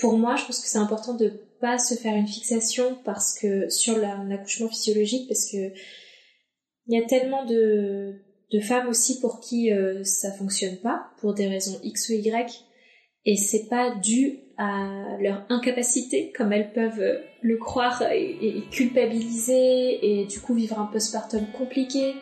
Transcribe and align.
pour 0.00 0.16
moi, 0.16 0.36
je 0.36 0.44
pense 0.44 0.60
que 0.60 0.66
c'est 0.66 0.78
important 0.78 1.14
de 1.14 1.28
pas 1.60 1.78
se 1.78 1.94
faire 1.94 2.16
une 2.16 2.26
fixation 2.26 2.98
parce 3.04 3.38
que 3.38 3.68
sur 3.68 3.98
l'accouchement 3.98 4.68
physiologique, 4.68 5.28
parce 5.28 5.50
que 5.50 5.72
il 6.86 6.98
y 6.98 7.02
a 7.02 7.06
tellement 7.06 7.44
de, 7.44 8.14
de 8.52 8.60
femmes 8.60 8.88
aussi 8.88 9.20
pour 9.20 9.40
qui 9.40 9.72
euh, 9.72 10.02
ça 10.02 10.32
fonctionne 10.32 10.76
pas 10.78 11.10
pour 11.20 11.34
des 11.34 11.46
raisons 11.46 11.78
X 11.84 12.08
ou 12.08 12.14
Y 12.14 12.64
et 13.26 13.36
c'est 13.36 13.68
pas 13.68 13.94
dû 13.94 14.38
à 14.56 15.16
leur 15.20 15.44
incapacité 15.50 16.32
comme 16.32 16.52
elles 16.52 16.72
peuvent 16.72 17.00
euh, 17.00 17.20
le 17.42 17.58
croire 17.58 18.02
et, 18.10 18.36
et 18.40 18.64
culpabiliser 18.70 20.22
et 20.22 20.26
du 20.26 20.40
coup 20.40 20.54
vivre 20.54 20.80
un 20.80 20.86
postpartum 20.86 21.46
compliqué 21.56 22.14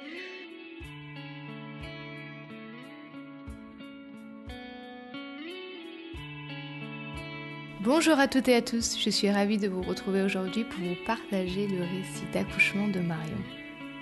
Bonjour 7.89 8.19
à 8.19 8.29
toutes 8.29 8.49
et 8.49 8.55
à 8.55 8.61
tous, 8.61 8.99
je 9.03 9.09
suis 9.09 9.31
ravie 9.31 9.57
de 9.57 9.67
vous 9.67 9.81
retrouver 9.81 10.21
aujourd'hui 10.21 10.65
pour 10.65 10.79
vous 10.85 11.07
partager 11.07 11.67
le 11.67 11.81
récit 11.81 12.27
d'accouchement 12.35 12.87
de 12.87 13.01
Marion. 13.01 13.39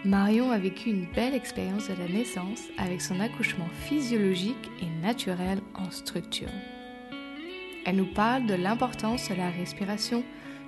Marion 0.05 0.51
a 0.51 0.59
vécu 0.59 0.91
une 0.91 1.07
belle 1.15 1.35
expérience 1.35 1.87
de 1.87 1.95
la 1.95 2.09
naissance 2.09 2.65
avec 2.79 3.01
son 3.01 3.21
accouchement 3.21 3.69
physiologique 3.85 4.73
et 4.83 5.07
naturel 5.07 5.61
en 5.77 5.89
structure. 5.93 6.51
Elle 7.85 7.95
nous 7.95 8.13
parle 8.13 8.47
de 8.47 8.55
l'importance 8.55 9.29
de 9.29 9.37
la 9.37 9.51
respiration, 9.51 10.25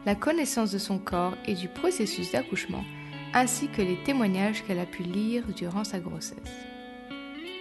la 0.07 0.15
connaissance 0.15 0.71
de 0.71 0.79
son 0.79 1.01
corps 1.01 1.35
et 1.45 1.55
du 1.55 1.67
processus 1.67 2.31
d'accouchement, 2.31 2.85
ainsi 3.35 3.67
que 3.67 3.83
les 3.83 4.01
témoignages 4.05 4.63
qu'elle 4.65 4.79
a 4.79 4.87
pu 4.87 5.03
lire 5.03 5.43
durant 5.57 5.83
sa 5.83 5.99
grossesse. 5.99 6.37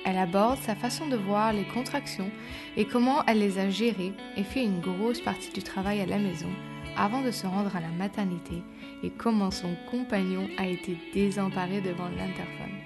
Elle 0.09 0.17
aborde 0.17 0.57
sa 0.59 0.73
façon 0.73 1.05
de 1.07 1.17
voir 1.17 1.51
les 1.51 1.65
contractions 1.65 2.31
et 2.77 2.85
comment 2.85 3.25
elle 3.25 3.39
les 3.39 3.59
a 3.59 3.69
gérées 3.69 4.13
et 4.37 4.43
fait 4.43 4.63
une 4.63 4.79
grosse 4.79 5.19
partie 5.19 5.51
du 5.51 5.61
travail 5.61 5.99
à 5.99 6.05
la 6.05 6.17
maison 6.17 6.47
avant 6.95 7.21
de 7.21 7.29
se 7.29 7.45
rendre 7.45 7.75
à 7.75 7.81
la 7.81 7.89
maternité 7.89 8.63
et 9.03 9.09
comment 9.09 9.51
son 9.51 9.75
compagnon 9.91 10.47
a 10.57 10.65
été 10.65 10.97
désemparé 11.13 11.81
devant 11.81 12.07
l'interphone. 12.07 12.77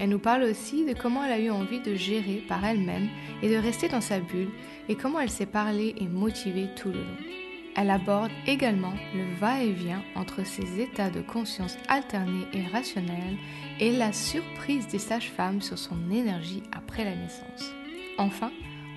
Elle 0.00 0.08
nous 0.08 0.18
parle 0.18 0.42
aussi 0.42 0.84
de 0.84 0.92
comment 0.92 1.22
elle 1.22 1.32
a 1.32 1.38
eu 1.38 1.50
envie 1.50 1.80
de 1.80 1.94
gérer 1.94 2.42
par 2.48 2.64
elle-même 2.64 3.08
et 3.40 3.48
de 3.48 3.56
rester 3.56 3.88
dans 3.88 4.00
sa 4.00 4.18
bulle 4.18 4.50
et 4.88 4.96
comment 4.96 5.20
elle 5.20 5.30
s'est 5.30 5.46
parlée 5.46 5.94
et 5.98 6.08
motivée 6.08 6.68
tout 6.74 6.88
le 6.88 6.98
long. 6.98 7.47
Elle 7.80 7.90
aborde 7.90 8.32
également 8.48 8.94
le 9.14 9.22
va-et-vient 9.36 10.02
entre 10.16 10.44
ces 10.44 10.80
états 10.80 11.10
de 11.10 11.20
conscience 11.20 11.78
alternés 11.86 12.44
et 12.52 12.66
rationnels 12.66 13.36
et 13.78 13.92
la 13.92 14.12
surprise 14.12 14.88
des 14.88 14.98
sages-femmes 14.98 15.62
sur 15.62 15.78
son 15.78 16.10
énergie 16.10 16.64
après 16.72 17.04
la 17.04 17.14
naissance. 17.14 17.72
Enfin, 18.18 18.50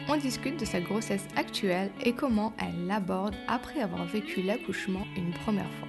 on 0.10 0.18
discute 0.18 0.60
de 0.60 0.66
sa 0.66 0.82
grossesse 0.82 1.28
actuelle 1.36 1.92
et 2.04 2.14
comment 2.14 2.54
elle 2.58 2.88
l'aborde 2.88 3.36
après 3.48 3.82
avoir 3.82 4.04
vécu 4.06 4.42
l'accouchement 4.42 5.06
une 5.16 5.32
première 5.32 5.72
fois. 5.74 5.88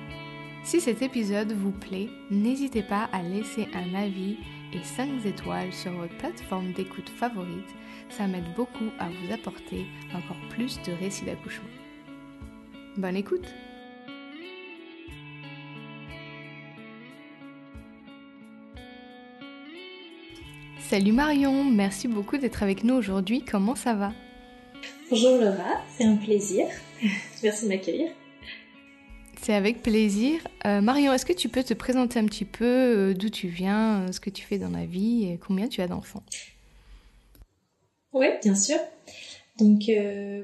Si 0.63 0.79
cet 0.79 1.01
épisode 1.01 1.53
vous 1.53 1.73
plaît, 1.73 2.11
n'hésitez 2.31 2.83
pas 2.83 3.09
à 3.11 3.23
laisser 3.23 3.69
un 3.73 3.95
avis 3.95 4.37
et 4.75 4.83
5 4.83 5.25
étoiles 5.25 5.73
sur 5.73 5.93
votre 5.93 6.17
plateforme 6.19 6.73
d'écoute 6.73 7.09
favorite, 7.09 7.75
ça 8.11 8.27
m'aide 8.27 8.53
beaucoup 8.55 8.91
à 8.99 9.09
vous 9.09 9.33
apporter 9.33 9.87
encore 10.15 10.37
plus 10.51 10.79
de 10.83 10.93
récits 10.93 11.25
d'accouchement. 11.25 11.82
Bonne 12.97 13.17
écoute 13.17 13.47
Salut 20.79 21.13
Marion, 21.13 21.65
merci 21.65 22.07
beaucoup 22.07 22.37
d'être 22.37 22.63
avec 22.63 22.85
nous 22.85 22.95
aujourd'hui. 22.95 23.43
Comment 23.43 23.75
ça 23.75 23.95
va? 23.95 24.13
Bonjour 25.09 25.39
Laura, 25.39 25.81
c'est 25.97 26.05
un 26.05 26.17
plaisir. 26.17 26.67
Merci 27.43 27.65
de 27.65 27.71
m'accueillir. 27.71 28.11
C'est 29.41 29.55
avec 29.55 29.83
plaisir. 29.83 30.41
Euh, 30.67 30.83
Marion, 30.83 31.13
est-ce 31.15 31.25
que 31.25 31.33
tu 31.33 31.49
peux 31.49 31.63
te 31.63 31.73
présenter 31.75 32.19
un 32.19 32.27
petit 32.27 32.45
peu 32.45 32.65
euh, 32.65 33.15
d'où 33.15 33.31
tu 33.31 33.49
viens, 33.49 34.03
euh, 34.03 34.13
ce 34.13 34.21
que 34.21 34.31
tu 34.31 34.45
fais 34.45 34.59
dans 34.59 34.69
la 34.69 34.85
vie 34.85 35.31
et 35.31 35.39
combien 35.39 35.67
tu 35.67 35.81
as 35.81 35.89
d'enfants? 35.89 36.23
Oui, 38.13 38.27
bien 38.43 38.55
sûr. 38.55 38.77
Donc, 39.59 39.91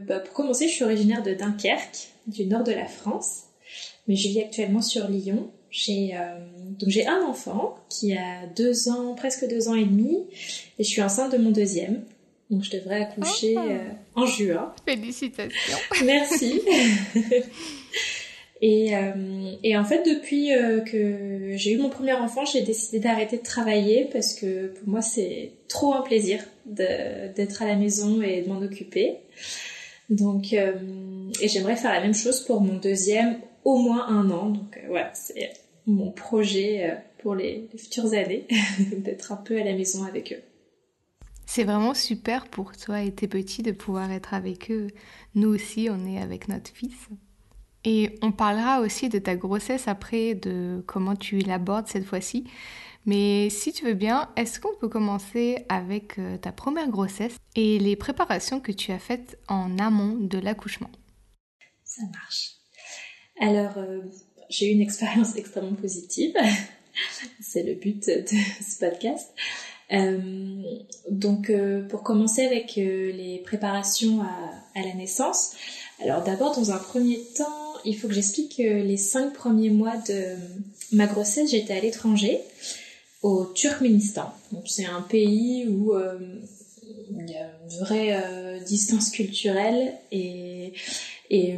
bah, 0.07 0.21
pour 0.21 0.35
commencer, 0.35 0.69
je 0.69 0.73
suis 0.75 0.85
originaire 0.85 1.23
de 1.23 1.35
Dunkerque, 1.35 2.09
du 2.27 2.47
nord 2.47 2.63
de 2.65 2.73
la 2.73 2.87
France, 2.87 3.45
mais 4.07 4.17
je 4.17 4.29
vis 4.29 4.41
actuellement 4.43 4.83
sur 4.83 5.09
Lyon. 5.09 5.51
J'ai 5.71 6.15
donc 6.79 6.89
j'ai 6.89 7.07
un 7.07 7.23
enfant 7.23 7.77
qui 7.91 8.15
a 8.15 8.47
deux 8.57 8.89
ans, 8.89 9.15
presque 9.15 9.47
deux 9.49 9.69
ans 9.69 9.75
et 9.75 9.85
demi, 9.85 10.17
et 10.79 10.85
je 10.85 10.89
suis 10.89 11.03
enceinte 11.03 11.33
de 11.33 11.39
mon 11.39 11.51
deuxième. 11.51 12.05
Donc 12.51 12.63
je 12.65 12.71
devrais 12.79 13.03
accoucher 13.03 13.55
Ah. 13.59 14.21
en 14.21 14.25
juin. 14.27 14.73
Félicitations. 14.87 15.77
Merci. 16.05 16.63
et, 18.61 18.97
euh, 18.97 19.53
et 19.63 19.77
en 19.77 19.85
fait, 19.85 20.03
depuis 20.05 20.53
euh, 20.53 20.81
que 20.81 21.57
j'ai 21.57 21.73
eu 21.73 21.79
mon 21.79 21.91
premier 21.91 22.15
enfant, 22.15 22.45
j'ai 22.45 22.63
décidé 22.63 22.99
d'arrêter 22.99 23.39
de 23.39 23.43
travailler 23.43 24.09
parce 24.13 24.35
que 24.35 24.69
pour 24.69 24.89
moi, 24.89 25.01
c'est 25.01 25.53
trop 25.69 25.95
un 25.95 26.03
plaisir 26.03 26.43
d'être 26.67 27.63
à 27.63 27.67
la 27.67 27.77
maison 27.77 28.21
et 28.21 28.43
de 28.43 28.49
m'en 28.49 28.61
occuper. 28.61 29.19
Donc, 30.11 30.53
euh, 30.53 30.73
et 31.41 31.49
j'aimerais 31.49 31.77
faire 31.77 31.93
la 31.93 32.01
même 32.01 32.15
chose 32.15 32.41
pour 32.45 32.61
mon 32.61 32.75
deuxième, 32.79 33.39
au 33.65 33.79
moins 33.79 34.09
un 34.09 34.31
an. 34.31 34.51
Donc 34.51 34.81
voilà, 34.89 35.13
c'est 35.15 35.53
mon 35.87 36.11
projet 36.11 36.99
pour 37.19 37.35
les 37.35 37.69
futures 37.77 38.13
années, 38.13 38.47
d'être 38.97 39.33
un 39.33 39.37
peu 39.37 39.59
à 39.59 39.65
la 39.65 39.75
maison 39.75 40.05
avec 40.05 40.33
eux. 40.33 40.43
C'est 41.47 41.65
vraiment 41.65 41.95
super 41.95 42.49
pour 42.49 42.77
toi 42.77 43.03
et 43.03 43.13
tes 43.13 43.29
petits 43.29 43.63
de 43.63 43.73
pouvoir 43.73 44.11
être 44.11 44.35
avec 44.35 44.71
eux. 44.71 44.89
Nous 45.35 45.49
aussi, 45.49 45.89
on 45.91 46.07
est 46.07 46.21
avec 46.21 46.49
notre 46.49 46.71
fils. 46.71 47.09
Et 47.85 48.19
on 48.23 48.33
parlera 48.33 48.81
aussi 48.81 49.09
de 49.09 49.19
ta 49.19 49.37
grossesse 49.37 49.89
après, 49.89 50.35
de 50.35 50.83
comment 50.87 51.17
tu 51.17 51.39
l'abordes 51.39 51.87
cette 51.87 52.05
fois-ci. 52.05 52.45
Mais 53.09 53.49
si 53.49 53.73
tu 53.73 53.87
veux 53.87 53.95
bien, 53.95 54.29
est-ce 54.37 54.61
qu'on 54.61 54.75
peut 54.75 54.89
commencer 54.89 55.65
avec 55.71 56.19
euh, 56.19 56.37
ta 56.37 56.53
première 56.53 56.91
grossesse 56.91 57.37
et 57.57 57.79
les 57.79 57.97
préparations 57.97 58.61
que 58.61 58.71
tu 58.73 58.93
as 58.93 58.99
faites 58.99 59.39
en 59.49 59.79
amont 59.79 60.15
de 60.15 60.39
l'accouchement? 60.39 60.91
Ça 61.85 62.03
marche. 62.13 62.51
Alors, 63.41 63.79
euh, 63.79 64.01
j'ai 64.51 64.69
eu 64.69 64.75
une 64.75 64.83
expérience 64.83 65.37
extrêmement 65.37 65.75
positive. 65.75 66.35
C'est 67.41 67.63
le 67.63 67.75
but 67.75 68.07
de 68.07 68.27
ce 68.27 68.79
podcast. 68.79 69.33
Euh, 69.91 70.63
donc, 71.11 71.51
pour 71.89 72.03
commencer 72.03 72.45
avec 72.45 72.75
les 72.75 73.41
préparations 73.43 74.21
à 74.21 74.83
la 74.83 74.93
naissance, 74.93 75.57
alors 76.01 76.23
d'abord, 76.23 76.55
dans 76.55 76.71
un 76.71 76.79
premier 76.79 77.19
temps, 77.37 77.75
il 77.85 77.97
faut 77.97 78.09
que 78.09 78.15
j'explique 78.15 78.57
que 78.57 78.63
les 78.63 78.97
cinq 78.97 79.33
premiers 79.33 79.71
mois 79.71 79.97
de 80.09 80.37
ma 80.93 81.07
grossesse, 81.07 81.51
j'étais 81.51 81.75
à 81.75 81.81
l'étranger, 81.81 82.41
au 83.23 83.47
Turkménistan. 83.47 84.33
C'est 84.67 84.87
un 84.87 85.03
pays 85.03 85.67
où 85.69 85.95
euh, 85.95 86.19
il 87.11 87.31
y 87.31 87.35
a 87.35 87.51
une 87.65 87.79
vraie 87.81 88.21
euh, 88.23 88.61
distance 88.61 89.11
culturelle 89.11 89.95
et 90.13 90.73
euh, 91.33 91.57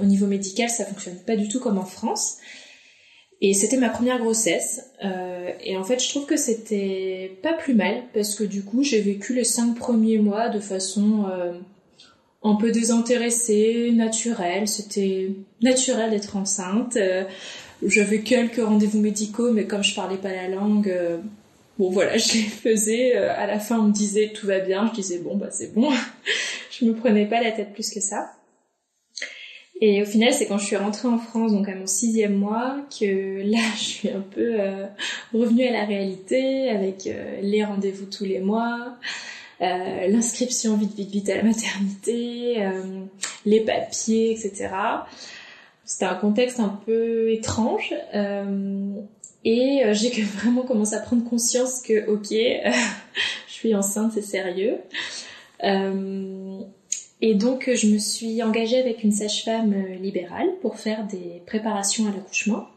au 0.00 0.04
niveau 0.04 0.26
médical, 0.26 0.68
ça 0.68 0.84
fonctionne 0.84 1.18
pas 1.26 1.36
du 1.36 1.48
tout 1.48 1.60
comme 1.60 1.78
en 1.78 1.86
France. 1.86 2.36
Et 3.40 3.54
c'était 3.54 3.76
ma 3.76 3.88
première 3.88 4.18
grossesse. 4.18 4.90
Et 5.62 5.76
en 5.76 5.84
fait, 5.84 6.02
je 6.02 6.08
trouve 6.08 6.26
que 6.26 6.36
c'était 6.36 7.38
pas 7.40 7.52
plus 7.52 7.74
mal 7.74 8.02
parce 8.12 8.34
que 8.34 8.42
du 8.42 8.64
coup, 8.64 8.82
j'ai 8.82 9.00
vécu 9.00 9.32
les 9.32 9.44
cinq 9.44 9.76
premiers 9.76 10.18
mois 10.18 10.48
de 10.48 10.58
façon 10.58 11.26
un 12.42 12.54
peu 12.54 12.70
désintéressée, 12.70 13.90
naturelle. 13.92 14.68
C'était 14.68 15.30
naturel 15.60 16.10
d'être 16.10 16.36
enceinte. 16.36 16.96
Euh, 16.96 17.24
J'avais 17.84 18.20
quelques 18.20 18.62
rendez-vous 18.64 19.00
médicaux, 19.00 19.52
mais 19.52 19.66
comme 19.66 19.82
je 19.82 19.94
parlais 19.94 20.16
pas 20.16 20.32
la 20.32 20.48
langue, 20.48 20.88
euh, 20.88 21.18
bon 21.78 21.90
voilà, 21.90 22.16
je 22.16 22.34
les 22.34 22.42
faisais. 22.42 23.16
Euh, 23.16 23.32
À 23.36 23.46
la 23.46 23.58
fin, 23.58 23.78
on 23.78 23.84
me 23.84 23.92
disait 23.92 24.32
tout 24.34 24.46
va 24.46 24.60
bien. 24.60 24.88
Je 24.88 25.00
disais 25.00 25.18
bon 25.18 25.36
bah 25.36 25.48
c'est 25.50 25.74
bon. 25.74 25.90
je 26.70 26.84
me 26.84 26.94
prenais 26.94 27.26
pas 27.26 27.42
la 27.42 27.52
tête 27.52 27.72
plus 27.72 27.90
que 27.90 28.00
ça. 28.00 28.32
Et 29.80 30.02
au 30.02 30.06
final, 30.06 30.32
c'est 30.32 30.46
quand 30.46 30.58
je 30.58 30.66
suis 30.66 30.76
rentrée 30.76 31.06
en 31.06 31.18
France, 31.18 31.52
donc 31.52 31.68
à 31.68 31.74
mon 31.76 31.86
sixième 31.86 32.34
mois, 32.34 32.78
que 32.98 33.42
là, 33.48 33.60
je 33.76 33.82
suis 33.82 34.10
un 34.10 34.22
peu 34.22 34.60
euh, 34.60 34.86
revenue 35.32 35.66
à 35.68 35.72
la 35.72 35.84
réalité 35.84 36.68
avec 36.68 37.08
les 37.42 37.64
rendez-vous 37.64 38.06
tous 38.06 38.24
les 38.24 38.40
mois, 38.40 38.96
euh, 39.60 40.06
l'inscription 40.08 40.76
vite, 40.76 40.94
vite, 40.94 41.10
vite 41.10 41.28
à 41.30 41.36
la 41.36 41.42
maternité, 41.42 42.62
euh, 42.62 43.02
les 43.44 43.60
papiers, 43.60 44.32
etc. 44.32 44.68
C'était 45.84 46.04
un 46.04 46.14
contexte 46.14 46.60
un 46.60 46.78
peu 46.84 47.30
étrange. 47.32 47.94
euh, 48.14 48.92
et 49.44 49.82
j'ai 49.92 50.10
vraiment 50.22 50.62
commencé 50.62 50.94
à 50.94 51.00
prendre 51.00 51.24
conscience 51.24 51.80
que, 51.80 52.08
ok, 52.08 52.28
je 53.48 53.52
suis 53.52 53.74
enceinte, 53.74 54.12
c'est 54.12 54.22
sérieux. 54.22 54.78
Et 57.20 57.34
donc, 57.34 57.70
je 57.72 57.86
me 57.88 57.98
suis 57.98 58.42
engagée 58.42 58.78
avec 58.78 59.02
une 59.02 59.10
sage-femme 59.12 59.74
libérale 60.00 60.48
pour 60.60 60.78
faire 60.78 61.04
des 61.06 61.42
préparations 61.46 62.06
à 62.06 62.10
l'accouchement. 62.10 62.68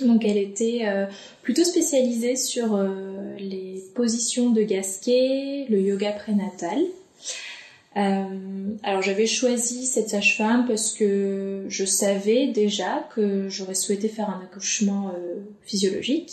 Donc, 0.00 0.24
elle 0.24 0.38
était 0.38 0.82
euh, 0.86 1.06
plutôt 1.42 1.64
spécialisée 1.64 2.36
sur 2.36 2.74
euh, 2.74 3.34
les 3.38 3.82
positions 3.94 4.50
de 4.50 4.62
gasquet, 4.62 5.66
le 5.68 5.80
yoga 5.80 6.12
prénatal. 6.12 6.78
alors 7.94 9.02
j'avais 9.02 9.26
choisi 9.26 9.86
cette 9.86 10.08
sage-femme 10.08 10.66
parce 10.66 10.92
que 10.92 11.64
je 11.68 11.84
savais 11.84 12.48
déjà 12.48 13.08
que 13.14 13.48
j'aurais 13.48 13.76
souhaité 13.76 14.08
faire 14.08 14.30
un 14.30 14.40
accouchement 14.42 15.14
physiologique. 15.64 16.32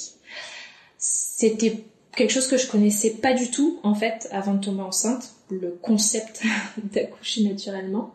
C'était 0.98 1.84
quelque 2.16 2.31
chose 2.31 2.48
que 2.48 2.58
je 2.58 2.68
connaissais 2.68 3.12
pas 3.12 3.34
du 3.34 3.52
tout 3.52 3.80
en 3.84 3.96
fait 3.96 4.28
avant 4.31 4.54
de 4.56 4.63
tomber 4.63 4.81
enceinte, 4.81 5.34
le 5.50 5.78
concept 5.81 6.42
d'accoucher 6.94 7.44
naturellement. 7.44 8.13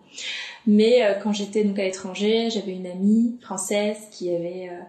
Mais 0.66 1.02
euh, 1.02 1.14
quand 1.22 1.32
j'étais 1.32 1.64
donc 1.64 1.78
à 1.78 1.84
l'étranger, 1.84 2.50
j'avais 2.50 2.72
une 2.72 2.86
amie 2.86 3.38
française 3.40 3.96
qui 4.10 4.34
avait 4.34 4.68
euh, 4.70 4.74
euh, 4.74 4.82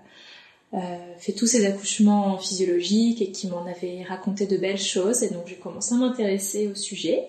fait 1.19 1.33
tous 1.33 1.47
ses 1.47 1.65
accouchements 1.65 2.37
physiologiques 2.37 3.21
et 3.21 3.31
qui 3.31 3.47
m'en 3.47 3.65
avait 3.65 4.03
raconté 4.03 4.45
de 4.45 4.57
belles 4.57 4.79
choses 4.79 5.23
et 5.23 5.29
donc 5.29 5.47
j'ai 5.47 5.55
commencé 5.55 5.95
à 5.95 5.97
m'intéresser 5.97 6.67
au 6.67 6.75
sujet. 6.75 7.27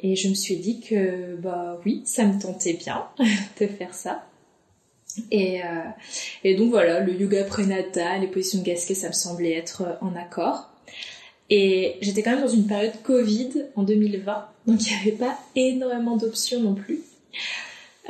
Et 0.00 0.16
je 0.16 0.28
me 0.28 0.34
suis 0.34 0.56
dit 0.56 0.80
que 0.80 1.36
bah 1.36 1.80
oui, 1.84 2.02
ça 2.04 2.24
me 2.24 2.40
tentait 2.40 2.74
bien 2.74 3.06
de 3.60 3.66
faire 3.66 3.94
ça. 3.94 4.24
Et, 5.30 5.60
et 6.44 6.54
donc 6.54 6.70
voilà, 6.70 7.00
le 7.00 7.12
yoga 7.12 7.44
prénatal, 7.44 8.20
les 8.20 8.28
positions 8.28 8.60
de 8.60 8.64
gasquet, 8.64 8.94
ça 8.94 9.08
me 9.08 9.12
semblait 9.12 9.54
être 9.54 9.98
en 10.00 10.14
accord. 10.14 10.68
Et 11.50 11.96
j'étais 12.00 12.22
quand 12.22 12.32
même 12.32 12.42
dans 12.42 12.48
une 12.48 12.66
période 12.66 12.92
Covid 13.02 13.64
en 13.74 13.82
2020, 13.82 14.48
donc 14.66 14.80
il 14.86 14.94
n'y 14.94 15.00
avait 15.00 15.12
pas 15.12 15.38
énormément 15.56 16.16
d'options 16.16 16.60
non 16.60 16.74
plus. 16.74 17.00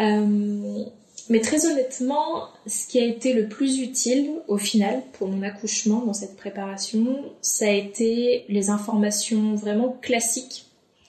Euh, 0.01 0.85
mais 1.31 1.41
très 1.41 1.67
honnêtement, 1.67 2.49
ce 2.67 2.87
qui 2.87 2.99
a 3.01 3.05
été 3.05 3.35
le 3.35 3.49
plus 3.49 3.81
utile 3.81 4.31
au 4.47 4.57
final 4.57 5.03
pour 5.13 5.29
mon 5.29 5.43
accouchement 5.43 6.01
dans 6.01 6.15
cette 6.15 6.37
préparation, 6.37 7.23
ça 7.43 7.67
a 7.67 7.73
été 7.73 8.45
les 8.49 8.71
informations 8.71 9.55
vraiment 9.55 9.97
classiques 10.01 10.67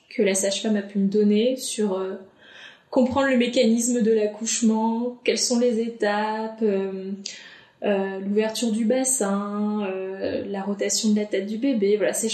que 0.09 0.21
la 0.21 0.35
sage-femme 0.35 0.75
a 0.75 0.81
pu 0.81 0.99
me 0.99 1.07
donner 1.07 1.55
sur 1.55 1.97
euh, 1.97 2.15
comprendre 2.89 3.29
le 3.29 3.37
mécanisme 3.37 4.01
de 4.01 4.11
l'accouchement, 4.11 5.17
quelles 5.23 5.37
sont 5.39 5.59
les 5.59 5.79
étapes, 5.79 6.59
euh, 6.63 7.11
euh, 7.83 8.19
l'ouverture 8.19 8.71
du 8.71 8.83
bassin, 8.83 9.87
la 10.47 10.61
rotation 10.63 11.11
de 11.11 11.15
la 11.15 11.25
tête 11.25 11.45
du 11.45 11.57
bébé, 11.57 11.95
voilà, 11.95 12.11
c'est 12.11 12.27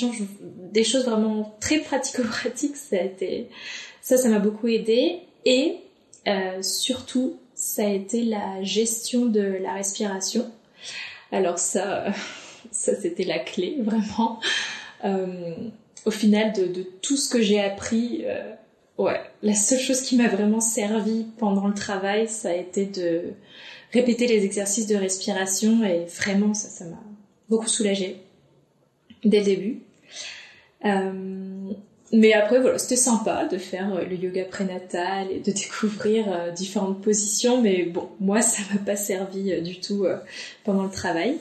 des 0.72 0.84
choses 0.84 1.06
vraiment 1.06 1.56
très 1.60 1.80
pratico-pratiques. 1.80 2.78
Ça 2.78 2.96
a 2.96 3.04
été, 3.04 3.50
ça, 4.02 4.18
ça 4.18 4.28
m'a 4.30 4.40
beaucoup 4.40 4.68
aidé. 4.68 5.20
Et 5.46 5.78
surtout, 6.62 7.38
ça 7.66 7.86
a 7.86 7.90
été 7.90 8.24
la 8.24 8.62
gestion 8.62 9.26
de 9.26 9.42
la 9.42 9.74
respiration. 9.74 10.50
Alors 11.32 11.58
ça, 11.58 12.06
ça 12.72 12.96
c'était 12.96 13.24
la 13.24 13.40
clé 13.40 13.78
vraiment. 13.82 14.40
au 16.06 16.12
final 16.12 16.54
de, 16.54 16.84
tout 17.02 17.18
ce 17.18 17.30
que 17.30 17.42
j'ai 17.42 17.60
appris, 17.60 18.26
ouais, 18.98 19.20
la 19.42 19.56
seule 19.56 19.80
chose 19.80 20.02
qui 20.02 20.16
m'a 20.16 20.28
vraiment 20.28 20.62
servi 20.62 21.26
pendant 21.38 21.68
le 21.68 21.74
travail, 21.74 22.28
ça 22.28 22.50
a 22.50 22.54
été 22.54 22.86
de 22.86 23.34
répéter 23.92 24.28
les 24.28 24.46
exercices 24.46 24.88
de 24.88 24.96
respiration 24.96 25.84
et 25.84 26.06
vraiment 26.06 26.54
ça, 26.54 26.70
ça 26.70 26.86
m'a 26.86 27.02
beaucoup 27.50 27.68
soulagée 27.68 28.18
dès 29.24 29.40
le 29.40 29.46
début. 29.46 29.80
Euh, 30.86 31.45
mais 32.16 32.34
après 32.34 32.60
voilà, 32.60 32.78
c'était 32.78 32.96
sympa 32.96 33.46
de 33.46 33.58
faire 33.58 33.94
euh, 33.96 34.06
le 34.06 34.16
yoga 34.16 34.46
prénatal 34.46 35.32
et 35.32 35.40
de 35.40 35.52
découvrir 35.52 36.26
euh, 36.32 36.52
différentes 36.52 37.02
positions, 37.02 37.62
mais 37.62 37.84
bon, 37.84 38.10
moi 38.20 38.42
ça 38.42 38.62
m'a 38.74 38.80
pas 38.80 38.96
servi 38.96 39.62
du 39.62 39.80
tout 39.80 40.06
pendant 40.64 40.84
le 40.84 40.92
travail. 40.92 41.38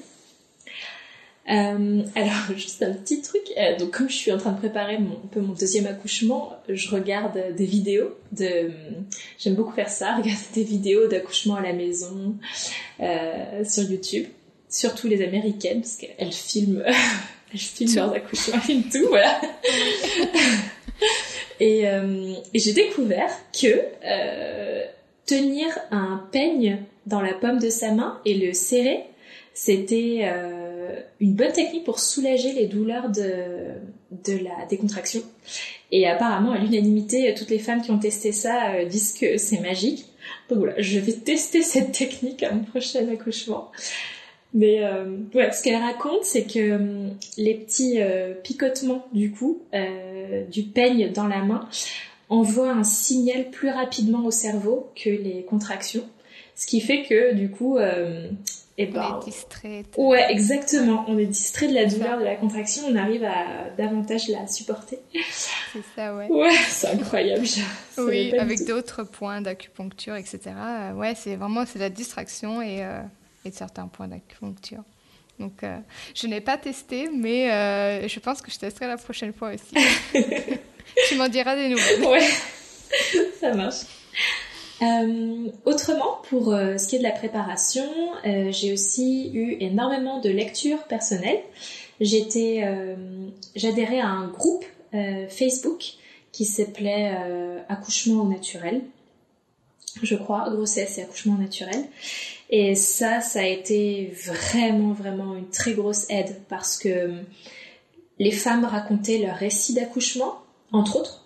Euh, 1.50 2.02
alors, 2.14 2.32
juste 2.56 2.82
un 2.82 2.92
petit 2.92 3.20
truc. 3.20 3.42
Euh, 3.58 3.76
donc, 3.76 3.90
comme 3.90 4.08
je 4.08 4.14
suis 4.14 4.32
en 4.32 4.38
train 4.38 4.52
de 4.52 4.58
préparer 4.58 4.98
mon, 4.98 5.12
un 5.12 5.28
peu 5.30 5.40
mon 5.40 5.52
deuxième 5.52 5.86
accouchement, 5.86 6.52
je 6.68 6.90
regarde 6.90 7.54
des 7.56 7.66
vidéos 7.66 8.16
de. 8.32 8.70
J'aime 9.38 9.54
beaucoup 9.54 9.72
faire 9.72 9.88
ça, 9.88 10.16
regarder 10.16 10.42
des 10.54 10.64
vidéos 10.64 11.06
d'accouchement 11.06 11.56
à 11.56 11.62
la 11.62 11.72
maison 11.72 12.34
euh, 13.00 13.64
sur 13.64 13.90
YouTube, 13.90 14.26
surtout 14.68 15.08
les 15.08 15.22
américaines 15.22 15.80
parce 15.80 15.96
qu'elles 15.96 16.32
filment, 16.32 16.82
elles 17.54 17.60
filment 17.60 17.94
leurs 17.94 18.12
accouchements, 18.12 18.60
et 18.68 18.82
tout, 18.90 19.06
voilà. 19.08 19.40
et, 21.60 21.88
euh, 21.88 22.34
et 22.52 22.58
j'ai 22.58 22.72
découvert 22.72 23.30
que 23.52 23.82
euh, 24.04 24.84
tenir 25.26 25.68
un 25.90 26.26
peigne 26.32 26.78
dans 27.06 27.20
la 27.20 27.32
paume 27.32 27.58
de 27.58 27.70
sa 27.70 27.92
main 27.92 28.20
et 28.24 28.34
le 28.34 28.52
serrer, 28.52 29.04
c'était 29.52 30.22
euh, 30.24 31.00
une 31.20 31.34
bonne 31.34 31.52
technique 31.52 31.84
pour 31.84 32.00
soulager 32.00 32.52
les 32.52 32.66
douleurs 32.66 33.10
de, 33.10 33.74
de 34.10 34.38
la 34.42 34.66
décontraction. 34.68 35.22
Et 35.92 36.08
apparemment, 36.08 36.52
à 36.52 36.58
l'unanimité, 36.58 37.32
toutes 37.36 37.50
les 37.50 37.60
femmes 37.60 37.82
qui 37.82 37.92
ont 37.92 37.98
testé 37.98 38.32
ça 38.32 38.84
disent 38.84 39.12
que 39.12 39.38
c'est 39.38 39.60
magique. 39.60 40.06
Donc 40.48 40.58
voilà, 40.58 40.74
je 40.78 40.98
vais 40.98 41.12
tester 41.12 41.62
cette 41.62 41.92
technique 41.98 42.42
à 42.42 42.52
mon 42.52 42.64
prochain 42.64 43.06
accouchement. 43.12 43.70
Mais 44.54 44.84
euh, 44.84 45.16
ouais, 45.34 45.50
ce 45.50 45.62
qu'elle 45.62 45.82
raconte, 45.82 46.22
c'est 46.24 46.44
que 46.44 46.58
euh, 46.58 47.08
les 47.36 47.54
petits 47.54 47.98
picotements 48.44 49.06
du 49.12 49.32
coup 49.32 49.62
du 50.50 50.62
peigne 50.62 51.12
dans 51.12 51.26
la 51.26 51.42
main 51.42 51.68
envoient 52.28 52.70
un 52.70 52.84
signal 52.84 53.50
plus 53.50 53.68
rapidement 53.68 54.24
au 54.24 54.30
cerveau 54.30 54.90
que 54.96 55.10
les 55.10 55.44
contractions, 55.44 56.04
ce 56.54 56.66
qui 56.66 56.80
fait 56.80 57.02
que 57.02 57.34
du 57.34 57.50
coup 57.50 57.78
on 58.76 58.92
ben, 58.92 59.20
est 59.20 59.24
distrait. 59.24 59.84
Ouais, 59.96 60.26
exactement. 60.30 61.04
On 61.08 61.18
est 61.18 61.26
distrait 61.26 61.68
de 61.68 61.74
la 61.74 61.86
douleur, 61.86 62.18
de 62.18 62.24
la 62.24 62.34
contraction. 62.34 62.84
On 62.88 62.96
arrive 62.96 63.24
à 63.24 63.70
davantage 63.76 64.28
la 64.28 64.46
supporter. 64.48 64.98
C'est 65.72 65.82
ça, 65.94 66.14
ouais. 66.14 66.28
Ouais, 66.28 66.54
c'est 66.68 66.88
incroyable. 66.88 67.46
oui, 67.98 68.36
avec 68.36 68.64
d'autres 68.66 69.04
points 69.04 69.40
d'acupuncture, 69.40 70.16
etc. 70.16 70.40
Ouais, 70.96 71.14
c'est 71.14 71.36
vraiment 71.36 71.64
c'est 71.66 71.78
la 71.78 71.90
distraction 71.90 72.62
et, 72.62 72.84
et 73.44 73.50
certains 73.50 73.88
points 73.88 74.08
d'acupuncture. 74.08 74.82
Donc, 75.38 75.64
euh, 75.64 75.78
je 76.14 76.26
n'ai 76.26 76.40
pas 76.40 76.56
testé, 76.56 77.08
mais 77.12 77.50
euh, 77.50 78.08
je 78.08 78.20
pense 78.20 78.40
que 78.40 78.50
je 78.50 78.58
testerai 78.58 78.86
la 78.86 78.96
prochaine 78.96 79.32
fois 79.32 79.52
aussi. 79.52 79.74
tu 81.08 81.16
m'en 81.16 81.28
diras 81.28 81.56
des 81.56 81.68
nouvelles. 81.68 82.02
Ouais, 82.02 82.28
ça 83.40 83.52
marche. 83.52 83.82
Euh, 84.82 85.50
autrement, 85.64 86.20
pour 86.28 86.46
ce 86.46 86.88
qui 86.88 86.96
est 86.96 86.98
de 86.98 87.04
la 87.04 87.12
préparation, 87.12 87.84
j'ai 88.24 88.72
aussi 88.72 89.30
eu 89.32 89.56
énormément 89.60 90.20
de 90.20 90.30
lectures 90.30 90.84
personnelles. 90.84 91.40
J'étais, 92.00 92.64
j'adhérais 93.54 94.00
à 94.00 94.08
un 94.08 94.28
groupe 94.28 94.64
Facebook 95.28 95.84
qui 96.32 96.44
s'appelait 96.44 97.16
Accouchement 97.68 98.24
au 98.24 98.28
naturel, 98.28 98.82
je 100.02 100.16
crois, 100.16 100.50
grossesse 100.50 100.98
et 100.98 101.02
accouchement 101.02 101.38
naturel. 101.38 101.84
Et 102.56 102.76
ça, 102.76 103.20
ça 103.20 103.40
a 103.40 103.46
été 103.46 104.14
vraiment, 104.26 104.92
vraiment 104.92 105.34
une 105.34 105.48
très 105.48 105.72
grosse 105.72 106.08
aide 106.08 106.36
parce 106.48 106.78
que 106.78 107.10
les 108.20 108.30
femmes 108.30 108.64
racontaient 108.64 109.18
leur 109.18 109.34
récit 109.34 109.74
d'accouchement, 109.74 110.40
entre 110.70 110.94
autres, 110.94 111.24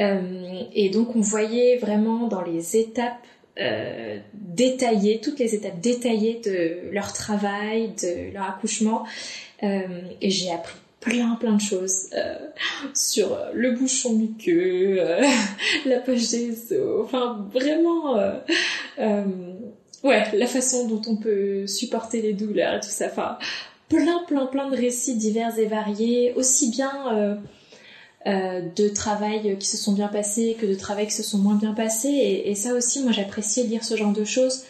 euh, 0.00 0.64
et 0.74 0.90
donc 0.90 1.14
on 1.14 1.20
voyait 1.20 1.76
vraiment 1.76 2.26
dans 2.26 2.42
les 2.42 2.76
étapes 2.76 3.24
euh, 3.60 4.18
détaillées, 4.32 5.20
toutes 5.20 5.38
les 5.38 5.54
étapes 5.54 5.78
détaillées 5.78 6.40
de 6.44 6.90
leur 6.90 7.12
travail, 7.12 7.92
de 8.02 8.34
leur 8.34 8.50
accouchement. 8.50 9.04
Euh, 9.62 10.00
et 10.20 10.30
j'ai 10.30 10.50
appris 10.50 10.74
plein 10.98 11.36
plein 11.36 11.52
de 11.52 11.60
choses 11.60 12.08
euh, 12.16 12.34
sur 12.94 13.38
le 13.52 13.72
bouchon 13.72 14.14
muqueux, 14.14 14.96
euh, 14.98 15.24
la 15.86 16.00
poche 16.00 16.30
des 16.30 16.72
os, 16.72 17.04
enfin 17.04 17.46
vraiment 17.52 18.16
ouais, 20.04 20.24
la 20.32 20.46
façon 20.46 20.86
dont 20.86 21.02
on 21.08 21.16
peut 21.16 21.66
supporter 21.66 22.22
les 22.22 22.32
douleurs 22.32 22.76
et 22.76 22.80
tout 22.80 22.88
ça, 22.88 23.06
enfin 23.06 23.38
plein 23.88 24.22
plein 24.26 24.46
plein 24.46 24.70
de 24.70 24.76
récits 24.76 25.16
divers 25.16 25.58
et 25.58 25.66
variés, 25.66 26.32
aussi 26.36 26.70
bien 26.70 27.36
euh, 28.26 28.62
de 28.74 28.88
travail 28.88 29.58
qui 29.58 29.66
se 29.66 29.76
sont 29.76 29.92
bien 29.92 30.08
passés 30.08 30.56
que 30.58 30.64
de 30.64 30.74
travail 30.74 31.06
qui 31.06 31.12
se 31.12 31.22
sont 31.22 31.36
moins 31.36 31.56
bien 31.56 31.74
passés. 31.74 32.42
Et, 32.46 32.54
ça 32.54 32.72
aussi, 32.72 33.02
moi, 33.02 33.12
j'appréciais 33.12 33.64
lire 33.64 33.84
ce 33.84 33.96
genre 33.96 34.14
de 34.14 34.24
choses 34.24 34.64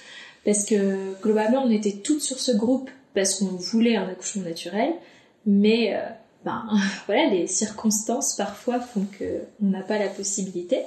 parce 0.45 0.65
que 0.65 1.15
globalement, 1.23 1.63
on 1.65 1.71
était 1.71 1.93
toutes 1.93 2.21
sur 2.21 2.41
ce 2.41 2.51
groupe 2.51 2.91
parce 3.15 3.37
qu'on 3.37 3.47
voulait 3.47 3.95
un 3.95 4.09
accouchement 4.09 4.43
naturel, 4.43 4.93
mais 5.47 5.95
euh, 5.95 6.01
ben 6.45 6.67
voilà, 7.07 7.29
les 7.29 7.47
circonstances 7.47 8.35
parfois 8.35 8.81
font 8.81 9.07
que 9.19 9.43
on 9.63 9.67
n'a 9.67 9.83
pas 9.83 9.99
la 9.99 10.09
possibilité. 10.09 10.81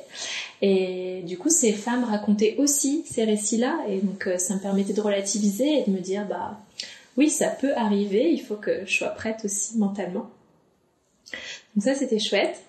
Et 0.61 1.23
du 1.25 1.37
coup, 1.37 1.49
ces 1.49 1.73
femmes 1.73 2.03
racontaient 2.03 2.55
aussi 2.57 3.03
ces 3.05 3.23
récits-là, 3.23 3.79
et 3.89 3.99
donc 3.99 4.27
euh, 4.27 4.37
ça 4.37 4.55
me 4.55 4.59
permettait 4.59 4.93
de 4.93 5.01
relativiser 5.01 5.79
et 5.79 5.83
de 5.85 5.91
me 5.91 5.99
dire 5.99 6.25
bah 6.27 6.59
oui, 7.17 7.29
ça 7.29 7.47
peut 7.49 7.75
arriver, 7.75 8.31
il 8.31 8.41
faut 8.41 8.55
que 8.55 8.85
je 8.85 8.95
sois 8.95 9.09
prête 9.09 9.41
aussi 9.43 9.77
mentalement. 9.77 10.29
Donc 11.75 11.83
ça, 11.83 11.95
c'était 11.95 12.19
chouette. 12.19 12.61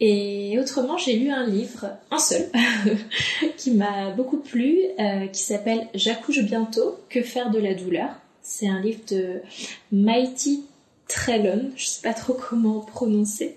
Et 0.00 0.58
autrement, 0.58 0.98
j'ai 0.98 1.14
lu 1.14 1.30
un 1.30 1.46
livre, 1.46 1.86
un 2.10 2.18
seul, 2.18 2.48
qui 3.56 3.70
m'a 3.70 4.10
beaucoup 4.10 4.38
plu, 4.38 4.78
euh, 4.98 5.26
qui 5.28 5.42
s'appelle 5.42 5.86
J'accouche 5.94 6.42
bientôt, 6.42 6.98
que 7.08 7.22
faire 7.22 7.50
de 7.50 7.58
la 7.58 7.74
douleur? 7.74 8.08
C'est 8.42 8.68
un 8.68 8.80
livre 8.80 9.00
de 9.08 9.40
Mighty 9.92 10.64
Trellon, 11.12 11.70
je 11.76 11.86
sais 11.86 12.02
pas 12.02 12.14
trop 12.14 12.34
comment 12.34 12.80
prononcer, 12.80 13.56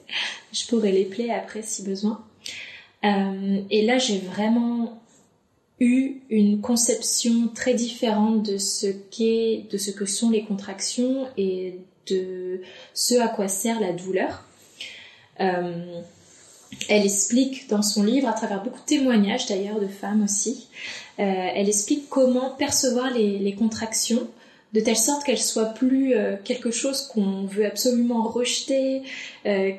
je 0.51 0.67
pourrais 0.67 0.91
les 0.91 1.05
plaire 1.05 1.39
après 1.41 1.61
si 1.61 1.83
besoin. 1.83 2.23
et 3.03 3.85
là, 3.85 3.97
j'ai 3.97 4.19
vraiment 4.19 5.01
eu 5.79 6.21
une 6.29 6.61
conception 6.61 7.49
très 7.53 7.73
différente 7.73 8.43
de 8.43 8.57
ce 8.57 8.87
qu'est, 8.87 9.65
de 9.71 9.77
ce 9.77 9.91
que 9.91 10.05
sont 10.05 10.29
les 10.29 10.43
contractions 10.43 11.27
et 11.37 11.79
de 12.07 12.61
ce 12.93 13.15
à 13.19 13.27
quoi 13.27 13.47
sert 13.47 13.79
la 13.79 13.91
douleur. 13.91 14.45
Euh, 15.39 16.01
elle 16.89 17.05
explique 17.05 17.69
dans 17.69 17.81
son 17.81 18.03
livre, 18.03 18.27
à 18.27 18.33
travers 18.33 18.63
beaucoup 18.63 18.79
de 18.79 18.85
témoignages 18.85 19.47
d'ailleurs 19.47 19.79
de 19.79 19.87
femmes 19.87 20.23
aussi, 20.23 20.67
euh, 21.19 21.23
elle 21.23 21.67
explique 21.67 22.09
comment 22.09 22.51
percevoir 22.51 23.11
les, 23.11 23.55
contractions 23.55 24.27
de 24.75 24.79
telle 24.81 24.97
sorte 24.97 25.23
qu'elles 25.23 25.39
soient 25.39 25.73
plus 25.73 26.13
euh, 26.13 26.35
quelque 26.43 26.69
chose 26.69 27.01
qu'on 27.07 27.45
veut 27.45 27.65
absolument 27.65 28.23
rejeter, 28.23 29.01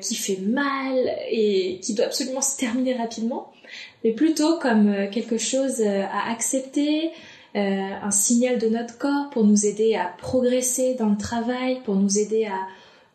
qui 0.01 0.15
fait 0.15 0.39
mal 0.41 0.95
et 1.29 1.79
qui 1.81 1.93
doit 1.93 2.05
absolument 2.05 2.41
se 2.41 2.57
terminer 2.57 2.95
rapidement, 2.95 3.51
mais 4.03 4.11
plutôt 4.11 4.57
comme 4.59 5.09
quelque 5.11 5.37
chose 5.37 5.81
à 5.81 6.31
accepter, 6.31 7.11
un 7.53 8.11
signal 8.11 8.59
de 8.59 8.67
notre 8.67 8.97
corps 8.97 9.29
pour 9.31 9.43
nous 9.43 9.65
aider 9.65 9.95
à 9.95 10.05
progresser 10.17 10.93
dans 10.93 11.09
le 11.09 11.17
travail, 11.17 11.81
pour 11.83 11.95
nous 11.95 12.17
aider 12.17 12.45
à 12.45 12.67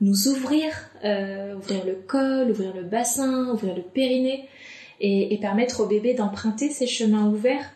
nous 0.02 0.28
ouvrir, 0.28 0.72
euh, 1.04 1.54
ouvrir 1.54 1.84
le 1.86 1.94
col, 1.94 2.50
ouvrir 2.50 2.74
le 2.74 2.82
bassin, 2.82 3.48
ouvrir 3.52 3.74
le 3.74 3.82
périnée 3.82 4.48
et, 5.00 5.38
permettre 5.40 5.80
au 5.80 5.86
bébé 5.86 6.14
d'emprunter 6.14 6.70
ces 6.70 6.86
chemins 6.86 7.26
ouverts. 7.26 7.72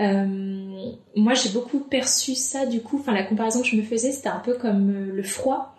Euh, 0.00 0.90
moi, 1.16 1.34
j'ai 1.34 1.50
beaucoup 1.50 1.80
perçu 1.80 2.34
ça 2.34 2.66
du 2.66 2.80
coup. 2.80 2.98
Enfin, 3.00 3.12
la 3.12 3.22
comparaison 3.22 3.60
que 3.60 3.68
je 3.68 3.76
me 3.76 3.82
faisais, 3.82 4.12
c'était 4.12 4.28
un 4.28 4.40
peu 4.40 4.54
comme 4.54 4.90
euh, 4.90 5.12
le 5.12 5.22
froid. 5.22 5.76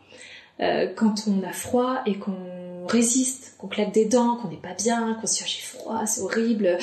quand 0.95 1.27
on 1.27 1.43
a 1.43 1.53
froid 1.53 2.01
et 2.05 2.15
qu'on 2.19 2.85
résiste, 2.87 3.55
qu'on 3.57 3.67
claque 3.67 3.93
des 3.93 4.05
dents, 4.05 4.35
qu'on 4.35 4.49
n'est 4.49 4.57
pas 4.57 4.73
bien, 4.75 5.17
qu'on 5.19 5.27
se 5.27 5.43
dit 5.43 5.49
j'ai 5.49 5.61
froid, 5.61 6.05
c'est 6.05 6.21
horrible, 6.21 6.77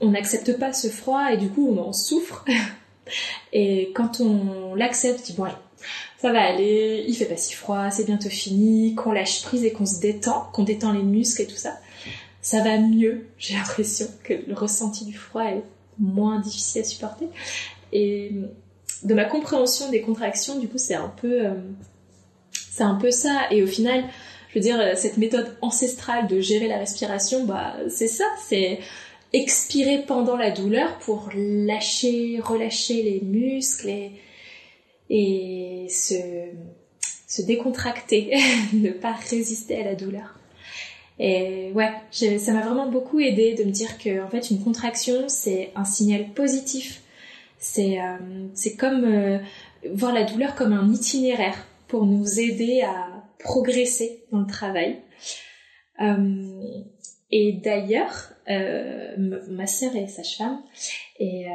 on 0.00 0.10
n'accepte 0.10 0.58
pas 0.58 0.72
ce 0.72 0.88
froid 0.88 1.32
et 1.32 1.36
du 1.36 1.48
coup 1.48 1.66
on 1.68 1.78
en 1.78 1.92
souffre. 1.92 2.44
et 3.52 3.92
quand 3.94 4.20
on 4.20 4.74
l'accepte, 4.74 5.20
on 5.20 5.24
dit 5.24 5.32
bon 5.32 5.44
allez, 5.44 5.56
ça 6.18 6.32
va 6.32 6.42
aller, 6.42 7.04
il 7.06 7.14
fait 7.14 7.26
pas 7.26 7.36
si 7.36 7.54
froid, 7.54 7.90
c'est 7.90 8.04
bientôt 8.04 8.30
fini, 8.30 8.94
qu'on 8.94 9.12
lâche 9.12 9.42
prise 9.42 9.64
et 9.64 9.72
qu'on 9.72 9.86
se 9.86 10.00
détend, 10.00 10.48
qu'on 10.52 10.62
détend 10.62 10.92
les 10.92 11.02
muscles 11.02 11.42
et 11.42 11.46
tout 11.46 11.56
ça, 11.56 11.78
ça 12.40 12.62
va 12.62 12.78
mieux. 12.78 13.26
J'ai 13.38 13.54
l'impression 13.58 14.06
que 14.22 14.34
le 14.46 14.54
ressenti 14.54 15.04
du 15.04 15.14
froid 15.14 15.44
est 15.44 15.62
moins 15.98 16.40
difficile 16.40 16.82
à 16.82 16.84
supporter. 16.84 17.28
Et 17.92 18.32
de 19.02 19.14
ma 19.14 19.24
compréhension 19.24 19.90
des 19.90 20.00
contractions, 20.00 20.58
du 20.58 20.68
coup, 20.68 20.78
c'est 20.78 20.94
un 20.94 21.08
peu, 21.08 21.46
euh, 21.46 21.54
c'est 22.70 22.82
un 22.82 22.94
peu 22.94 23.10
ça. 23.10 23.42
Et 23.50 23.62
au 23.62 23.66
final, 23.66 24.04
je 24.48 24.54
veux 24.54 24.60
dire, 24.60 24.96
cette 24.96 25.16
méthode 25.16 25.56
ancestrale 25.62 26.26
de 26.26 26.40
gérer 26.40 26.68
la 26.68 26.78
respiration, 26.78 27.44
bah, 27.44 27.76
c'est 27.88 28.08
ça, 28.08 28.24
c'est 28.46 28.80
expirer 29.32 30.04
pendant 30.06 30.36
la 30.36 30.50
douleur 30.50 30.98
pour 31.00 31.28
lâcher, 31.34 32.40
relâcher 32.42 33.02
les 33.02 33.20
muscles 33.20 33.90
et 35.10 35.86
se 35.88 37.42
décontracter, 37.42 38.36
ne 38.72 38.90
pas 38.90 39.12
résister 39.12 39.80
à 39.80 39.84
la 39.84 39.94
douleur. 39.94 40.38
Et 41.18 41.70
ouais, 41.74 41.92
ça 42.10 42.52
m'a 42.52 42.62
vraiment 42.62 42.90
beaucoup 42.90 43.20
aidé 43.20 43.54
de 43.54 43.64
me 43.64 43.70
dire 43.70 43.98
que 43.98 44.22
en 44.22 44.28
fait 44.28 44.50
une 44.50 44.62
contraction 44.62 45.28
c'est 45.28 45.70
un 45.76 45.84
signal 45.84 46.30
positif. 46.34 47.02
C'est 47.58 48.00
euh, 48.00 48.48
c'est 48.54 48.76
comme 48.76 49.04
euh, 49.04 49.38
voir 49.92 50.12
la 50.12 50.24
douleur 50.24 50.54
comme 50.54 50.72
un 50.72 50.92
itinéraire 50.92 51.66
pour 51.88 52.04
nous 52.04 52.40
aider 52.40 52.82
à 52.82 53.08
progresser 53.38 54.24
dans 54.32 54.40
le 54.40 54.46
travail. 54.46 54.98
Euh, 56.00 56.62
et 57.30 57.52
d'ailleurs, 57.52 58.30
euh, 58.48 59.16
ma 59.48 59.66
sœur 59.66 59.96
est 59.96 60.06
sage-femme 60.06 60.62
et, 61.18 61.48
euh, 61.48 61.50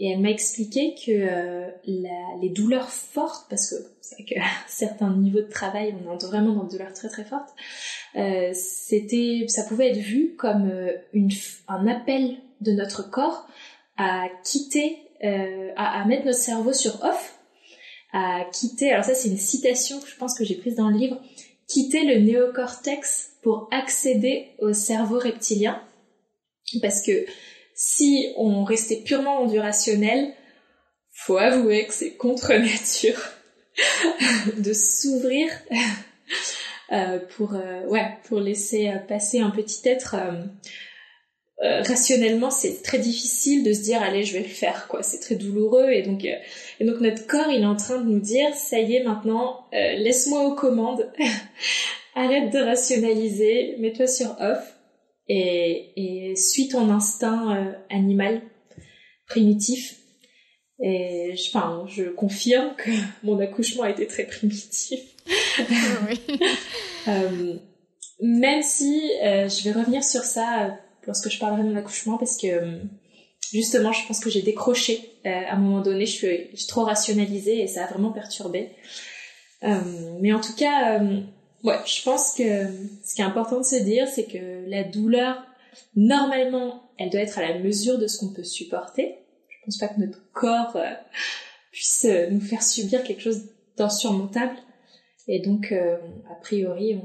et, 0.00 0.10
elle 0.10 0.20
m'a 0.20 0.30
expliqué 0.30 0.94
que 0.94 1.12
euh, 1.12 1.70
la, 1.86 2.40
les 2.42 2.50
douleurs 2.50 2.90
fortes, 2.90 3.46
parce 3.48 3.70
que 3.70 3.76
c'est 4.00 4.24
que 4.24 4.34
certains 4.68 5.16
niveaux 5.16 5.40
de 5.40 5.48
travail, 5.48 5.94
on 6.06 6.12
est 6.12 6.26
vraiment 6.26 6.52
dans 6.54 6.64
des 6.64 6.76
douleurs 6.76 6.92
très 6.92 7.08
très 7.08 7.24
fortes, 7.24 7.54
euh, 8.16 8.50
c'était, 8.54 9.46
ça 9.48 9.64
pouvait 9.64 9.90
être 9.90 9.98
vu 9.98 10.34
comme 10.36 10.70
euh, 10.70 10.92
une, 11.12 11.30
un 11.68 11.86
appel 11.86 12.36
de 12.60 12.72
notre 12.72 13.10
corps 13.10 13.46
à 13.96 14.26
quitter, 14.44 14.98
à, 15.76 16.02
à 16.02 16.04
mettre 16.04 16.26
notre 16.26 16.38
cerveau 16.38 16.72
sur 16.72 17.02
off, 17.02 17.38
à 18.12 18.44
quitter. 18.52 18.92
Alors 18.92 19.04
ça, 19.04 19.14
c'est 19.14 19.28
une 19.28 19.38
citation 19.38 20.00
que 20.00 20.08
je 20.08 20.16
pense 20.16 20.36
que 20.36 20.44
j'ai 20.44 20.56
prise 20.56 20.74
dans 20.74 20.90
le 20.90 20.98
livre 20.98 21.18
quitter 21.66 22.04
le 22.04 22.20
néocortex 22.20 23.32
pour 23.42 23.68
accéder 23.70 24.48
au 24.58 24.72
cerveau 24.72 25.18
reptilien. 25.18 25.82
Parce 26.80 27.02
que 27.02 27.26
si 27.74 28.32
on 28.36 28.64
restait 28.64 29.02
purement 29.04 29.44
dans 29.44 29.50
du 29.50 29.58
rationnel, 29.58 30.32
faut 31.12 31.36
avouer 31.36 31.86
que 31.86 31.94
c'est 31.94 32.14
contre 32.14 32.52
nature 32.52 33.20
de 34.58 34.72
s'ouvrir 34.72 35.48
euh, 35.70 35.76
pour 37.36 37.54
euh, 37.54 37.86
ouais 37.88 38.06
pour 38.24 38.40
laisser 38.40 38.92
passer 39.08 39.40
un 39.40 39.50
petit 39.50 39.88
être 39.88 40.16
euh, 40.16 40.44
euh, 41.62 41.82
rationnellement 41.82 42.50
c'est 42.50 42.82
très 42.82 42.98
difficile 42.98 43.62
de 43.62 43.72
se 43.72 43.80
dire 43.80 44.02
allez 44.02 44.24
je 44.24 44.32
vais 44.32 44.40
le 44.42 44.48
faire 44.48 44.88
quoi. 44.88 45.04
C'est 45.04 45.20
très 45.20 45.36
douloureux 45.36 45.88
et 45.90 46.02
donc 46.02 46.24
euh, 46.24 46.34
et 46.80 46.84
donc 46.84 47.00
notre 47.00 47.28
corps 47.28 47.48
il 47.48 47.62
est 47.62 47.66
en 47.66 47.76
train 47.76 48.00
de 48.00 48.10
nous 48.10 48.18
dire 48.18 48.52
ça 48.54 48.80
y 48.80 48.96
est 48.96 49.04
maintenant 49.04 49.64
euh, 49.72 49.92
laisse-moi 49.94 50.44
aux 50.46 50.56
commandes. 50.56 51.12
Arrête 52.16 52.52
de 52.52 52.58
rationaliser 52.58 53.76
mets-toi 53.78 54.08
sur 54.08 54.36
off 54.40 54.76
et, 55.28 55.92
et 55.96 56.36
suis 56.36 56.68
ton 56.68 56.90
instinct 56.90 57.74
animal 57.88 58.42
primitif. 59.26 59.96
Et 60.80 61.34
je, 61.36 61.48
enfin, 61.48 61.86
je 61.88 62.04
confirme 62.04 62.74
que 62.76 62.90
mon 63.22 63.38
accouchement 63.38 63.84
a 63.84 63.90
été 63.90 64.06
très 64.06 64.24
primitif. 64.24 65.00
oui. 66.08 66.20
même 68.20 68.62
si 68.62 69.10
je 69.22 69.64
vais 69.64 69.72
revenir 69.72 70.04
sur 70.04 70.22
ça 70.22 70.76
lorsque 71.06 71.30
je 71.30 71.38
parlerai 71.38 71.62
de 71.62 71.68
mon 71.68 71.76
accouchement 71.76 72.18
parce 72.18 72.36
que 72.36 72.46
euh, 72.46 72.78
justement, 73.52 73.92
je 73.92 74.06
pense 74.06 74.20
que 74.20 74.30
j'ai 74.30 74.42
décroché 74.42 75.18
euh, 75.26 75.30
à 75.48 75.54
un 75.54 75.58
moment 75.58 75.80
donné, 75.80 76.06
je 76.06 76.12
suis, 76.12 76.66
trop 76.66 76.84
rationalisée 76.84 77.60
et 77.60 77.66
ça 77.66 77.84
a 77.84 77.86
vraiment 77.86 78.12
perturbé. 78.12 78.70
Euh, 79.62 79.80
mais 80.20 80.32
en 80.32 80.40
tout 80.40 80.54
cas, 80.54 81.00
ouais, 81.62 81.78
je 81.86 82.02
pense 82.02 82.34
que 82.34 82.66
ce 83.04 83.14
qui 83.14 83.22
est 83.22 83.24
important 83.24 83.58
de 83.58 83.64
se 83.64 83.76
dire, 83.76 84.06
c'est 84.08 84.24
que 84.24 84.68
la 84.68 84.84
douleur, 84.84 85.42
normalement, 85.96 86.90
elle 86.98 87.10
doit 87.10 87.22
être 87.22 87.38
à 87.38 87.48
la 87.48 87.58
mesure 87.58 87.98
de 87.98 88.06
ce 88.06 88.18
qu'on 88.18 88.32
peut 88.32 88.44
supporter. 88.44 89.18
Je 89.48 89.56
pense 89.64 89.78
pas 89.78 89.88
que 89.88 90.00
notre 90.00 90.20
corps 90.32 90.76
puisse 91.70 92.06
nous 92.30 92.40
faire 92.40 92.62
subir 92.62 93.02
quelque 93.02 93.22
chose 93.22 93.46
d'insurmontable. 93.76 94.54
Et 95.26 95.40
donc, 95.40 95.72
a 95.72 96.34
priori, 96.34 97.00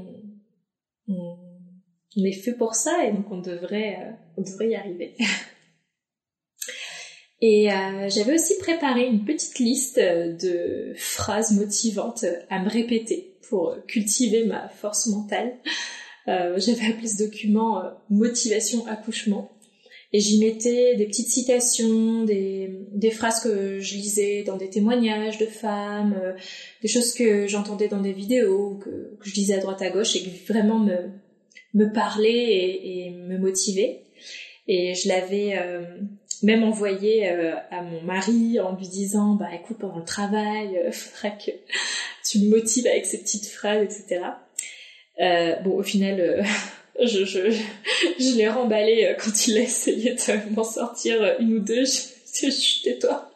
on, 1.08 1.38
on 2.16 2.24
est 2.24 2.32
fait 2.32 2.52
pour 2.52 2.74
ça 2.74 3.06
et 3.06 3.12
donc 3.12 3.30
on 3.30 3.40
devrait, 3.40 3.98
euh, 4.00 4.10
on 4.36 4.42
devrait 4.42 4.70
y 4.70 4.74
arriver. 4.74 5.14
et 7.40 7.72
euh, 7.72 8.08
j'avais 8.08 8.34
aussi 8.34 8.58
préparé 8.58 9.06
une 9.06 9.24
petite 9.24 9.58
liste 9.58 9.98
de 9.98 10.92
phrases 10.96 11.52
motivantes 11.52 12.24
à 12.48 12.62
me 12.62 12.68
répéter 12.68 13.36
pour 13.48 13.76
cultiver 13.86 14.44
ma 14.44 14.68
force 14.68 15.06
mentale. 15.06 15.56
Euh, 16.28 16.58
j'avais 16.58 16.92
appelé 16.92 17.08
ce 17.08 17.24
document 17.24 17.82
Motivation 18.08 18.86
accouchement. 18.86 19.50
Et 20.12 20.18
j'y 20.18 20.44
mettais 20.44 20.96
des 20.96 21.06
petites 21.06 21.28
citations, 21.28 22.24
des, 22.24 22.68
des, 22.92 23.10
phrases 23.10 23.40
que 23.40 23.78
je 23.78 23.94
lisais 23.94 24.42
dans 24.42 24.56
des 24.56 24.68
témoignages 24.68 25.38
de 25.38 25.46
femmes, 25.46 26.34
des 26.82 26.88
choses 26.88 27.14
que 27.14 27.46
j'entendais 27.46 27.86
dans 27.86 28.00
des 28.00 28.12
vidéos, 28.12 28.80
que, 28.82 29.16
que, 29.20 29.28
je 29.28 29.34
lisais 29.34 29.54
à 29.54 29.58
droite 29.58 29.82
à 29.82 29.90
gauche 29.90 30.16
et 30.16 30.20
qui 30.20 30.30
vraiment 30.48 30.80
me, 30.80 30.96
me 31.74 31.92
parler 31.92 32.28
et, 32.28 33.06
et 33.06 33.10
me 33.10 33.38
motiver. 33.38 34.00
Et 34.72 34.94
je 34.94 35.08
l'avais 35.08 35.58
euh, 35.58 35.82
même 36.44 36.62
envoyé 36.62 37.28
euh, 37.28 37.54
à 37.70 37.82
mon 37.82 38.02
mari 38.02 38.60
en 38.60 38.76
lui 38.76 38.86
disant 38.86 39.34
bah 39.34 39.48
écoute 39.52 39.78
pendant 39.78 39.98
le 39.98 40.04
travail 40.04 40.70
il 40.72 40.78
euh, 40.78 40.92
faudrait 40.92 41.36
que 41.38 41.50
tu 42.24 42.38
me 42.38 42.50
motives 42.50 42.86
avec 42.86 43.04
ces 43.04 43.18
petites 43.18 43.46
phrases 43.46 43.82
etc. 43.82 44.20
bon 45.64 45.72
au 45.72 45.82
final 45.82 46.44
je, 46.98 47.24
je, 47.24 47.50
je 48.18 48.36
l'ai 48.36 48.48
remballé 48.48 49.16
quand 49.22 49.46
il 49.46 49.58
a 49.58 49.60
essayé 49.60 50.14
de 50.14 50.54
m'en 50.54 50.64
sortir 50.64 51.36
une 51.38 51.54
ou 51.54 51.60
deux. 51.60 51.84
Je, 52.32 52.48
je, 52.48 52.82
tais-toi. 52.84 53.28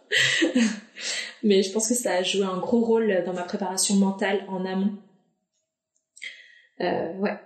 Mais 1.43 1.65
je 1.65 1.73
pense 1.73 1.89
que 1.89 1.95
ça 1.95 2.13
a 2.13 2.23
joué 2.23 2.45
un 2.45 2.59
gros 2.59 2.81
rôle 2.81 3.25
dans 3.27 3.33
ma 3.33 3.43
préparation 3.43 3.97
mentale 3.97 4.45
en 4.49 4.65
amont. 4.65 4.95
Euh, 6.81 7.13
ouais. 7.15 7.37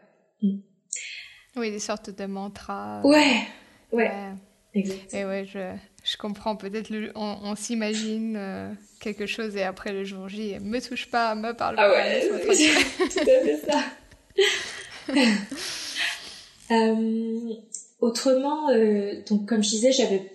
Mm. 0.42 0.58
Oui, 1.56 1.70
des 1.70 1.78
sortes 1.78 2.10
de 2.10 2.26
mantras. 2.26 3.00
Ouais, 3.02 3.40
ouais. 3.92 4.12
Exact. 4.74 5.14
Et 5.14 5.24
ouais, 5.24 5.46
je, 5.46 5.74
je 6.04 6.16
comprends. 6.16 6.54
Peut-être 6.56 6.92
on, 7.14 7.54
s'imagine 7.56 8.36
euh, 8.36 8.72
quelque 9.00 9.26
chose 9.26 9.56
et 9.56 9.62
après 9.62 9.92
le 9.92 10.04
jour 10.04 10.28
J, 10.28 10.58
me 10.60 10.80
touche 10.80 11.10
pas, 11.10 11.34
me 11.34 11.52
parle 11.52 11.76
ah 11.78 11.88
pas. 11.88 11.92
Ouais, 11.92 12.28
tout 12.28 12.34
à 12.34 12.54
fait 12.54 13.60
ça. 13.66 13.84
Euh, 16.70 17.54
autrement, 18.00 18.68
donc 19.28 19.46
comme 19.46 19.62
je 19.62 19.70
disais, 19.70 19.92
j'avais 19.92 20.30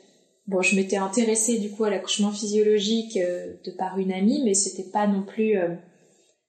bon, 0.48 0.62
je 0.62 0.76
m'étais 0.76 0.98
intéressée 0.98 1.60
du 1.60 1.70
coup 1.70 1.84
à 1.84 1.90
l'accouchement 1.90 2.32
physiologique 2.32 3.18
de 3.18 3.72
par 3.72 3.98
une 3.98 4.12
amie, 4.12 4.42
mais 4.44 4.54
c'était 4.54 4.90
pas 4.90 5.08
non 5.08 5.24
plus, 5.24 5.56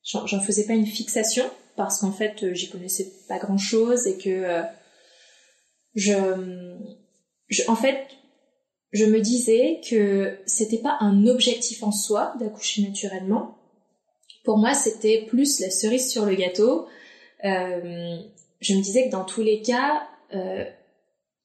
j'en 0.05 0.41
faisais 0.41 0.67
pas 0.67 0.73
une 0.73 0.87
fixation 0.87 1.45
parce 1.77 2.01
qu'en 2.01 2.13
fait, 2.13 2.53
j'y 2.55 2.71
connaissais 2.71 3.13
pas 3.29 3.39
grand 3.39 3.59
chose 3.59 4.07
et 4.07 4.17
que 4.17 4.63
je, 5.95 6.15
je, 7.49 7.63
en 7.69 7.77
fait, 7.77 8.07
je 8.95 9.05
me 9.05 9.21
disais 9.21 9.81
que 9.89 10.39
c'était 10.47 10.79
pas 10.79 10.97
un 11.01 11.27
objectif 11.27 11.83
en 11.83 11.91
soi 11.91 12.33
d'accoucher 12.39 12.83
naturellement. 12.83 13.59
Pour 14.45 14.57
moi, 14.57 14.73
c'était 14.73 15.25
plus 15.27 15.59
la 15.59 15.71
cerise 15.71 16.11
sur 16.11 16.27
le 16.27 16.37
gâteau. 16.37 16.87
Euh, 17.45 18.19
je 18.65 18.75
me 18.75 18.81
disais 18.81 19.07
que 19.07 19.11
dans 19.11 19.25
tous 19.25 19.43
les 19.43 19.61
cas, 19.61 20.09
euh, 20.35 20.65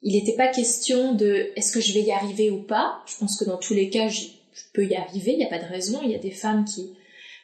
il 0.02 0.14
n'était 0.14 0.38
pas 0.38 0.48
question 0.48 1.14
de 1.14 1.52
est-ce 1.56 1.74
que 1.74 1.82
je 1.82 1.94
vais 1.94 2.02
y 2.02 2.12
arriver 2.12 2.50
ou 2.50 2.62
pas. 2.62 3.04
Je 3.06 3.18
pense 3.18 3.38
que 3.38 3.44
dans 3.44 3.58
tous 3.58 3.74
les 3.74 3.90
cas, 3.90 4.08
je, 4.08 4.22
peux 4.74 4.86
y 4.86 4.96
arriver. 4.96 5.32
Il 5.32 5.38
n'y 5.38 5.46
a 5.46 5.50
pas 5.50 5.60
de 5.60 5.70
raison. 5.70 6.02
Il 6.04 6.12
y 6.12 6.16
a 6.16 6.20
des 6.20 6.32
femmes 6.32 6.66
qui 6.66 6.94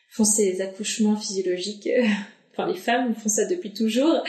font 0.10 0.26
ces 0.26 0.62
accouchements 0.62 1.16
physiologiques. 1.16 1.90
enfin, 2.52 2.68
les 2.68 2.78
femmes 2.78 3.16
font 3.16 3.30
ça 3.30 3.46
depuis 3.46 3.74
toujours. 3.74 4.22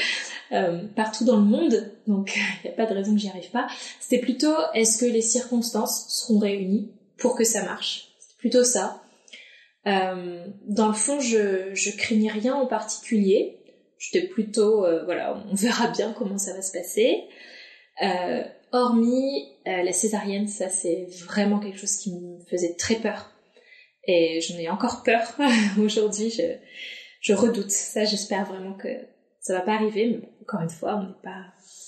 Euh, 0.52 0.84
partout 0.94 1.24
dans 1.24 1.36
le 1.36 1.44
monde, 1.44 1.92
donc 2.06 2.36
il 2.64 2.68
n'y 2.68 2.72
a 2.72 2.76
pas 2.76 2.86
de 2.86 2.94
raison 2.94 3.14
que 3.14 3.20
j'y 3.20 3.28
arrive 3.28 3.50
pas. 3.50 3.66
C'était 4.00 4.20
plutôt 4.20 4.54
est-ce 4.74 4.98
que 4.98 5.06
les 5.06 5.22
circonstances 5.22 6.06
seront 6.08 6.38
réunies 6.38 6.92
pour 7.18 7.36
que 7.36 7.44
ça 7.44 7.64
marche? 7.64 8.08
C'était 8.20 8.38
plutôt 8.38 8.64
ça. 8.64 9.02
Euh, 9.86 10.46
dans 10.66 10.88
le 10.88 10.94
fond, 10.94 11.20
je 11.20 11.96
craignais 11.96 12.30
rien 12.30 12.54
en 12.54 12.66
particulier. 12.66 13.58
J'étais 13.98 14.26
plutôt, 14.26 14.84
euh, 14.84 15.04
voilà, 15.04 15.42
on 15.50 15.54
verra 15.54 15.88
bien 15.88 16.12
comment 16.12 16.38
ça 16.38 16.52
va 16.52 16.62
se 16.62 16.72
passer. 16.72 17.24
Euh, 18.02 18.42
hormis 18.72 19.52
euh, 19.66 19.82
la 19.82 19.92
césarienne, 19.92 20.48
ça 20.48 20.68
c'est 20.68 21.06
vraiment 21.24 21.58
quelque 21.58 21.78
chose 21.78 21.96
qui 21.96 22.12
me 22.12 22.38
faisait 22.50 22.74
très 22.74 22.96
peur. 22.96 23.32
Et 24.06 24.40
j'en 24.40 24.58
ai 24.58 24.68
encore 24.68 25.02
peur 25.02 25.22
aujourd'hui. 25.80 26.32
Je, 27.20 27.32
redoute. 27.32 27.70
Ça, 27.70 28.04
j'espère 28.04 28.44
vraiment 28.44 28.74
que 28.74 28.88
ça 29.40 29.54
va 29.54 29.60
pas 29.60 29.74
arriver, 29.74 30.06
mais 30.08 30.28
encore 30.42 30.60
une 30.60 30.70
fois, 30.70 30.96
on 30.96 31.08
n'est 31.08 31.22
pas, 31.22 31.44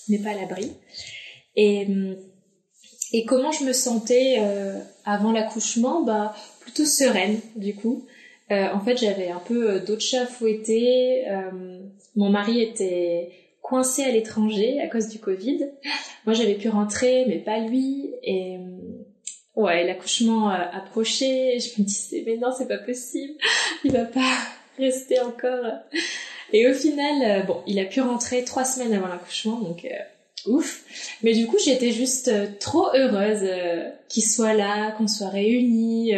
n'est 0.09 0.19
pas 0.19 0.31
à 0.31 0.41
l'abri. 0.41 0.73
Et, 1.55 1.87
et 3.13 3.25
comment 3.25 3.51
je 3.51 3.63
me 3.63 3.71
sentais 3.71 4.39
avant 5.05 5.31
l'accouchement? 5.31 6.03
Bah, 6.03 6.35
plutôt 6.59 6.83
sereine, 6.83 7.39
du 7.55 7.73
coup. 7.73 8.05
En 8.49 8.81
fait, 8.81 8.97
j'avais 8.97 9.29
un 9.29 9.39
peu 9.39 9.79
d'autres 9.79 10.01
chats 10.01 10.25
fouettés. 10.25 11.25
Euh, 11.29 11.79
mon 12.19 12.29
mari 12.29 12.61
était 12.61 13.31
coincé 13.61 14.03
à 14.03 14.11
l'étranger 14.11 14.79
à 14.79 14.87
cause 14.87 15.07
du 15.07 15.19
Covid. 15.19 15.69
Moi, 16.25 16.33
j'avais 16.33 16.55
pu 16.55 16.69
rentrer, 16.69 17.25
mais 17.27 17.39
pas 17.39 17.59
lui. 17.59 18.11
Et 18.23 18.57
ouais, 19.55 19.85
l'accouchement 19.85 20.49
approchait. 20.49 21.57
Je 21.59 21.81
me 21.81 21.85
disais, 21.85 22.23
mais 22.25 22.37
non, 22.37 22.51
c'est 22.55 22.67
pas 22.67 22.77
possible. 22.77 23.33
Il 23.83 23.91
va 23.91 24.05
pas 24.05 24.37
rester 24.77 25.19
encore 25.19 25.65
et 26.51 26.67
au 26.67 26.73
final, 26.73 27.21
euh, 27.23 27.43
bon, 27.43 27.61
il 27.67 27.79
a 27.79 27.85
pu 27.85 28.01
rentrer 28.01 28.43
trois 28.43 28.65
semaines 28.65 28.93
avant 28.93 29.07
l'accouchement, 29.07 29.59
donc 29.59 29.85
euh, 29.85 30.51
ouf. 30.51 30.83
Mais 31.23 31.33
du 31.33 31.47
coup, 31.47 31.57
j'étais 31.63 31.91
juste 31.91 32.29
euh, 32.29 32.47
trop 32.59 32.87
heureuse 32.95 33.47
qu'il 34.07 34.23
soit 34.23 34.53
là, 34.53 34.91
qu'on 34.91 35.07
soit 35.07 35.29
réunis. 35.29 36.13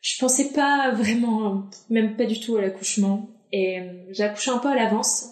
je 0.00 0.18
pensais 0.18 0.50
pas 0.52 0.90
vraiment, 0.92 1.64
même 1.88 2.16
pas 2.16 2.24
du 2.24 2.40
tout 2.40 2.56
à 2.56 2.62
l'accouchement. 2.62 3.28
Et 3.56 3.78
j'ai 4.10 4.24
accouché 4.24 4.50
un 4.50 4.58
peu 4.58 4.68
à 4.68 4.74
l'avance, 4.74 5.28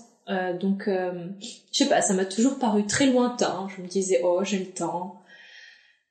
donc 0.60 0.84
je 0.86 1.32
sais 1.72 1.88
pas, 1.88 2.02
ça 2.02 2.14
m'a 2.14 2.24
toujours 2.24 2.58
paru 2.58 2.86
très 2.86 3.06
lointain. 3.06 3.66
Je 3.74 3.82
me 3.82 3.88
disais, 3.88 4.20
oh, 4.22 4.44
j'ai 4.44 4.60
le 4.60 4.70
temps, 4.70 5.22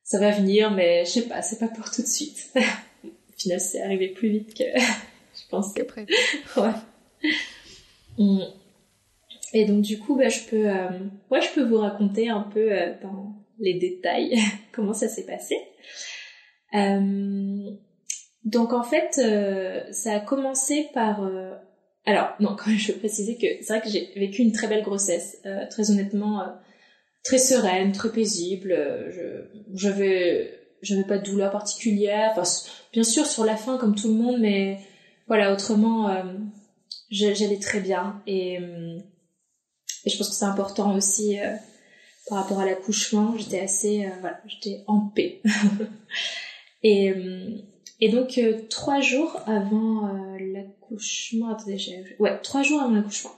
ça 0.03 0.19
va 0.19 0.31
venir, 0.31 0.71
mais 0.71 1.05
je 1.05 1.11
sais 1.11 1.27
pas, 1.27 1.41
c'est 1.41 1.57
pas 1.57 1.69
pour 1.69 1.89
tout 1.89 2.01
de 2.01 2.07
suite. 2.07 2.51
Au 3.05 3.09
final, 3.37 3.61
c'est 3.61 3.81
arrivé 3.81 4.09
plus 4.09 4.27
vite 4.27 4.53
que 4.53 4.63
je 4.75 5.49
pensais. 5.49 5.87
Ouais. 6.57 6.71
Mm. 8.17 8.41
Et 9.53 9.65
donc 9.65 9.81
du 9.81 9.99
coup, 9.99 10.15
bah, 10.15 10.29
je 10.29 10.41
peux, 10.49 10.69
euh, 10.69 10.99
ouais, 11.29 11.41
je 11.41 11.49
peux 11.53 11.63
vous 11.63 11.77
raconter 11.77 12.29
un 12.29 12.41
peu 12.41 12.71
euh, 12.71 12.93
dans 13.01 13.35
les 13.59 13.75
détails 13.75 14.37
comment 14.73 14.93
ça 14.93 15.07
s'est 15.07 15.25
passé. 15.25 15.55
Euh, 16.73 17.71
donc 18.43 18.73
en 18.73 18.83
fait, 18.83 19.21
ça 19.93 20.15
a 20.15 20.19
commencé 20.19 20.89
par. 20.93 21.21
Alors 22.05 22.33
non, 22.39 22.55
quand 22.57 22.67
même, 22.67 22.77
je 22.77 22.91
veux 22.91 22.99
préciser 22.99 23.37
que 23.37 23.47
c'est 23.61 23.73
vrai 23.73 23.81
que 23.81 23.89
j'ai 23.89 24.11
vécu 24.15 24.41
une 24.41 24.51
très 24.51 24.67
belle 24.67 24.83
grossesse, 24.83 25.37
très 25.69 25.91
honnêtement, 25.91 26.43
très 27.23 27.37
sereine, 27.37 27.91
très 27.91 28.11
paisible. 28.11 28.75
je 29.11 29.43
j'avais 29.73 30.57
j'avais 30.81 31.03
pas 31.03 31.19
de 31.19 31.23
douleur 31.23 31.51
particulière. 31.51 32.31
Enfin, 32.35 32.43
bien 32.91 33.03
sûr 33.03 33.25
sur 33.25 33.45
la 33.45 33.55
fin 33.55 33.77
comme 33.77 33.95
tout 33.95 34.07
le 34.07 34.15
monde, 34.15 34.39
mais 34.39 34.79
voilà 35.27 35.53
autrement 35.53 36.09
j'allais 37.11 37.59
très 37.59 37.81
bien 37.81 38.21
et, 38.25 38.59
euh, 38.59 38.97
et, 40.05 40.09
je 40.09 40.17
pense 40.17 40.29
que 40.29 40.35
c'est 40.35 40.45
important 40.45 40.95
aussi 40.95 41.39
euh, 41.39 41.55
par 42.27 42.39
rapport 42.39 42.59
à 42.59 42.65
l'accouchement 42.65 43.37
j'étais 43.37 43.59
assez 43.59 44.05
euh, 44.05 44.09
voilà 44.21 44.39
j'étais 44.47 44.83
en 44.87 44.99
paix 44.99 45.41
et 46.83 47.13
et 48.01 48.09
donc 48.09 48.39
trois 48.69 48.99
jours 48.99 49.41
avant 49.47 50.11
l'accouchement 50.39 51.49
attendez 51.49 51.77
ouais 52.19 52.39
trois 52.41 52.63
jours 52.63 52.81
avant 52.81 52.95
l'accouchement 52.95 53.31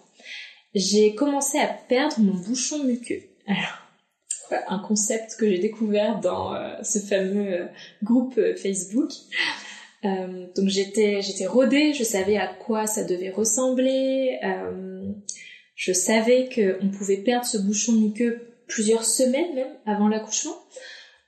j'ai 0.73 1.13
commencé 1.13 1.60
à 1.60 1.67
perdre 1.67 2.19
mon 2.19 2.34
bouchon 2.34 2.84
muqueux 2.84 3.21
alors 3.45 3.80
un 4.67 4.80
concept 4.80 5.36
que 5.36 5.49
j'ai 5.49 5.60
découvert 5.60 6.19
dans 6.19 6.56
ce 6.84 6.99
fameux 6.99 7.67
groupe 8.04 8.39
Facebook 8.56 9.12
euh, 10.06 10.47
donc 10.56 10.67
j'étais 10.67 11.21
j'étais 11.21 11.45
rodée, 11.45 11.93
je 11.93 12.04
savais 12.04 12.38
à 12.38 12.47
quoi 12.47 12.88
ça 12.88 13.04
devait 13.04 13.30
ressembler, 13.30 14.38
euh, 14.43 15.12
je 15.76 15.93
savais 15.93 16.49
qu'on 16.54 16.89
pouvait 16.89 17.17
perdre 17.17 17.45
ce 17.45 17.58
bouchon 17.58 17.93
muqueux 17.93 18.41
plusieurs 18.67 19.06
semaines 19.06 19.56
même 19.56 19.73
avant 19.86 20.10
l'accouchement. 20.10 20.56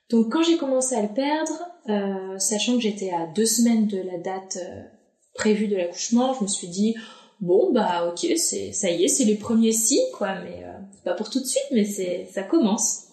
Donc 0.09 0.31
quand 0.31 0.43
j'ai 0.43 0.57
commencé 0.57 0.95
à 0.95 1.01
le 1.01 1.13
perdre, 1.13 1.53
euh, 1.87 2.39
sachant 2.39 2.75
que 2.75 2.81
j'étais 2.81 3.11
à 3.11 3.27
deux 3.27 3.45
semaines 3.45 3.85
de 3.87 3.99
la 3.99 4.17
date 4.17 4.57
euh, 4.61 4.81
prévue 5.35 5.67
de 5.67 5.75
l'accouchement, 5.75 6.33
je 6.33 6.43
me 6.43 6.47
suis 6.47 6.67
dit 6.67 6.95
bon 7.41 7.71
bah 7.71 8.07
ok 8.09 8.25
c'est 8.37 8.71
ça 8.71 8.89
y 8.89 9.03
est 9.03 9.07
c'est 9.07 9.25
les 9.25 9.35
premiers 9.35 9.73
signes 9.73 10.09
quoi, 10.13 10.39
mais 10.41 10.63
euh, 10.63 10.71
pas 11.03 11.13
pour 11.13 11.29
tout 11.29 11.39
de 11.39 11.45
suite 11.45 11.67
mais 11.71 11.85
c'est 11.85 12.27
ça 12.33 12.43
commence. 12.43 13.03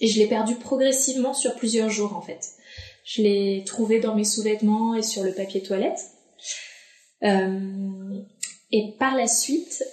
Et 0.00 0.08
je 0.08 0.18
l'ai 0.18 0.26
perdu 0.26 0.56
progressivement 0.56 1.34
sur 1.34 1.54
plusieurs 1.56 1.90
jours 1.90 2.16
en 2.16 2.22
fait. 2.22 2.52
Je 3.04 3.22
l'ai 3.22 3.62
trouvé 3.66 4.00
dans 4.00 4.14
mes 4.14 4.24
sous-vêtements 4.24 4.94
et 4.94 5.02
sur 5.02 5.22
le 5.22 5.32
papier 5.32 5.62
toilette. 5.62 6.00
Et 8.72 8.92
par 8.98 9.14
la 9.14 9.28
suite, 9.28 9.84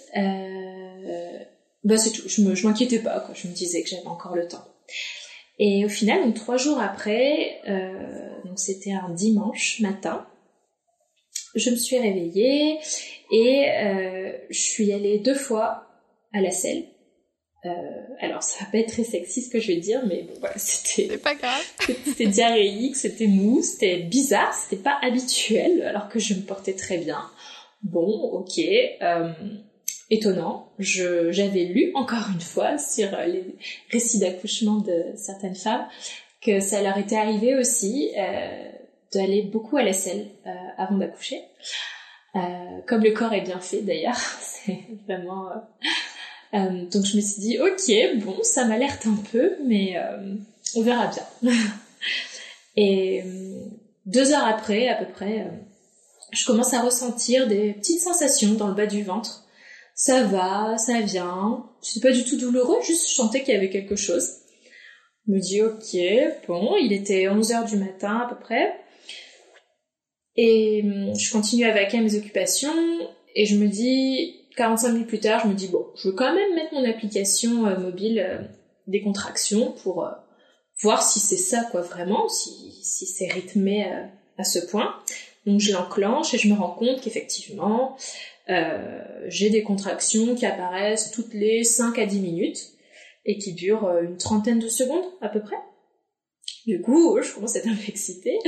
bah 1.84 1.96
c'est 1.96 2.10
tout. 2.10 2.28
Je 2.28 2.66
m'inquiétais 2.66 2.98
pas. 2.98 3.20
Quoi. 3.20 3.34
Je 3.34 3.46
me 3.46 3.52
disais 3.52 3.82
que 3.82 3.88
j'avais 3.88 4.06
encore 4.06 4.34
le 4.34 4.48
temps. 4.48 4.64
Et 5.58 5.84
au 5.84 5.88
final, 5.88 6.22
donc 6.22 6.34
trois 6.34 6.56
jours 6.56 6.80
après, 6.80 7.60
euh, 7.68 8.42
donc 8.44 8.58
c'était 8.58 8.92
un 8.92 9.10
dimanche 9.10 9.80
matin, 9.80 10.26
je 11.54 11.70
me 11.70 11.76
suis 11.76 11.98
réveillée 11.98 12.78
et 13.30 13.70
euh, 13.70 14.32
je 14.50 14.60
suis 14.60 14.92
allée 14.92 15.18
deux 15.18 15.34
fois 15.34 15.86
à 16.32 16.40
la 16.40 16.50
selle 16.50 16.84
euh, 17.64 17.70
alors, 18.20 18.42
ça 18.42 18.64
va 18.64 18.70
pas 18.72 18.78
être 18.78 18.92
très 18.92 19.04
sexy 19.04 19.42
ce 19.42 19.48
que 19.48 19.60
je 19.60 19.68
vais 19.68 19.76
dire, 19.76 20.00
mais 20.06 20.22
bon, 20.22 20.34
voilà, 20.40 20.54
c'était. 20.58 21.08
C'est 21.12 21.22
pas 21.22 21.34
grave. 21.34 21.62
c'était 22.04 22.26
diarrhéique, 22.26 22.96
c'était 22.96 23.28
mou, 23.28 23.62
c'était 23.62 23.98
bizarre, 23.98 24.52
c'était 24.52 24.82
pas 24.82 24.98
habituel, 25.00 25.82
alors 25.82 26.08
que 26.08 26.18
je 26.18 26.34
me 26.34 26.40
portais 26.40 26.72
très 26.74 26.98
bien. 26.98 27.30
Bon, 27.82 28.08
ok. 28.08 28.58
Euh, 28.58 29.32
étonnant. 30.12 30.68
J'avais 30.78 31.64
lu 31.64 31.90
encore 31.94 32.28
une 32.32 32.40
fois 32.40 32.78
sur 32.78 33.08
les 33.26 33.56
récits 33.90 34.18
d'accouchement 34.18 34.76
de 34.76 35.04
certaines 35.16 35.56
femmes 35.56 35.86
que 36.40 36.60
ça 36.60 36.82
leur 36.82 36.98
était 36.98 37.16
arrivé 37.16 37.56
aussi 37.56 38.10
euh, 38.18 38.68
d'aller 39.14 39.42
beaucoup 39.42 39.76
à 39.76 39.82
la 39.82 39.92
selle 39.92 40.26
euh, 40.46 40.50
avant 40.76 40.96
d'accoucher. 40.96 41.40
Euh, 42.34 42.38
comme 42.86 43.02
le 43.02 43.12
corps 43.12 43.32
est 43.32 43.42
bien 43.42 43.60
fait 43.60 43.82
d'ailleurs, 43.82 44.16
c'est 44.40 44.80
vraiment 45.06 45.50
euh, 46.54 46.84
donc 46.90 47.04
je 47.06 47.16
me 47.16 47.22
suis 47.22 47.40
dit, 47.40 47.58
ok, 47.58 48.24
bon, 48.24 48.36
ça 48.42 48.66
m'alerte 48.66 49.06
un 49.06 49.16
peu, 49.30 49.52
mais 49.64 49.96
euh, 49.96 50.34
on 50.76 50.82
verra 50.82 51.08
bien. 51.08 51.52
Et 52.76 53.22
euh, 53.22 53.54
deux 54.06 54.32
heures 54.32 54.46
après, 54.46 54.88
à 54.88 54.96
peu 54.96 55.10
près, 55.10 55.46
je 56.30 56.44
commence 56.44 56.74
à 56.74 56.82
ressentir 56.82 57.46
des 57.46 57.72
petites 57.72 58.00
sensations 58.00 58.54
dans 58.54 58.68
le 58.68 58.74
bas 58.74 58.86
du 58.86 59.02
ventre. 59.02 59.41
Ça 59.94 60.24
va, 60.24 60.76
ça 60.78 61.00
vient. 61.00 61.66
C'est 61.80 62.02
pas 62.02 62.12
du 62.12 62.24
tout 62.24 62.36
douloureux, 62.36 62.80
juste 62.82 63.08
je 63.08 63.14
sentais 63.14 63.42
qu'il 63.42 63.54
y 63.54 63.56
avait 63.56 63.70
quelque 63.70 63.96
chose. 63.96 64.28
Je 65.26 65.32
me 65.32 65.38
dis, 65.38 65.62
ok, 65.62 66.46
bon, 66.48 66.76
il 66.76 66.92
était 66.92 67.28
11 67.28 67.52
heures 67.52 67.64
du 67.64 67.76
matin 67.76 68.18
à 68.18 68.28
peu 68.28 68.38
près. 68.38 68.74
Et 70.36 70.82
je 71.16 71.32
continue 71.32 71.64
avec 71.64 71.92
mes 71.92 72.14
occupations 72.16 72.72
et 73.34 73.46
je 73.46 73.56
me 73.56 73.68
dis, 73.68 74.46
45 74.56 74.92
minutes 74.92 75.08
plus 75.08 75.20
tard, 75.20 75.40
je 75.44 75.48
me 75.48 75.54
dis 75.54 75.68
bon, 75.68 75.86
je 75.96 76.08
veux 76.08 76.14
quand 76.14 76.34
même 76.34 76.54
mettre 76.54 76.74
mon 76.74 76.84
application 76.88 77.66
euh, 77.66 77.78
mobile 77.78 78.20
euh, 78.20 78.42
des 78.86 79.02
contractions 79.02 79.72
pour 79.82 80.08
voir 80.82 81.02
si 81.02 81.20
c'est 81.20 81.36
ça 81.36 81.64
quoi 81.70 81.82
vraiment, 81.82 82.28
si, 82.28 82.72
si 82.82 83.06
c'est 83.06 83.28
rythmé 83.28 83.86
à 84.38 84.44
ce 84.44 84.58
point. 84.58 84.94
Donc 85.46 85.60
je 85.60 85.72
l'enclenche 85.72 86.34
et 86.34 86.38
je 86.38 86.48
me 86.48 86.54
rends 86.54 86.74
compte 86.74 87.00
qu'effectivement, 87.00 87.96
euh, 87.96 87.98
j'ai 89.28 89.50
des 89.50 89.62
contractions 89.62 90.34
qui 90.34 90.46
apparaissent 90.46 91.10
toutes 91.10 91.34
les 91.34 91.64
5 91.64 91.98
à 91.98 92.06
10 92.06 92.20
minutes 92.20 92.72
et 93.24 93.38
qui 93.38 93.52
durent 93.52 93.86
euh, 93.86 94.02
une 94.02 94.16
trentaine 94.16 94.58
de 94.58 94.68
secondes 94.68 95.04
à 95.20 95.28
peu 95.28 95.40
près. 95.40 95.56
Du 96.66 96.80
coup, 96.80 97.20
je 97.20 97.34
commence 97.34 97.56
à 97.56 97.58
être 97.58 97.68
un 97.68 97.74
peu 97.74 97.88
excitée. 97.88 98.38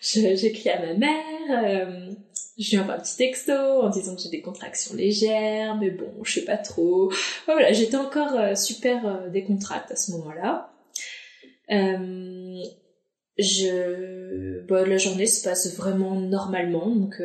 J'écris 0.00 0.68
à 0.68 0.80
ma 0.80 0.94
mère, 0.94 1.64
euh, 1.64 2.12
je 2.58 2.70
lui 2.70 2.78
envoie 2.78 2.94
un 2.94 3.00
petit 3.00 3.16
texto 3.16 3.52
en 3.52 3.88
disant 3.88 4.14
que 4.14 4.20
j'ai 4.22 4.28
des 4.28 4.42
contractions 4.42 4.94
légères, 4.94 5.76
mais 5.76 5.90
bon, 5.90 6.12
je 6.22 6.32
sais 6.40 6.44
pas 6.44 6.58
trop. 6.58 7.10
Voilà, 7.46 7.72
j'étais 7.72 7.96
encore 7.96 8.34
euh, 8.34 8.54
super 8.54 9.30
décontracte 9.30 9.90
à 9.90 9.96
ce 9.96 10.12
moment-là. 10.12 10.70
je, 13.38 14.60
bon, 14.66 14.86
la 14.86 14.98
journée 14.98 15.26
se 15.26 15.42
passe 15.42 15.74
vraiment 15.76 16.14
normalement, 16.20 16.90
donc 16.90 17.22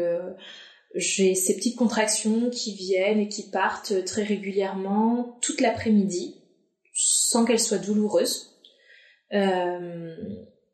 j'ai 0.98 1.36
ces 1.36 1.56
petites 1.56 1.78
contractions 1.78 2.50
qui 2.50 2.74
viennent 2.74 3.20
et 3.20 3.28
qui 3.28 3.50
partent 3.50 4.04
très 4.06 4.24
régulièrement 4.24 5.38
toute 5.42 5.62
l'après-midi, 5.62 6.36
sans 6.94 7.46
qu'elles 7.46 7.60
soient 7.60 7.78
douloureuses. 7.78 8.56
Euh, 9.34 10.16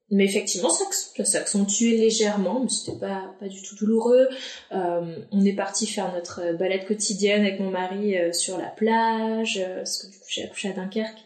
mais 0.10 0.26
effectivement, 0.26 0.70
ça, 0.70 0.86
s'accentuait 1.26 1.98
légèrement, 1.98 2.62
mais 2.62 2.70
c'était 2.70 3.00
pas 3.00 3.34
pas 3.40 3.48
du 3.48 3.62
tout 3.64 3.76
douloureux. 3.76 4.28
Euh, 4.72 5.18
on 5.32 5.44
est 5.44 5.56
parti 5.56 5.88
faire 5.88 6.14
notre 6.14 6.56
balade 6.58 6.86
quotidienne 6.86 7.42
avec 7.42 7.60
mon 7.60 7.72
mari 7.72 8.18
euh, 8.18 8.32
sur 8.32 8.58
la 8.58 8.68
plage, 8.68 9.62
parce 9.76 10.04
que 10.04 10.12
du 10.12 10.18
coup 10.18 10.26
j'ai 10.30 10.44
accouché 10.44 10.70
à 10.70 10.74
Dunkerque. 10.74 11.20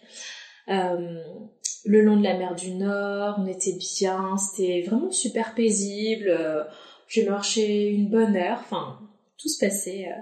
Le 1.86 2.02
long 2.02 2.18
de 2.18 2.24
la 2.24 2.38
mer 2.38 2.56
du 2.56 2.72
Nord, 2.72 3.36
on 3.40 3.48
était 3.48 3.78
bien, 3.78 4.36
c'était 4.38 4.82
vraiment 4.82 5.12
super 5.12 5.54
paisible 5.54 6.68
j'ai 7.08 7.26
marché 7.26 7.89
une 7.89 8.10
bonne 8.10 8.36
heure, 8.36 8.60
enfin, 8.60 9.00
tout 9.38 9.50
se 9.50 9.60
passait 9.60 10.08
euh, 10.08 10.22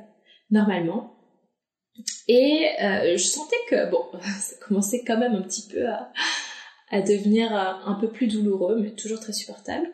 normalement. 0.51 1.17
Et 2.27 2.69
euh, 2.81 3.17
je 3.17 3.23
sentais 3.23 3.55
que, 3.69 3.89
bon, 3.89 4.03
ça 4.39 4.55
commençait 4.65 5.03
quand 5.05 5.17
même 5.17 5.35
un 5.35 5.41
petit 5.41 5.67
peu 5.67 5.87
à, 5.87 7.01
devenir 7.01 7.53
euh, 7.55 7.73
un 7.85 7.95
peu 7.95 8.09
plus 8.09 8.27
douloureux, 8.27 8.79
mais 8.81 8.91
toujours 8.91 9.19
très 9.19 9.33
supportable. 9.33 9.87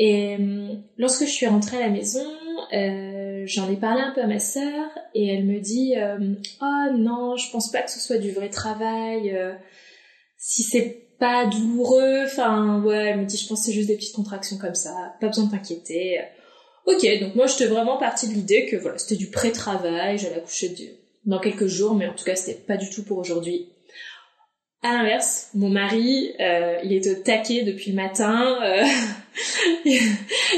Et 0.00 0.36
lorsque 0.96 1.24
je 1.24 1.30
suis 1.30 1.48
rentrée 1.48 1.78
à 1.78 1.80
la 1.80 1.88
maison, 1.88 2.24
j'en 2.70 3.68
ai 3.68 3.76
parlé 3.76 4.00
un 4.00 4.12
peu 4.12 4.22
à 4.22 4.28
ma 4.28 4.38
sœur 4.38 4.88
et 5.12 5.26
elle 5.26 5.44
me 5.44 5.58
dit 5.58 5.94
oh 6.62 6.96
non, 6.96 7.34
je 7.34 7.50
pense 7.50 7.72
pas 7.72 7.82
que 7.82 7.90
ce 7.90 7.98
soit 7.98 8.18
du 8.18 8.30
vrai 8.30 8.48
travail. 8.48 9.36
si 10.36 10.62
c'est 10.62 11.07
pas 11.18 11.46
douloureux. 11.46 12.24
Enfin, 12.24 12.82
ouais, 12.82 13.10
elle 13.10 13.20
me 13.20 13.24
dit, 13.24 13.36
je 13.36 13.46
pense 13.48 13.60
que 13.60 13.66
c'est 13.66 13.72
juste 13.72 13.88
des 13.88 13.96
petites 13.96 14.14
contractions 14.14 14.58
comme 14.58 14.74
ça. 14.74 15.14
Pas 15.20 15.28
besoin 15.28 15.44
de 15.46 15.50
t'inquiéter. 15.50 16.20
Ok, 16.86 17.06
donc 17.20 17.34
moi, 17.34 17.46
j'étais 17.46 17.66
vraiment 17.66 17.98
partie 17.98 18.28
de 18.28 18.32
l'idée 18.32 18.66
que 18.66 18.76
voilà, 18.76 18.98
c'était 18.98 19.16
du 19.16 19.30
pré-travail. 19.30 20.18
J'allais 20.18 20.36
accoucher 20.36 20.74
dans 21.26 21.38
quelques 21.38 21.66
jours, 21.66 21.94
mais 21.94 22.08
en 22.08 22.14
tout 22.14 22.24
cas, 22.24 22.34
c'était 22.34 22.58
pas 22.58 22.76
du 22.76 22.88
tout 22.88 23.04
pour 23.04 23.18
aujourd'hui. 23.18 23.68
À 24.82 24.92
l'inverse, 24.94 25.50
mon 25.54 25.68
mari, 25.68 26.32
euh, 26.40 26.78
il 26.84 26.92
était 26.92 27.10
au 27.10 27.22
taquet 27.22 27.62
depuis 27.62 27.90
le 27.90 27.96
matin. 27.96 28.58
Euh, 28.62 28.84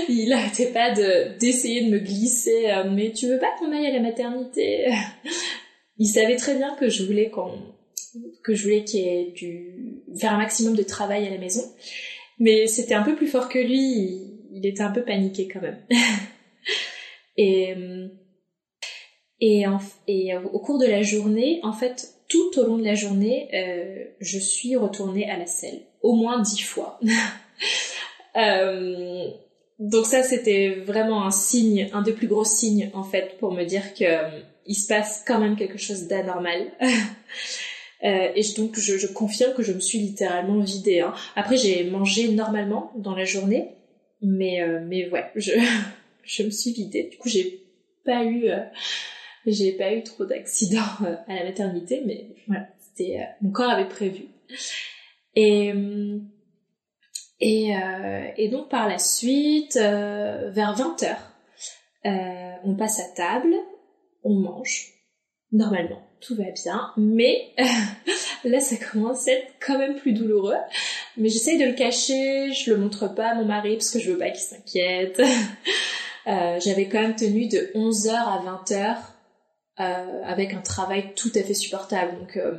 il 0.08 0.28
n'arrêtait 0.28 0.72
pas 0.72 0.92
de 0.92 1.38
d'essayer 1.38 1.86
de 1.86 1.90
me 1.90 1.98
glisser. 1.98 2.70
Euh, 2.70 2.84
mais 2.90 3.12
tu 3.12 3.26
veux 3.26 3.38
pas 3.38 3.50
qu'on 3.58 3.72
aille 3.72 3.86
à 3.86 3.92
la 3.92 4.00
maternité? 4.00 4.86
Il 5.96 6.06
savait 6.06 6.36
très 6.36 6.54
bien 6.54 6.76
que 6.76 6.88
je 6.88 7.04
voulais 7.04 7.30
qu'on 7.30 7.58
que 8.42 8.54
je 8.54 8.62
voulais 8.62 8.84
qu'il 8.84 9.06
ait 9.06 9.32
du 9.32 10.02
faire 10.18 10.32
un 10.32 10.38
maximum 10.38 10.76
de 10.76 10.82
travail 10.82 11.26
à 11.26 11.30
la 11.30 11.38
maison. 11.38 11.62
Mais 12.38 12.66
c'était 12.66 12.94
un 12.94 13.02
peu 13.02 13.14
plus 13.14 13.26
fort 13.26 13.48
que 13.48 13.58
lui, 13.58 14.32
il, 14.52 14.64
était 14.64 14.82
un 14.82 14.90
peu 14.90 15.02
paniqué 15.02 15.48
quand 15.48 15.60
même. 15.60 15.78
et 17.36 17.74
et, 19.40 19.64
et 20.06 20.36
au 20.36 20.58
cours 20.58 20.78
de 20.78 20.86
la 20.86 21.02
journée, 21.02 21.60
en 21.62 21.72
fait, 21.72 22.14
tout 22.30 22.58
au 22.58 22.64
long 22.64 22.78
de 22.78 22.84
la 22.84 22.94
journée, 22.94 23.48
euh, 23.54 24.04
je 24.20 24.38
suis 24.38 24.76
retournée 24.76 25.28
à 25.28 25.36
la 25.36 25.46
selle, 25.46 25.80
au 26.00 26.14
moins 26.14 26.40
dix 26.40 26.60
fois. 26.60 27.00
euh, 28.36 29.28
donc 29.78 30.06
ça, 30.06 30.22
c'était 30.22 30.76
vraiment 30.86 31.26
un 31.26 31.30
signe, 31.30 31.90
un 31.92 32.02
des 32.02 32.12
plus 32.12 32.28
gros 32.28 32.44
signes 32.44 32.90
en 32.94 33.02
fait, 33.02 33.36
pour 33.38 33.52
me 33.52 33.64
dire 33.64 33.94
que 33.94 34.04
euh, 34.04 34.40
il 34.66 34.76
se 34.76 34.86
passe 34.86 35.24
quand 35.26 35.40
même 35.40 35.56
quelque 35.56 35.78
chose 35.78 36.06
d'anormal. 36.06 36.70
Euh, 38.02 38.32
et 38.34 38.42
donc 38.56 38.78
je, 38.78 38.96
je, 38.96 39.06
confirme 39.06 39.52
que 39.52 39.62
je 39.62 39.72
me 39.72 39.80
suis 39.80 39.98
littéralement 39.98 40.60
vidée. 40.60 41.00
Hein. 41.00 41.12
Après 41.36 41.56
j'ai 41.56 41.84
mangé 41.84 42.28
normalement 42.28 42.92
dans 42.96 43.14
la 43.14 43.24
journée, 43.24 43.76
mais 44.22 44.62
euh, 44.62 44.80
mais 44.86 45.10
ouais, 45.10 45.30
je 45.36 45.52
je 46.24 46.42
me 46.42 46.50
suis 46.50 46.72
vidée. 46.72 47.08
Du 47.10 47.18
coup 47.18 47.28
j'ai 47.28 47.62
pas 48.04 48.24
eu 48.24 48.48
euh, 48.48 48.64
j'ai 49.46 49.72
pas 49.72 49.92
eu 49.92 50.02
trop 50.02 50.24
d'accidents 50.24 50.80
euh, 51.04 51.16
à 51.28 51.34
la 51.34 51.44
maternité, 51.44 52.02
mais 52.06 52.28
voilà, 52.46 52.68
c'était 52.78 53.20
mon 53.42 53.50
corps 53.50 53.70
avait 53.70 53.88
prévu. 53.88 54.24
Et 55.34 55.72
et, 57.42 57.72
et 58.36 58.48
donc 58.48 58.68
par 58.68 58.86
la 58.86 58.98
suite, 58.98 59.76
vers 59.76 60.74
20 60.74 61.02
h 62.04 62.60
on 62.64 62.74
passe 62.74 63.00
à 63.00 63.14
table, 63.14 63.54
on 64.24 64.34
mange 64.34 64.92
normalement 65.52 66.09
tout 66.20 66.36
va 66.36 66.50
bien, 66.50 66.92
mais 66.96 67.52
là 68.44 68.60
ça 68.60 68.76
commence 68.76 69.26
à 69.28 69.32
être 69.32 69.52
quand 69.64 69.78
même 69.78 69.96
plus 69.96 70.12
douloureux. 70.12 70.56
Mais 71.16 71.28
j'essaye 71.28 71.58
de 71.58 71.66
le 71.66 71.72
cacher, 71.72 72.52
je 72.52 72.70
le 72.72 72.76
montre 72.78 73.12
pas 73.14 73.30
à 73.30 73.34
mon 73.34 73.44
mari 73.44 73.76
parce 73.76 73.90
que 73.90 73.98
je 73.98 74.12
veux 74.12 74.18
pas 74.18 74.30
qu'il 74.30 74.40
s'inquiète. 74.40 75.20
euh, 76.26 76.60
J'avais 76.60 76.88
quand 76.88 77.00
même 77.00 77.16
tenu 77.16 77.48
de 77.48 77.70
11h 77.74 78.10
à 78.12 78.42
20h 78.44 78.96
euh, 79.80 80.22
avec 80.24 80.52
un 80.52 80.60
travail 80.60 81.14
tout 81.14 81.32
à 81.34 81.42
fait 81.42 81.54
supportable. 81.54 82.18
Donc 82.18 82.36
euh, 82.36 82.58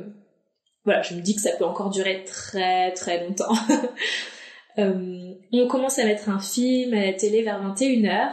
voilà, 0.84 1.02
je 1.02 1.14
me 1.14 1.20
dis 1.20 1.34
que 1.34 1.40
ça 1.40 1.52
peut 1.56 1.64
encore 1.64 1.90
durer 1.90 2.24
très 2.24 2.92
très 2.92 3.24
longtemps. 3.24 3.54
On 4.76 5.68
commence 5.68 5.98
à 5.98 6.04
mettre 6.04 6.30
un 6.30 6.40
film 6.40 6.94
à 6.94 7.04
la 7.04 7.12
télé 7.12 7.42
vers 7.42 7.62
21h. 7.62 8.30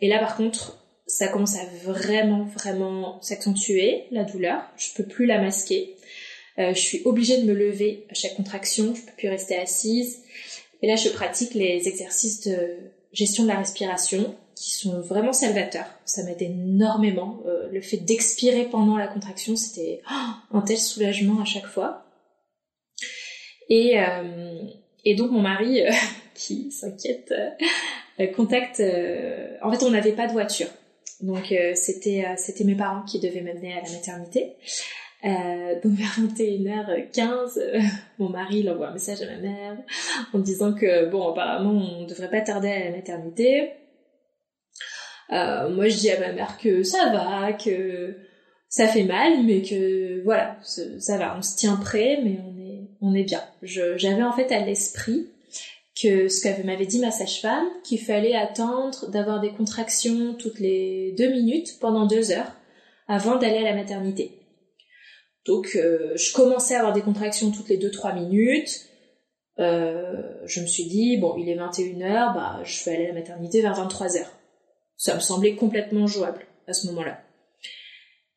Et 0.00 0.08
là 0.08 0.18
par 0.18 0.36
contre, 0.36 0.76
ça 1.08 1.28
commence 1.28 1.56
à 1.56 1.64
vraiment, 1.84 2.44
vraiment 2.44 3.20
s'accentuer, 3.22 4.04
la 4.10 4.24
douleur. 4.24 4.62
Je 4.76 4.92
peux 4.94 5.04
plus 5.04 5.24
la 5.24 5.40
masquer. 5.40 5.96
Euh, 6.58 6.74
je 6.74 6.80
suis 6.80 7.02
obligée 7.06 7.40
de 7.40 7.46
me 7.46 7.54
lever 7.54 8.06
à 8.10 8.14
chaque 8.14 8.36
contraction. 8.36 8.94
Je 8.94 9.00
peux 9.00 9.16
plus 9.16 9.28
rester 9.28 9.56
assise. 9.56 10.22
Et 10.82 10.86
là, 10.86 10.96
je 10.96 11.08
pratique 11.08 11.54
les 11.54 11.88
exercices 11.88 12.42
de 12.42 12.76
gestion 13.12 13.44
de 13.44 13.48
la 13.48 13.56
respiration 13.56 14.36
qui 14.54 14.70
sont 14.72 15.00
vraiment 15.00 15.32
salvateurs. 15.32 15.86
Ça 16.04 16.22
m'aide 16.24 16.42
énormément. 16.42 17.40
Euh, 17.46 17.68
le 17.72 17.80
fait 17.80 17.96
d'expirer 17.96 18.66
pendant 18.66 18.98
la 18.98 19.08
contraction, 19.08 19.56
c'était 19.56 20.02
oh, 20.12 20.56
un 20.58 20.60
tel 20.60 20.76
soulagement 20.76 21.40
à 21.40 21.46
chaque 21.46 21.66
fois. 21.66 22.04
Et, 23.70 23.98
euh, 23.98 24.60
et 25.06 25.14
donc 25.14 25.30
mon 25.30 25.40
mari, 25.40 25.80
qui 26.34 26.70
s'inquiète, 26.70 27.32
contacte... 28.36 28.82
en 29.62 29.72
fait, 29.72 29.84
on 29.84 29.90
n'avait 29.90 30.12
pas 30.12 30.26
de 30.26 30.32
voiture. 30.32 30.68
Donc 31.20 31.50
euh, 31.50 31.72
c'était 31.74 32.24
euh, 32.24 32.34
c'était 32.36 32.64
mes 32.64 32.76
parents 32.76 33.02
qui 33.02 33.18
devaient 33.18 33.40
m'amener 33.40 33.72
à 33.72 33.82
la 33.82 33.90
maternité. 33.90 34.56
Euh, 35.24 35.80
donc 35.82 35.94
vers 35.94 36.16
21h15, 36.20 37.60
mon 38.18 38.28
mari 38.28 38.60
il 38.60 38.70
envoie 38.70 38.88
un 38.88 38.92
message 38.92 39.20
à 39.22 39.26
ma 39.26 39.38
mère 39.38 39.76
en 40.32 40.38
disant 40.38 40.72
que 40.72 41.10
bon 41.10 41.32
apparemment 41.32 41.72
on 41.72 42.06
devrait 42.06 42.30
pas 42.30 42.40
tarder 42.40 42.68
à 42.68 42.84
la 42.84 42.90
maternité. 42.92 43.72
moi 45.30 45.88
je 45.88 45.96
dis 45.96 46.10
à 46.10 46.20
ma 46.20 46.32
mère 46.32 46.56
que 46.58 46.84
ça 46.84 47.10
va, 47.12 47.52
que 47.52 48.16
ça 48.68 48.86
fait 48.86 49.02
mal, 49.02 49.44
mais 49.44 49.62
que 49.62 50.22
voilà, 50.22 50.56
ça 50.62 51.18
va, 51.18 51.36
on 51.36 51.42
se 51.42 51.56
tient 51.56 51.76
prêt, 51.76 52.20
mais 52.22 52.38
on 52.46 52.56
est 52.60 52.68
on 53.00 53.14
est 53.14 53.24
bien. 53.24 53.42
J'avais 53.62 54.22
en 54.22 54.32
fait 54.32 54.52
à 54.52 54.64
l'esprit 54.64 55.28
que 56.00 56.28
ce 56.28 56.42
qu'avait 56.42 56.62
m'avait 56.62 56.86
dit 56.86 57.00
ma 57.00 57.10
sage-femme, 57.10 57.66
qu'il 57.82 58.00
fallait 58.00 58.34
attendre 58.34 59.08
d'avoir 59.10 59.40
des 59.40 59.50
contractions 59.50 60.34
toutes 60.34 60.60
les 60.60 61.12
deux 61.12 61.30
minutes 61.30 61.78
pendant 61.80 62.06
deux 62.06 62.30
heures 62.30 62.52
avant 63.08 63.36
d'aller 63.36 63.58
à 63.58 63.62
la 63.62 63.74
maternité. 63.74 64.38
Donc 65.46 65.76
euh, 65.76 66.12
je 66.16 66.32
commençais 66.32 66.74
à 66.74 66.80
avoir 66.80 66.92
des 66.92 67.00
contractions 67.00 67.50
toutes 67.50 67.68
les 67.68 67.78
deux 67.78 67.90
trois 67.90 68.12
minutes. 68.12 68.86
Euh, 69.58 70.22
je 70.44 70.60
me 70.60 70.66
suis 70.66 70.84
dit 70.84 71.16
bon 71.16 71.36
il 71.38 71.48
est 71.48 71.56
21h, 71.56 72.34
bah 72.34 72.60
je 72.64 72.84
vais 72.84 72.96
aller 72.96 73.04
à 73.06 73.08
la 73.08 73.14
maternité 73.14 73.62
vers 73.62 73.74
23h. 73.74 74.24
Ça 74.96 75.14
me 75.14 75.20
semblait 75.20 75.54
complètement 75.54 76.06
jouable 76.06 76.46
à 76.66 76.74
ce 76.74 76.86
moment-là. 76.88 77.22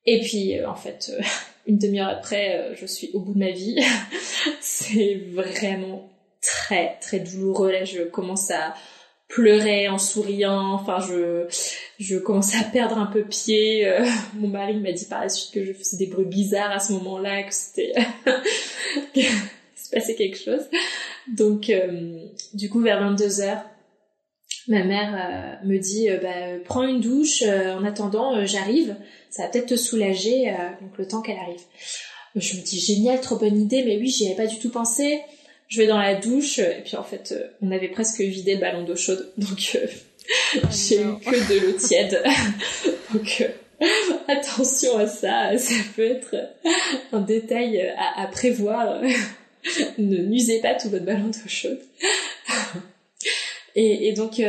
Et 0.06 0.22
puis 0.22 0.58
euh, 0.58 0.70
en 0.70 0.76
fait 0.76 1.12
une 1.68 1.78
demi-heure 1.78 2.10
après 2.10 2.74
je 2.76 2.86
suis 2.86 3.12
au 3.14 3.20
bout 3.20 3.34
de 3.34 3.40
ma 3.40 3.52
vie. 3.52 3.78
C'est 4.62 5.16
vraiment 5.32 6.10
très 6.42 6.98
très 7.00 7.20
douloureux. 7.20 7.72
Là, 7.72 7.86
je 7.86 8.04
commence 8.04 8.52
à 8.52 8.74
pleurais 9.32 9.88
en 9.88 9.98
souriant. 9.98 10.74
Enfin, 10.74 11.00
je, 11.00 11.46
je 12.00 12.18
commençais 12.18 12.58
à 12.58 12.64
perdre 12.64 12.98
un 12.98 13.06
peu 13.06 13.24
pied. 13.24 13.88
Euh, 13.88 14.06
mon 14.36 14.48
mari 14.48 14.76
m'a 14.78 14.92
dit 14.92 15.06
par 15.06 15.22
la 15.22 15.30
suite 15.30 15.54
que 15.54 15.66
je 15.66 15.74
faisais 15.74 15.98
des 15.98 16.08
bruits 16.08 16.26
bizarres 16.26 16.72
à 16.72 16.80
ce 16.80 16.94
moment-là, 16.94 17.44
que 17.44 17.54
c'était, 17.54 17.94
qu'il 19.14 19.24
se 19.76 19.90
passait 19.92 20.16
quelque 20.16 20.38
chose. 20.38 20.68
Donc, 21.36 21.70
euh, 21.70 22.20
du 22.54 22.70
coup, 22.70 22.82
vers 22.82 23.00
22 23.00 23.42
heures, 23.42 23.64
ma 24.68 24.84
mère 24.84 25.60
me 25.64 25.78
dit, 25.78 26.10
bah, 26.22 26.60
prends 26.66 26.84
une 26.84 27.00
douche. 27.00 27.44
en 27.44 27.84
attendant, 27.86 28.46
j'arrive. 28.46 28.96
Ça 29.30 29.44
va 29.44 29.50
peut-être 29.50 29.68
te 29.68 29.76
soulager. 29.76 30.54
donc, 30.82 30.98
le 30.98 31.08
temps 31.08 31.22
qu'elle 31.22 31.38
arrive. 31.38 31.62
Je 32.36 32.56
me 32.56 32.62
dis 32.62 32.80
génial, 32.80 33.20
trop 33.22 33.38
bonne 33.38 33.60
idée, 33.60 33.84
mais 33.84 33.98
oui, 33.98 34.08
j'y 34.08 34.28
avais 34.28 34.36
pas 34.36 34.48
du 34.48 34.60
tout 34.60 34.70
pensé. 34.70 35.22
Je 35.72 35.78
vais 35.78 35.88
dans 35.88 35.98
la 35.98 36.16
douche 36.16 36.60
et 36.60 36.82
puis 36.84 36.98
en 36.98 37.04
fait, 37.04 37.32
euh, 37.32 37.48
on 37.62 37.72
avait 37.72 37.88
presque 37.88 38.20
vidé 38.20 38.56
le 38.56 38.60
ballon 38.60 38.84
d'eau 38.84 38.96
chaude, 38.96 39.32
donc 39.38 39.72
euh, 39.76 39.88
oh 40.58 40.68
j'ai 40.70 41.02
eu 41.02 41.18
que 41.20 41.54
de 41.54 41.66
l'eau 41.66 41.72
tiède. 41.74 42.22
donc 43.14 43.42
euh, 43.42 43.86
attention 44.28 44.98
à 44.98 45.08
ça, 45.08 45.52
ça 45.58 45.74
peut 45.96 46.06
être 46.06 46.36
un 47.14 47.22
détail 47.22 47.94
à, 47.98 48.28
prévoir. 48.28 49.02
ne 49.98 50.18
n'usez 50.18 50.60
pas 50.60 50.76
tout 50.76 50.90
votre 50.90 51.06
ballon 51.06 51.28
d'eau 51.28 51.48
chaude. 51.48 51.80
et, 53.76 54.10
et, 54.10 54.14
donc 54.14 54.42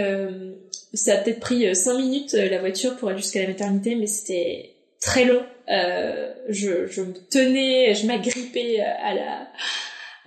ça 0.92 1.14
a 1.14 1.16
peut-être 1.18 1.40
pris 1.40 1.74
5 1.74 1.98
minutes 1.98 2.32
la 2.32 2.58
voiture 2.58 2.96
pour 2.96 3.08
aller 3.08 3.18
jusqu'à 3.18 3.42
la 3.42 3.48
maternité, 3.48 3.94
mais 3.94 4.06
c'était 4.06 4.74
très 5.00 5.24
long 5.24 5.42
euh, 5.68 6.32
je, 6.48 6.86
je, 6.86 7.02
me 7.02 7.14
tenais, 7.30 7.94
je 7.94 8.06
m'agrippais 8.06 8.80
à 8.80 9.14
la 9.14 9.48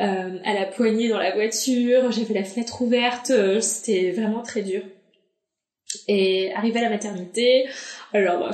euh, 0.01 0.37
à 0.43 0.53
la 0.53 0.65
poignée 0.65 1.07
dans 1.07 1.19
la 1.19 1.33
voiture, 1.33 2.11
j'avais 2.11 2.33
la 2.33 2.43
fenêtre 2.43 2.81
ouverte, 2.81 3.29
euh, 3.31 3.61
c'était 3.61 4.11
vraiment 4.11 4.41
très 4.41 4.61
dur. 4.61 4.81
Et 6.09 6.51
arrivé 6.53 6.79
à 6.79 6.83
la 6.83 6.89
maternité, 6.89 7.65
alors 8.11 8.39
bah, 8.39 8.51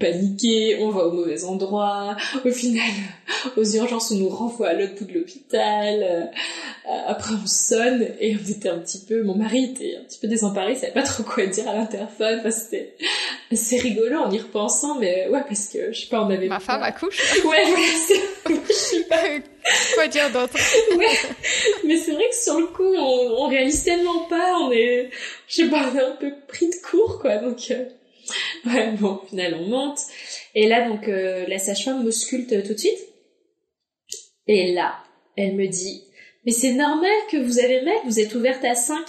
paniquer, 0.00 0.78
on 0.80 0.88
va 0.88 1.04
au 1.04 1.12
mauvais 1.12 1.44
endroit, 1.44 2.16
au 2.42 2.50
final 2.50 2.88
aux 3.58 3.64
urgences 3.64 4.12
on 4.12 4.16
nous 4.16 4.28
renvoie 4.30 4.68
à 4.68 4.72
l'autre 4.72 4.94
bout 4.98 5.04
de 5.04 5.12
l'hôpital, 5.18 6.02
euh, 6.02 6.24
après 7.06 7.34
on 7.34 7.46
sonne 7.46 8.08
et 8.18 8.34
on 8.34 8.50
était 8.50 8.70
un 8.70 8.78
petit 8.78 9.04
peu, 9.06 9.22
mon 9.22 9.34
mari 9.34 9.64
était 9.64 9.96
un 10.00 10.04
petit 10.04 10.18
peu 10.18 10.26
désemparé, 10.26 10.72
il 10.72 10.78
savait 10.78 10.92
pas 10.92 11.02
trop 11.02 11.22
quoi 11.22 11.44
dire 11.44 11.68
à 11.68 11.74
l'interphone, 11.74 12.38
enfin, 12.40 12.50
c'était 12.50 12.96
assez 13.52 13.78
rigolo 13.78 14.18
en 14.20 14.30
y 14.30 14.38
repensant, 14.38 14.98
mais 14.98 15.28
ouais 15.28 15.42
parce 15.46 15.68
que 15.68 15.92
je 15.92 16.00
sais 16.00 16.08
pas, 16.08 16.22
on 16.22 16.30
avait... 16.30 16.48
Ma 16.48 16.60
femme 16.60 16.82
accouche. 16.82 17.20
Ouais, 17.44 17.50
ouais, 17.50 18.54
je 18.68 18.72
sais 18.72 19.04
pas... 19.04 19.18
quoi 19.94 20.08
dire 20.08 20.30
d'autre? 20.30 20.56
Ouais. 20.96 21.06
Mais 21.84 21.96
c'est 21.96 22.12
vrai 22.12 22.28
que 22.28 22.36
sur 22.36 22.60
le 22.60 22.66
coup, 22.66 22.94
on, 22.94 23.44
on 23.44 23.48
réalise 23.48 23.84
tellement 23.84 24.26
pas, 24.26 24.58
on 24.60 24.70
est, 24.72 25.10
je 25.48 25.54
sais 25.54 25.68
pas, 25.68 25.90
on 25.92 25.96
est 25.96 26.02
un 26.02 26.16
peu 26.16 26.32
pris 26.46 26.68
de 26.68 26.74
court, 26.88 27.20
quoi. 27.20 27.38
Donc, 27.38 27.70
euh, 27.70 27.84
ouais, 28.66 28.92
bon, 28.92 29.20
au 29.22 29.26
final, 29.26 29.54
on 29.54 29.68
monte. 29.68 29.98
Et 30.54 30.66
là, 30.68 30.88
donc, 30.88 31.08
euh, 31.08 31.46
la 31.48 31.58
sage-femme 31.58 32.04
m'ausculte 32.04 32.62
tout 32.64 32.74
de 32.74 32.78
suite. 32.78 32.98
Et 34.46 34.72
là, 34.72 34.96
elle 35.36 35.54
me 35.54 35.66
dit, 35.66 36.04
mais 36.44 36.52
c'est 36.52 36.72
normal 36.72 37.10
que 37.30 37.38
vous 37.38 37.58
avez 37.58 37.82
mal, 37.82 37.96
vous 38.04 38.20
êtes 38.20 38.34
ouverte 38.34 38.64
à 38.64 38.74
5. 38.74 39.00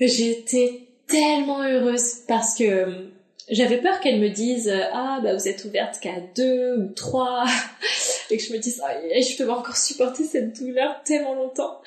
J'étais 0.00 0.88
tellement 1.06 1.62
heureuse 1.62 2.24
parce 2.26 2.56
que 2.56 3.11
j'avais 3.52 3.78
peur 3.78 4.00
qu'elle 4.00 4.18
me 4.18 4.28
dise 4.28 4.72
ah 4.92 5.20
bah 5.22 5.34
vous 5.34 5.46
êtes 5.46 5.64
ouverte 5.64 6.00
qu'à 6.00 6.20
deux 6.34 6.76
ou 6.76 6.92
trois. 6.94 7.44
Et 8.30 8.38
que 8.38 8.42
je 8.42 8.52
me 8.52 8.58
dise 8.58 8.82
ah, 8.84 8.92
je 9.20 9.36
peux 9.36 9.50
encore 9.50 9.76
supporter 9.76 10.24
cette 10.24 10.58
douleur 10.58 11.02
tellement 11.04 11.34
longtemps. 11.34 11.80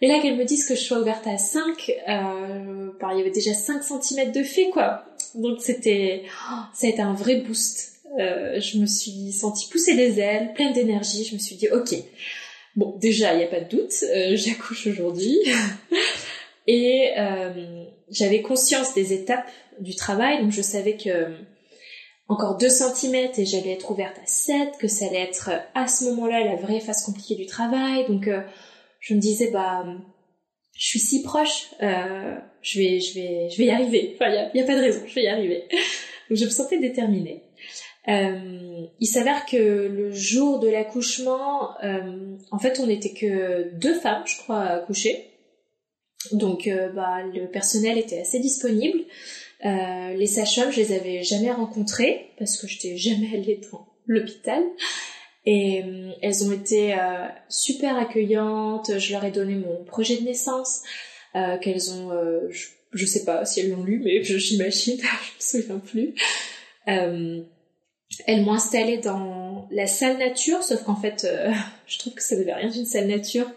Et 0.00 0.08
là 0.08 0.18
qu'elle 0.20 0.36
me 0.36 0.44
dise 0.44 0.66
que 0.66 0.74
je 0.74 0.80
sois 0.80 0.98
ouverte 0.98 1.26
à 1.26 1.38
5 1.38 1.90
euh, 2.08 2.90
bah, 3.00 3.08
il 3.12 3.18
y 3.18 3.20
avait 3.20 3.30
déjà 3.30 3.54
5 3.54 3.82
cm 3.82 4.32
de 4.32 4.42
fait 4.42 4.70
quoi. 4.70 5.04
Donc 5.34 5.60
c'était 5.60 6.24
oh, 6.50 6.60
ça 6.74 6.86
a 6.86 6.90
été 6.90 7.02
un 7.02 7.14
vrai 7.14 7.36
boost. 7.36 7.92
Euh, 8.18 8.60
je 8.60 8.78
me 8.78 8.86
suis 8.86 9.32
sentie 9.32 9.68
pousser 9.68 9.94
les 9.94 10.20
ailes 10.20 10.52
pleine 10.54 10.72
d'énergie. 10.72 11.24
Je 11.24 11.34
me 11.34 11.38
suis 11.38 11.56
dit 11.56 11.68
ok. 11.68 11.94
Bon 12.76 12.96
déjà 12.98 13.34
il 13.34 13.38
n'y 13.38 13.44
a 13.44 13.48
pas 13.48 13.60
de 13.60 13.68
doute 13.68 13.92
euh, 14.02 14.36
j'accouche 14.36 14.86
aujourd'hui. 14.86 15.36
Et 16.66 17.10
euh, 17.18 17.84
j'avais 18.10 18.40
conscience 18.40 18.94
des 18.94 19.12
étapes 19.12 19.46
du 19.80 19.94
travail, 19.94 20.42
donc 20.42 20.52
je 20.52 20.62
savais 20.62 20.96
que 20.96 21.36
encore 22.28 22.56
2 22.56 22.68
cm 22.68 23.30
et 23.36 23.44
j'allais 23.44 23.72
être 23.72 23.90
ouverte 23.90 24.16
à 24.22 24.26
7, 24.26 24.78
que 24.78 24.88
ça 24.88 25.06
allait 25.06 25.20
être 25.20 25.50
à 25.74 25.86
ce 25.86 26.04
moment-là 26.06 26.44
la 26.44 26.56
vraie 26.56 26.80
phase 26.80 27.04
compliquée 27.04 27.34
du 27.34 27.46
travail. 27.46 28.06
Donc 28.08 28.28
euh, 28.28 28.40
je 29.00 29.14
me 29.14 29.20
disais 29.20 29.50
bah 29.50 29.84
je 30.76 30.86
suis 30.86 30.98
si 30.98 31.22
proche, 31.22 31.68
euh, 31.82 32.36
je 32.62 32.78
vais 32.78 33.00
je 33.00 33.14
vais 33.14 33.48
je 33.50 33.58
vais 33.58 33.66
y 33.66 33.70
arriver. 33.70 34.12
Enfin 34.14 34.30
il 34.54 34.58
y 34.58 34.62
a, 34.62 34.66
pas 34.66 34.74
de 34.74 34.80
raison, 34.80 35.02
je 35.06 35.14
vais 35.14 35.24
y 35.24 35.28
arriver. 35.28 35.64
Donc 36.30 36.38
je 36.38 36.44
me 36.44 36.50
sentais 36.50 36.78
déterminée. 36.78 37.42
Euh, 38.08 38.86
il 39.00 39.06
s'avère 39.06 39.46
que 39.46 39.56
le 39.56 40.12
jour 40.12 40.58
de 40.58 40.68
l'accouchement, 40.68 41.70
en 42.50 42.58
fait, 42.58 42.78
on 42.80 42.86
n'était 42.86 43.14
que 43.14 43.74
deux 43.78 43.94
femmes, 43.94 44.24
je 44.26 44.36
crois, 44.38 44.60
à 44.60 44.74
accoucher. 44.76 45.30
Donc, 46.32 46.68
bah, 46.94 47.22
le 47.22 47.46
personnel 47.46 47.96
était 47.96 48.20
assez 48.20 48.40
disponible. 48.40 49.00
Euh, 49.64 50.12
les 50.14 50.26
sages-femmes, 50.26 50.70
je 50.70 50.80
les 50.80 50.92
avais 50.92 51.22
jamais 51.22 51.50
rencontrées 51.50 52.30
parce 52.38 52.58
que 52.58 52.66
j'étais 52.66 52.96
jamais 52.96 53.30
allée 53.34 53.60
dans 53.72 53.86
l'hôpital. 54.06 54.62
Et 55.46 55.82
euh, 55.82 56.12
elles 56.22 56.44
ont 56.44 56.52
été 56.52 56.94
euh, 56.94 57.26
super 57.48 57.96
accueillantes. 57.96 58.98
Je 58.98 59.12
leur 59.12 59.24
ai 59.24 59.30
donné 59.30 59.54
mon 59.54 59.84
projet 59.84 60.18
de 60.18 60.24
naissance 60.24 60.82
qu'elles 61.62 61.90
ont, 61.90 62.12
je, 62.48 62.68
je, 62.92 63.06
sais 63.06 63.24
pas 63.24 63.44
si 63.44 63.58
elles 63.58 63.70
l'ont 63.70 63.82
lu, 63.82 64.00
mais 64.04 64.22
j'imagine, 64.22 64.98
je 65.40 65.56
me 65.58 65.62
souviens 65.62 65.78
plus. 65.80 66.14
elles 66.86 68.44
m'ont 68.44 68.52
installée 68.52 68.98
dans 68.98 69.66
la 69.72 69.88
salle 69.88 70.18
nature, 70.18 70.62
sauf 70.62 70.84
qu'en 70.84 70.94
fait, 70.94 71.26
je 71.88 71.98
trouve 71.98 72.14
que 72.14 72.22
ça 72.22 72.36
n'avait 72.36 72.54
rien 72.54 72.70
d'une 72.70 72.86
salle 72.86 73.08
nature. 73.08 73.50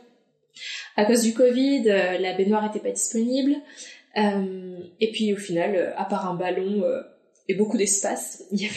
À 0.95 1.05
cause 1.05 1.21
du 1.21 1.35
Covid, 1.35 1.83
la 1.83 2.33
baignoire 2.33 2.63
n'était 2.63 2.79
pas 2.79 2.89
disponible. 2.89 3.57
Euh, 4.17 4.77
et 4.99 5.11
puis 5.11 5.33
au 5.33 5.37
final, 5.37 5.75
euh, 5.75 5.91
à 5.95 6.05
part 6.05 6.29
un 6.29 6.35
ballon 6.35 6.83
euh, 6.83 7.01
et 7.47 7.55
beaucoup 7.55 7.77
d'espace, 7.77 8.43
il 8.51 8.61
y 8.61 8.65
avait 8.65 8.73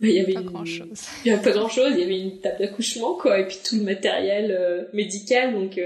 il 0.00 0.10
y 0.10 0.20
avait 0.20 0.34
pas 0.34 0.42
grand 0.42 0.64
chose. 0.66 1.06
Il 1.24 1.28
y 1.28 1.34
avait 1.34 1.42
pas 1.42 1.52
grand 1.52 1.70
chose. 1.70 1.92
Il 1.94 2.00
y 2.00 2.02
avait 2.02 2.20
une 2.20 2.38
table 2.40 2.58
d'accouchement, 2.58 3.14
quoi, 3.14 3.40
et 3.40 3.46
puis 3.46 3.56
tout 3.64 3.76
le 3.76 3.82
matériel 3.82 4.90
médical. 4.92 5.54
Donc, 5.54 5.80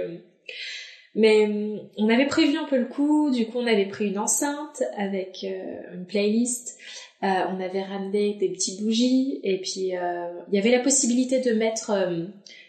mais 1.15 1.49
on 1.97 2.09
avait 2.09 2.27
prévu 2.27 2.59
un 2.59 2.65
peu 2.65 2.77
le 2.77 2.87
coup. 2.87 3.31
Du 3.31 3.47
coup, 3.47 3.59
on 3.59 3.67
avait 3.69 3.87
pris 3.87 4.09
une 4.09 4.19
enceinte 4.19 4.83
avec 4.97 5.45
une 5.45 6.07
playlist. 6.07 6.77
on 7.23 7.61
avait 7.61 7.85
ramené 7.85 8.35
des 8.35 8.49
petites 8.49 8.83
bougies, 8.83 9.39
et 9.45 9.61
puis 9.61 9.93
il 9.93 10.55
y 10.55 10.59
avait 10.59 10.73
la 10.73 10.81
possibilité 10.81 11.39
de 11.39 11.53
mettre 11.53 11.93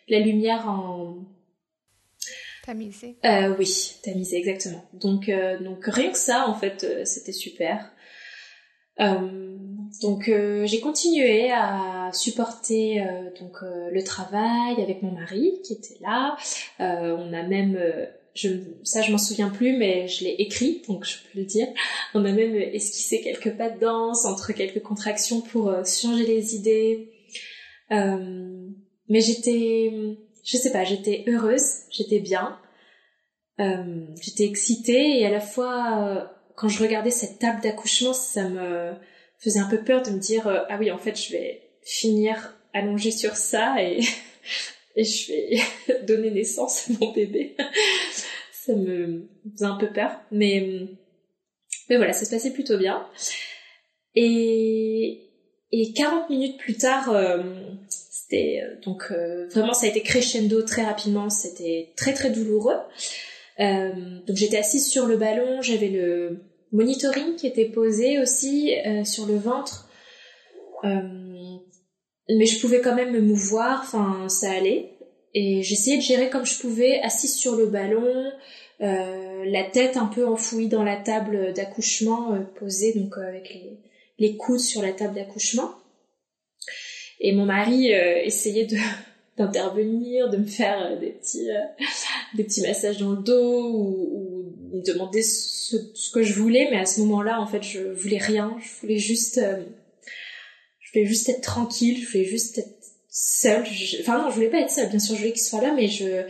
la 0.09 0.19
lumière 0.19 0.69
en 0.69 1.25
Tamisé. 2.65 3.15
Euh, 3.25 3.55
oui, 3.57 3.95
tamisé, 4.03 4.37
exactement. 4.37 4.85
Donc, 4.93 5.29
euh, 5.29 5.57
donc 5.59 5.83
rien 5.85 6.11
que 6.11 6.17
ça, 6.17 6.47
en 6.47 6.53
fait, 6.53 6.83
euh, 6.83 7.05
c'était 7.05 7.31
super. 7.31 7.91
Euh, 8.99 9.57
donc 10.01 10.31
j'ai 10.65 10.79
continué 10.79 11.51
à 11.51 12.11
supporter 12.13 13.03
donc 13.39 13.57
le 13.61 14.03
travail 14.03 14.81
avec 14.81 15.01
mon 15.01 15.11
mari 15.11 15.59
qui 15.63 15.73
était 15.73 15.97
là. 16.01 16.37
on 16.79 17.33
a 17.33 17.43
même 17.43 17.77
je, 18.33 18.49
ça 18.83 19.01
je 19.01 19.11
m'en 19.11 19.17
souviens 19.17 19.49
plus, 19.49 19.75
mais 19.77 20.07
je 20.07 20.23
l'ai 20.23 20.35
écrit, 20.39 20.81
donc 20.87 21.05
je 21.05 21.15
peux 21.17 21.39
le 21.39 21.45
dire. 21.45 21.67
On 22.13 22.23
a 22.23 22.31
même 22.31 22.55
esquissé 22.55 23.21
quelques 23.21 23.57
pas 23.57 23.69
de 23.69 23.79
danse 23.79 24.25
entre 24.25 24.53
quelques 24.53 24.81
contractions 24.81 25.41
pour 25.41 25.73
changer 25.85 26.25
les 26.25 26.55
idées. 26.55 27.11
mais 27.89 29.21
j'étais, 29.21 30.17
je 30.43 30.57
sais 30.57 30.71
pas, 30.71 30.83
j'étais 30.83 31.23
heureuse, 31.27 31.83
j'étais 31.89 32.19
bien, 32.19 32.57
euh, 33.59 34.05
j'étais 34.21 34.45
excitée 34.45 35.19
et 35.19 35.25
à 35.25 35.29
la 35.29 35.41
fois 35.41 35.99
euh, 35.99 36.25
quand 36.55 36.67
je 36.67 36.81
regardais 36.81 37.11
cette 37.11 37.39
table 37.39 37.61
d'accouchement, 37.61 38.13
ça 38.13 38.47
me 38.47 38.93
faisait 39.39 39.59
un 39.59 39.69
peu 39.69 39.83
peur 39.83 40.01
de 40.01 40.11
me 40.11 40.19
dire 40.19 40.47
euh, 40.47 40.61
ah 40.69 40.77
oui 40.79 40.91
en 40.91 40.97
fait 40.97 41.15
je 41.15 41.31
vais 41.31 41.61
finir 41.83 42.55
allongée 42.73 43.11
sur 43.11 43.35
ça 43.35 43.81
et 43.81 43.99
et 44.95 45.03
je 45.03 45.31
vais 45.31 46.03
donner 46.07 46.31
naissance 46.31 46.89
à 46.89 46.93
mon 46.99 47.11
bébé. 47.11 47.55
ça 48.51 48.73
me 48.73 49.29
faisait 49.53 49.65
un 49.65 49.77
peu 49.77 49.91
peur, 49.91 50.19
mais 50.31 50.87
mais 51.89 51.97
voilà, 51.97 52.13
ça 52.13 52.25
se 52.25 52.31
passait 52.31 52.53
plutôt 52.53 52.77
bien. 52.77 53.07
Et 54.15 55.27
et 55.71 55.93
40 55.93 56.29
minutes 56.29 56.57
plus 56.57 56.75
tard, 56.75 57.15
c'était 58.31 58.63
donc 58.83 59.11
vraiment 59.53 59.73
ça 59.73 59.85
a 59.85 59.89
été 59.89 60.01
crescendo 60.01 60.61
très 60.61 60.83
rapidement, 60.83 61.29
c'était 61.29 61.93
très 61.97 62.13
très 62.13 62.29
douloureux. 62.29 62.77
Euh, 63.59 63.91
donc 64.25 64.37
j'étais 64.37 64.57
assise 64.57 64.89
sur 64.89 65.05
le 65.05 65.17
ballon, 65.17 65.61
j'avais 65.61 65.89
le 65.89 66.41
monitoring 66.71 67.35
qui 67.35 67.47
était 67.47 67.65
posé 67.65 68.19
aussi 68.19 68.73
euh, 68.85 69.03
sur 69.03 69.25
le 69.25 69.35
ventre. 69.35 69.89
Euh, 70.83 71.57
mais 72.29 72.45
je 72.45 72.59
pouvais 72.59 72.81
quand 72.81 72.95
même 72.95 73.11
me 73.11 73.21
mouvoir, 73.21 73.81
enfin 73.83 74.29
ça 74.29 74.51
allait. 74.51 74.93
et 75.33 75.63
j'essayais 75.63 75.97
de 75.97 76.01
gérer 76.01 76.29
comme 76.29 76.45
je 76.45 76.57
pouvais, 76.59 77.01
assise 77.01 77.35
sur 77.35 77.55
le 77.55 77.65
ballon, 77.67 78.31
euh, 78.81 79.43
la 79.45 79.63
tête 79.63 79.97
un 79.97 80.07
peu 80.07 80.25
enfouie 80.25 80.67
dans 80.67 80.83
la 80.83 80.95
table 80.97 81.53
d'accouchement, 81.53 82.33
euh, 82.33 82.39
posée 82.59 82.93
donc 82.93 83.17
euh, 83.17 83.27
avec 83.27 83.55
les, 84.17 84.37
coudes 84.37 84.59
sur 84.59 84.81
la 84.81 84.91
table 84.91 85.15
d'accouchement. 85.15 85.71
Et 87.21 87.33
mon 87.33 87.45
mari 87.45 87.87
essayait 87.91 88.65
de 88.65 88.77
d'intervenir, 89.37 90.29
de 90.29 90.37
me 90.37 90.45
faire 90.45 90.99
des 90.99 91.11
petits 91.11 91.47
des 92.35 92.43
petits 92.43 92.61
massages 92.61 92.97
dans 92.97 93.11
le 93.11 93.21
dos 93.23 93.69
ou, 93.69 94.51
ou 94.71 94.77
me 94.77 94.81
demander 94.83 95.21
ce, 95.21 95.77
ce, 95.93 96.11
que 96.11 96.21
je 96.21 96.33
voulais, 96.33 96.67
mais 96.69 96.77
à 96.77 96.85
ce 96.85 96.99
moment-là, 97.01 97.39
en 97.39 97.47
fait, 97.47 97.63
je 97.63 97.79
voulais 97.79 98.17
rien, 98.17 98.55
je 98.59 98.81
voulais 98.81 98.97
juste 98.97 99.39
je 100.91 100.99
voulais 100.99 101.07
juste 101.07 101.29
être 101.29 101.41
tranquille, 101.41 102.03
je 102.03 102.11
voulais 102.11 102.25
juste 102.25 102.57
être 102.57 102.81
seule. 103.09 103.65
Enfin 104.01 104.21
non, 104.21 104.29
je 104.29 104.35
voulais 104.35 104.49
pas 104.49 104.59
être 104.59 104.71
seule, 104.71 104.89
bien 104.89 104.99
sûr, 104.99 105.15
je 105.15 105.21
voulais 105.21 105.31
qu'il 105.31 105.41
soit 105.41 105.61
là, 105.61 105.73
mais 105.73 105.87
je 105.87 106.23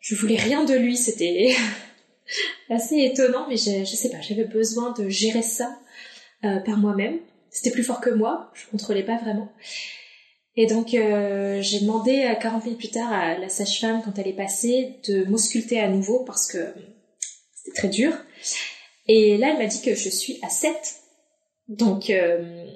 je 0.00 0.14
voulais 0.14 0.36
rien 0.36 0.64
de 0.64 0.74
lui. 0.74 0.96
C'était 0.96 1.54
assez 2.70 2.96
étonnant, 2.98 3.48
mais 3.48 3.56
je, 3.56 3.84
je 3.84 3.96
sais 3.96 4.10
pas, 4.10 4.20
j'avais 4.20 4.44
besoin 4.44 4.92
de 4.92 5.08
gérer 5.08 5.42
ça 5.42 5.78
euh, 6.44 6.58
par 6.60 6.76
moi-même. 6.76 7.18
C'était 7.50 7.70
plus 7.70 7.82
fort 7.82 8.00
que 8.00 8.10
moi, 8.10 8.52
je 8.54 8.66
contrôlais 8.70 9.02
pas 9.02 9.16
vraiment. 9.16 9.50
Et 10.56 10.66
donc 10.66 10.94
euh, 10.94 11.62
j'ai 11.62 11.80
demandé 11.80 12.22
à 12.22 12.34
40 12.34 12.64
minutes 12.64 12.78
plus 12.78 12.90
tard 12.90 13.12
à 13.12 13.38
la 13.38 13.48
sage-femme 13.48 14.02
quand 14.04 14.18
elle 14.18 14.26
est 14.26 14.36
passée 14.36 14.96
de 15.06 15.24
m'ausculter 15.24 15.78
à 15.78 15.88
nouveau 15.88 16.24
parce 16.24 16.50
que 16.50 16.58
c'était 17.54 17.76
très 17.76 17.88
dur. 17.88 18.12
Et 19.06 19.36
là 19.38 19.50
elle 19.50 19.58
m'a 19.58 19.66
dit 19.66 19.80
que 19.82 19.94
je 19.94 20.08
suis 20.08 20.38
à 20.42 20.48
7. 20.48 20.74
Donc 21.68 22.10
euh, 22.10 22.66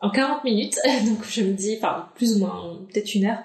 en 0.00 0.10
40 0.10 0.44
minutes. 0.44 0.78
Donc 1.06 1.18
je 1.28 1.42
me 1.42 1.52
dis, 1.52 1.76
enfin 1.78 2.08
plus 2.14 2.36
ou 2.36 2.40
moins, 2.40 2.86
peut-être 2.92 3.14
une 3.14 3.26
heure. 3.26 3.42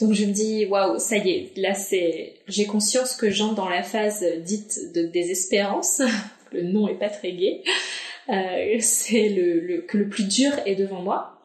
Donc 0.00 0.12
je 0.12 0.24
me 0.24 0.32
dis, 0.32 0.66
waouh, 0.66 0.98
ça 0.98 1.16
y 1.16 1.30
est, 1.30 1.52
là 1.56 1.74
c'est, 1.74 2.40
j'ai 2.48 2.66
conscience 2.66 3.14
que 3.14 3.30
j'entre 3.30 3.54
dans 3.54 3.68
la 3.68 3.82
phase 3.82 4.24
dite 4.44 4.92
de 4.94 5.06
désespérance. 5.06 6.02
le 6.52 6.62
nom 6.62 6.88
est 6.88 6.98
pas 6.98 7.10
très 7.10 7.32
gai. 7.32 7.62
Euh, 8.28 8.76
c'est 8.80 9.28
le, 9.28 9.60
le, 9.60 9.82
que 9.82 9.98
le 9.98 10.08
plus 10.08 10.26
dur 10.26 10.52
est 10.66 10.76
devant 10.76 11.02
moi, 11.02 11.38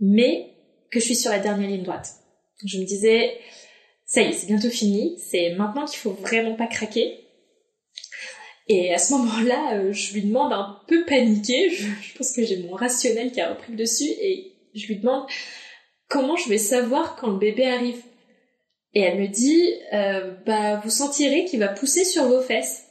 mais 0.00 0.54
que 0.90 1.00
je 1.00 1.04
suis 1.04 1.16
sur 1.16 1.30
la 1.30 1.38
dernière 1.38 1.68
ligne 1.68 1.82
droite. 1.82 2.10
je 2.64 2.78
me 2.78 2.84
disais, 2.84 3.38
ça 4.08 4.22
y 4.22 4.30
est, 4.30 4.32
c'est 4.32 4.46
bientôt 4.46 4.70
fini. 4.70 5.18
C'est 5.18 5.50
maintenant 5.50 5.84
qu'il 5.84 5.98
faut 5.98 6.12
vraiment 6.12 6.56
pas 6.56 6.66
craquer. 6.66 7.20
Et 8.68 8.92
à 8.92 8.98
ce 8.98 9.12
moment-là, 9.14 9.76
euh, 9.76 9.92
je 9.92 10.12
lui 10.14 10.22
demande 10.22 10.52
un 10.52 10.80
peu 10.88 11.04
paniqué, 11.06 11.70
je, 12.02 12.16
pense 12.16 12.32
que 12.32 12.44
j'ai 12.44 12.62
mon 12.62 12.74
rationnel 12.74 13.32
qui 13.32 13.40
a 13.40 13.50
repris 13.50 13.72
le 13.72 13.78
dessus, 13.78 14.10
et 14.20 14.54
je 14.74 14.86
lui 14.86 14.96
demande 14.96 15.26
comment 16.08 16.36
je 16.36 16.48
vais 16.48 16.58
savoir 16.58 17.16
quand 17.16 17.28
le 17.28 17.38
bébé 17.38 17.66
arrive? 17.66 18.02
Et 18.94 19.00
elle 19.00 19.20
me 19.20 19.28
dit, 19.28 19.74
euh, 19.92 20.34
bah 20.46 20.80
vous 20.82 20.90
sentirez 20.90 21.44
qu'il 21.44 21.60
va 21.60 21.68
pousser 21.68 22.04
sur 22.04 22.26
vos 22.26 22.40
fesses. 22.40 22.84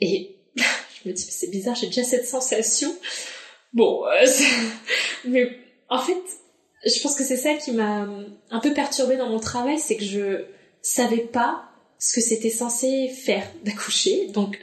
Et 0.00 0.36
je 0.56 1.08
me 1.08 1.14
dis, 1.14 1.22
c'est 1.22 1.50
bizarre, 1.50 1.74
j'ai 1.74 1.86
déjà 1.86 2.04
cette 2.04 2.26
sensation. 2.26 2.94
Bon, 3.72 4.04
euh, 4.06 4.26
mais 5.24 5.58
en 5.88 5.98
fait, 5.98 6.22
je 6.84 7.00
pense 7.00 7.14
que 7.14 7.24
c'est 7.24 7.36
ça 7.36 7.54
qui 7.54 7.72
m'a 7.72 8.08
un 8.50 8.60
peu 8.60 8.72
perturbée 8.72 9.16
dans 9.16 9.28
mon 9.28 9.40
travail, 9.40 9.78
c'est 9.78 9.96
que 9.96 10.04
je 10.04 10.44
savais 10.82 11.24
pas 11.24 11.64
ce 11.98 12.14
que 12.14 12.20
c'était 12.20 12.50
censé 12.50 13.08
faire 13.08 13.46
d'accoucher. 13.64 14.28
Donc, 14.28 14.58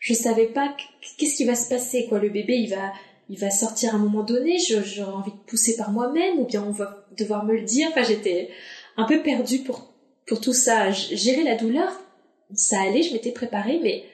je 0.00 0.14
savais 0.14 0.46
pas 0.46 0.74
qu'est-ce 1.18 1.36
qui 1.36 1.44
va 1.44 1.54
se 1.54 1.68
passer, 1.68 2.06
quoi. 2.08 2.18
Le 2.18 2.30
bébé, 2.30 2.54
il 2.54 2.70
va, 2.70 2.92
il 3.28 3.38
va 3.38 3.50
sortir 3.50 3.94
à 3.94 3.96
un 3.96 4.00
moment 4.00 4.24
donné. 4.24 4.58
J'aurais 4.58 5.12
envie 5.12 5.30
de 5.30 5.46
pousser 5.46 5.76
par 5.76 5.92
moi-même, 5.92 6.40
ou 6.40 6.46
bien 6.46 6.64
on 6.64 6.72
va 6.72 7.06
devoir 7.16 7.44
me 7.44 7.54
le 7.54 7.62
dire. 7.62 7.88
Enfin, 7.90 8.02
j'étais 8.02 8.50
un 8.96 9.04
peu 9.04 9.22
perdue 9.22 9.60
pour, 9.60 9.94
pour 10.26 10.40
tout 10.40 10.52
ça. 10.52 10.90
Gérer 10.90 11.44
la 11.44 11.54
douleur, 11.54 11.92
ça 12.54 12.80
allait, 12.80 13.02
je 13.02 13.12
m'étais 13.12 13.32
préparée, 13.32 13.78
mais 13.82 14.04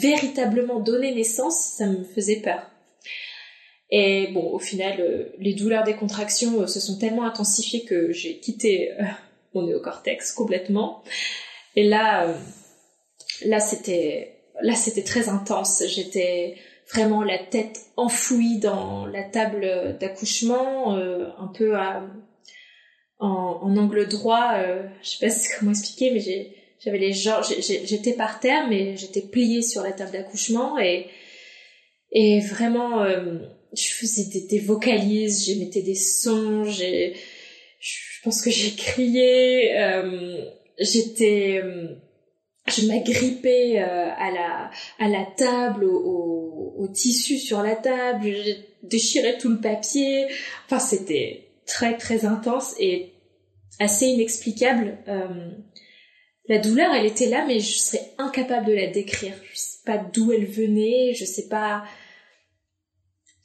véritablement 0.00 0.80
donner 0.80 1.14
naissance, 1.14 1.58
ça 1.76 1.86
me 1.86 2.04
faisait 2.04 2.40
peur. 2.40 2.70
Et 3.90 4.28
bon, 4.32 4.50
au 4.50 4.58
final, 4.58 5.00
euh, 5.00 5.24
les 5.38 5.54
douleurs 5.54 5.84
des 5.84 5.94
contractions 5.94 6.62
euh, 6.62 6.66
se 6.66 6.80
sont 6.80 6.98
tellement 6.98 7.24
intensifiées 7.24 7.84
que 7.84 8.12
j'ai 8.12 8.38
quitté 8.38 8.92
euh, 8.92 9.04
mon 9.54 9.66
néocortex 9.66 10.32
complètement. 10.32 11.04
Et 11.76 11.84
là, 11.84 12.34
là 13.44 13.60
c'était, 13.60 14.38
là 14.60 14.74
c'était 14.74 15.04
très 15.04 15.28
intense. 15.28 15.84
J'étais 15.86 16.56
vraiment 16.92 17.22
la 17.22 17.38
tête 17.38 17.80
enfouie 17.96 18.58
dans 18.58 19.06
la 19.06 19.22
table 19.22 19.96
d'accouchement, 20.00 20.96
euh, 20.96 21.28
un 21.38 21.48
peu 21.48 21.76
à, 21.76 22.04
en, 23.18 23.60
en, 23.62 23.76
angle 23.76 24.08
droit. 24.08 24.54
Euh, 24.56 24.82
je 25.02 25.10
sais 25.10 25.26
pas 25.26 25.32
comment 25.58 25.70
expliquer, 25.70 26.10
mais 26.12 26.20
j'avais 26.80 26.98
les 26.98 27.12
jambes, 27.12 27.44
j'étais 27.44 28.14
par 28.14 28.40
terre, 28.40 28.66
mais 28.68 28.96
j'étais 28.96 29.22
pliée 29.22 29.62
sur 29.62 29.82
la 29.82 29.92
table 29.92 30.10
d'accouchement 30.10 30.76
et 30.78 31.06
et 32.12 32.40
vraiment, 32.40 33.02
euh, 33.02 33.40
je 33.76 33.92
faisais 33.94 34.24
des, 34.24 34.42
des 34.42 34.58
vocalises, 34.60 35.44
j'émettais 35.46 35.82
des 35.82 35.94
sons, 35.94 36.64
j'ai, 36.64 37.14
je 37.80 38.22
pense 38.22 38.42
que 38.42 38.50
j'ai 38.50 38.72
crié. 38.72 39.76
Euh, 39.78 40.44
j'étais 40.78 41.60
euh, 41.62 41.88
je 42.68 42.86
m'agrippais 42.86 43.78
euh, 43.78 44.10
à 44.16 44.30
la 44.30 44.70
à 44.98 45.08
la 45.08 45.24
table 45.36 45.84
au, 45.84 46.88
tissu 46.94 47.38
sur 47.38 47.62
la 47.62 47.74
table 47.74 48.24
je 48.24 48.52
déchirais 48.84 49.38
tout 49.38 49.48
le 49.48 49.60
papier 49.60 50.26
enfin 50.66 50.78
c'était 50.78 51.48
très 51.66 51.96
très 51.96 52.24
intense 52.24 52.74
et 52.78 53.12
assez 53.80 54.06
inexplicable 54.06 54.96
euh, 55.08 55.50
la 56.48 56.58
douleur 56.58 56.94
elle 56.94 57.06
était 57.06 57.28
là 57.28 57.44
mais 57.46 57.58
je 57.58 57.76
serais 57.76 58.12
incapable 58.18 58.66
de 58.66 58.72
la 58.72 58.86
décrire 58.86 59.34
je 59.52 59.58
sais 59.58 59.78
pas 59.84 59.98
d'où 59.98 60.32
elle 60.32 60.46
venait 60.46 61.12
je 61.14 61.24
sais 61.24 61.48
pas 61.48 61.84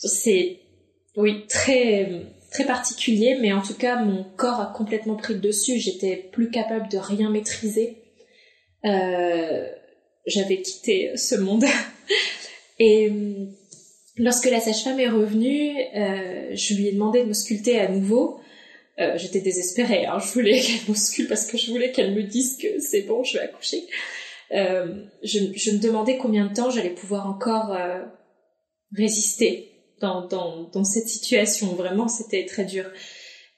c'est 0.08 0.60
oui 1.16 1.46
très 1.48 2.26
très 2.52 2.66
particulier, 2.66 3.38
mais 3.40 3.54
en 3.54 3.62
tout 3.62 3.74
cas, 3.74 4.04
mon 4.04 4.24
corps 4.36 4.60
a 4.60 4.74
complètement 4.76 5.16
pris 5.16 5.34
le 5.34 5.40
dessus. 5.40 5.80
J'étais 5.80 6.18
plus 6.32 6.52
capable 6.52 6.90
de 6.90 6.98
rien 6.98 7.30
maîtriser. 7.30 7.98
Euh, 8.86 9.68
j'avais 10.26 10.62
quitté 10.62 11.16
ce 11.16 11.36
monde. 11.36 11.64
Et 12.80 13.10
euh, 13.10 13.46
lorsque 14.18 14.50
la 14.50 14.60
sage-femme 14.60 15.00
est 15.00 15.08
revenue, 15.08 15.78
euh, 15.96 16.52
je 16.54 16.74
lui 16.74 16.88
ai 16.88 16.92
demandé 16.92 17.24
de 17.24 17.28
me 17.28 17.34
sculpter 17.34 17.80
à 17.80 17.88
nouveau. 17.88 18.40
Euh, 19.00 19.18
j'étais 19.18 19.40
désespérée. 19.40 20.06
Hein. 20.06 20.20
Je 20.20 20.34
voulais 20.34 20.60
qu'elle 20.62 20.88
m'ausculte 20.88 21.30
parce 21.30 21.46
que 21.46 21.58
je 21.58 21.72
voulais 21.72 21.92
qu'elle 21.92 22.14
me 22.14 22.24
dise 22.24 22.58
que 22.58 22.80
c'est 22.80 23.04
bon, 23.04 23.24
je 23.24 23.38
vais 23.38 23.44
accoucher. 23.44 23.88
Je, 24.52 25.72
me 25.72 25.78
demandais 25.78 26.18
combien 26.18 26.48
de 26.48 26.54
temps 26.54 26.70
j'allais 26.70 26.90
pouvoir 26.90 27.28
encore 27.28 27.78
résister 28.94 29.71
dans, 30.02 30.84
cette 30.84 31.08
situation. 31.08 31.68
Vraiment, 31.76 32.08
c'était 32.08 32.46
très 32.46 32.66
dur. 32.66 32.86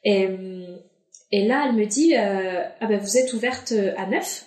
Et, 0.03 0.27
et 1.31 1.47
là, 1.47 1.65
elle 1.67 1.75
me 1.75 1.85
dit, 1.85 2.15
euh, 2.15 2.63
ah 2.79 2.85
ben 2.85 2.99
vous 2.99 3.17
êtes 3.17 3.33
ouverte 3.33 3.73
à 3.97 4.05
neuf. 4.05 4.45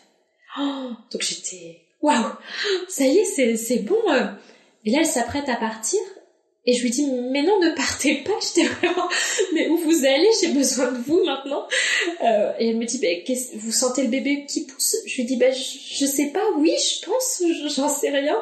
Oh, 0.59 0.91
donc 1.13 1.23
j'étais, 1.23 1.83
waouh, 2.01 2.33
ça 2.89 3.05
y 3.05 3.19
est, 3.19 3.57
c'est, 3.57 3.79
bon. 3.81 4.01
Euh. 4.11 4.27
Et 4.85 4.91
là, 4.91 4.99
elle 5.01 5.07
s'apprête 5.07 5.49
à 5.49 5.57
partir. 5.57 6.01
Et 6.67 6.73
je 6.73 6.83
lui 6.83 6.91
dis, 6.91 7.07
mais 7.07 7.43
non, 7.43 7.61
ne 7.61 7.71
partez 7.71 8.17
pas, 8.17 8.33
j'étais 8.43 8.67
vraiment, 8.67 9.09
mais 9.55 9.69
où 9.69 9.77
vous 9.77 10.05
allez, 10.05 10.29
j'ai 10.41 10.49
besoin 10.49 10.91
de 10.93 10.99
vous 10.99 11.23
maintenant. 11.25 11.67
Euh, 12.25 12.53
et 12.59 12.71
elle 12.71 12.77
me 12.77 12.85
dit, 12.85 12.99
bah, 12.99 13.35
vous 13.55 13.73
sentez 13.73 14.03
le 14.03 14.09
bébé 14.09 14.47
qui 14.49 14.67
pousse? 14.67 14.97
Je 15.07 15.17
lui 15.17 15.25
dis, 15.25 15.37
bah, 15.37 15.53
je, 15.53 15.63
je 15.63 16.07
sais 16.07 16.31
pas, 16.33 16.45
oui, 16.59 16.73
je 16.73 17.07
pense, 17.07 17.43
j'en 17.77 17.89
sais 17.89 18.11
rien 18.11 18.37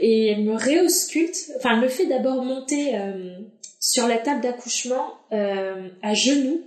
et 0.00 0.28
elle 0.28 0.42
me 0.42 0.54
réausculte. 0.54 1.52
Enfin, 1.56 1.74
elle 1.74 1.80
me 1.80 1.88
fait 1.88 2.06
d'abord 2.06 2.42
monter 2.44 2.96
euh, 2.96 3.38
sur 3.80 4.06
la 4.06 4.18
table 4.18 4.40
d'accouchement 4.40 5.14
euh, 5.32 5.88
à 6.02 6.14
genoux. 6.14 6.62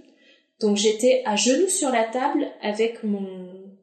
Donc 0.60 0.78
j'étais 0.78 1.22
à 1.26 1.36
genoux 1.36 1.70
sur 1.70 1.90
la 1.90 2.04
table 2.04 2.48
avec 2.62 3.04
mon 3.04 3.28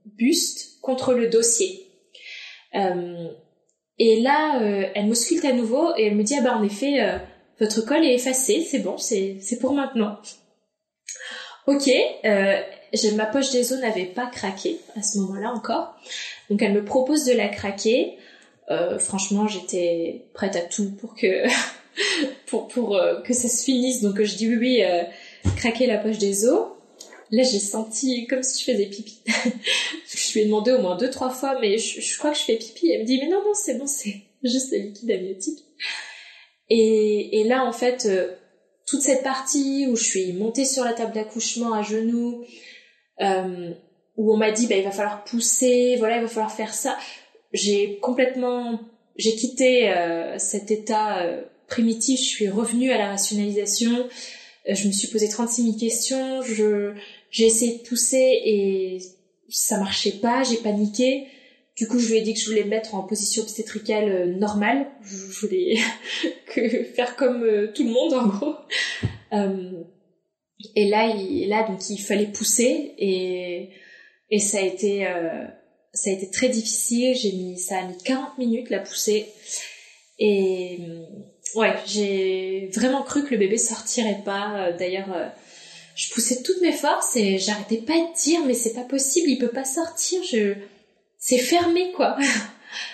buste 0.05 0.81
contre 0.83 1.14
le 1.14 1.29
dossier. 1.29 1.87
Et 3.99 4.21
là, 4.21 4.61
euh, 4.61 4.87
elle 4.95 5.07
m'ausculte 5.07 5.45
à 5.45 5.53
nouveau 5.53 5.95
et 5.97 6.07
elle 6.07 6.17
me 6.17 6.23
dit 6.23 6.35
ah 6.39 6.43
bah 6.43 6.57
en 6.57 6.63
effet 6.63 7.01
euh, 7.01 7.19
votre 7.59 7.81
col 7.81 8.05
est 8.05 8.15
effacé, 8.15 8.63
c'est 8.63 8.81
bon, 8.81 8.99
c'est 8.99 9.39
c'est 9.41 9.59
pour 9.59 9.73
maintenant. 9.73 10.18
Ok, 11.66 11.89
euh, 12.25 12.61
ma 13.14 13.27
poche 13.27 13.51
des 13.51 13.73
os 13.73 13.81
n'avait 13.81 14.05
pas 14.05 14.27
craqué 14.27 14.79
à 14.97 15.03
ce 15.03 15.18
moment-là 15.18 15.51
encore, 15.53 15.97
donc 16.51 16.62
elle 16.62 16.75
me 16.75 16.85
propose 16.85 17.25
de 17.25 17.33
la 17.33 17.49
craquer. 17.49 18.18
Euh, 18.70 18.99
franchement, 18.99 19.47
j'étais 19.47 20.27
prête 20.35 20.57
à 20.57 20.61
tout 20.61 20.91
pour 20.97 21.14
que 21.14 21.45
pour 22.47 22.68
pour 22.68 22.97
euh, 22.97 23.20
que 23.23 23.33
ça 23.33 23.49
se 23.49 23.64
finisse. 23.64 24.03
Donc 24.03 24.23
je 24.23 24.37
dis 24.37 24.49
oui 24.49 24.57
oui, 24.57 24.85
euh, 24.85 25.03
craquer 25.57 25.87
la 25.87 25.99
poche 25.99 26.18
des 26.18 26.47
os. 26.47 26.68
Là, 27.31 27.43
j'ai 27.43 27.59
senti 27.59 28.27
comme 28.27 28.43
si 28.43 28.61
je 28.64 28.72
faisais 28.72 28.87
pipi. 28.87 29.20
je 29.27 30.33
lui 30.33 30.41
ai 30.41 30.45
demandé 30.45 30.72
au 30.72 30.81
moins 30.81 30.97
deux 30.97 31.11
trois 31.11 31.31
fois, 31.31 31.59
mais 31.61 31.79
je, 31.79 32.18
crois 32.18 32.31
que 32.31 32.39
je 32.39 32.43
fais 32.43 32.57
pipi. 32.57 32.91
Elle 32.91 33.03
me 33.03 33.07
dit 33.07 33.18
mais 33.18 33.29
non 33.29 33.43
non 33.45 33.55
c'est 33.55 33.79
bon, 33.79 33.87
c'est 33.87 34.22
juste 34.45 34.72
le 34.72 34.79
liquide 34.79 35.11
amniotique. 35.11 35.64
Et, 36.68 37.45
là 37.47 37.64
en 37.64 37.72
fait, 37.72 38.09
toute 38.87 39.01
cette 39.01 39.22
partie 39.22 39.87
où 39.89 39.97
je 39.97 40.05
suis 40.05 40.33
montée 40.33 40.64
sur 40.64 40.85
la 40.85 40.93
table 40.93 41.12
d'accouchement 41.12 41.72
à 41.72 41.83
genoux, 41.83 42.45
euh, 43.20 43.72
où 44.16 44.33
on 44.33 44.37
m'a 44.37 44.51
dit 44.51 44.66
bah, 44.66 44.77
il 44.77 44.85
va 44.85 44.91
falloir 44.91 45.24
pousser, 45.24 45.97
voilà, 45.99 46.16
il 46.16 46.22
va 46.22 46.29
falloir 46.29 46.53
faire 46.53 46.74
ça. 46.74 46.97
J'ai 47.53 47.99
complètement, 47.99 48.81
j'ai 49.16 49.35
quitté 49.35 49.91
euh, 49.91 50.39
cet 50.39 50.70
état 50.70 51.22
euh, 51.22 51.43
primitif, 51.68 52.20
je 52.20 52.24
suis 52.24 52.49
revenue 52.49 52.91
à 52.91 52.99
la 52.99 53.09
rationalisation, 53.09 54.09
euh, 54.68 54.74
je 54.74 54.87
me 54.87 54.93
suis 54.93 55.09
posé 55.09 55.29
36 55.29 55.62
000 55.62 55.77
questions, 55.79 56.43
je, 56.43 56.95
j'ai 57.31 57.47
essayé 57.47 57.79
de 57.79 57.83
pousser 57.83 58.41
et 58.45 58.99
ça 59.49 59.79
marchait 59.79 60.18
pas, 60.20 60.43
j'ai 60.43 60.57
paniqué. 60.57 61.27
Du 61.77 61.87
coup, 61.87 61.99
je 61.99 62.09
lui 62.09 62.16
ai 62.16 62.20
dit 62.22 62.33
que 62.33 62.41
je 62.41 62.47
voulais 62.47 62.64
me 62.64 62.70
mettre 62.70 62.95
en 62.95 63.03
position 63.03 63.43
obstétricale 63.43 64.09
euh, 64.09 64.27
normale. 64.27 64.87
Je 65.03 65.41
voulais 65.41 65.77
que 66.55 66.85
faire 66.85 67.16
comme 67.16 67.43
euh, 67.43 67.70
tout 67.74 67.85
le 67.85 67.91
monde, 67.91 68.14
en 68.14 68.27
gros. 68.27 68.55
Euh, 69.35 69.83
et 70.74 70.89
là, 70.89 71.14
il, 71.14 71.49
donc, 71.68 71.91
il 71.91 71.99
fallait 71.99 72.29
pousser 72.29 72.95
et, 72.99 73.70
ça 74.39 74.59
a 74.59 74.62
été, 74.62 75.07
très 76.33 76.49
difficile. 76.49 77.59
Ça 77.59 77.79
a 77.79 77.87
mis 77.87 77.99
40 77.99 78.39
minutes 78.39 78.70
la 78.70 78.79
poussée. 78.79 79.27
Et 80.18 80.79
ouais, 81.57 81.74
j'ai 81.85 82.70
vraiment 82.74 83.03
cru 83.03 83.24
que 83.24 83.33
le 83.33 83.37
bébé 83.37 83.59
sortirait 83.59 84.22
pas. 84.24 84.72
D'ailleurs, 84.72 85.11
je 85.97 86.12
poussais 86.12 86.42
toutes 86.42 86.61
mes 86.61 86.72
forces 86.72 87.16
et 87.16 87.38
j'arrêtais 87.38 87.78
pas 87.78 87.94
de 87.94 88.22
dire 88.22 88.40
mais 88.47 88.55
c'est 88.55 88.74
pas 88.74 88.84
possible, 88.84 89.30
il 89.30 89.38
peut 89.38 89.49
pas 89.49 89.64
sortir. 89.64 90.22
Je 90.22 90.55
c'est 91.18 91.38
fermé 91.38 91.92
quoi. 91.92 92.16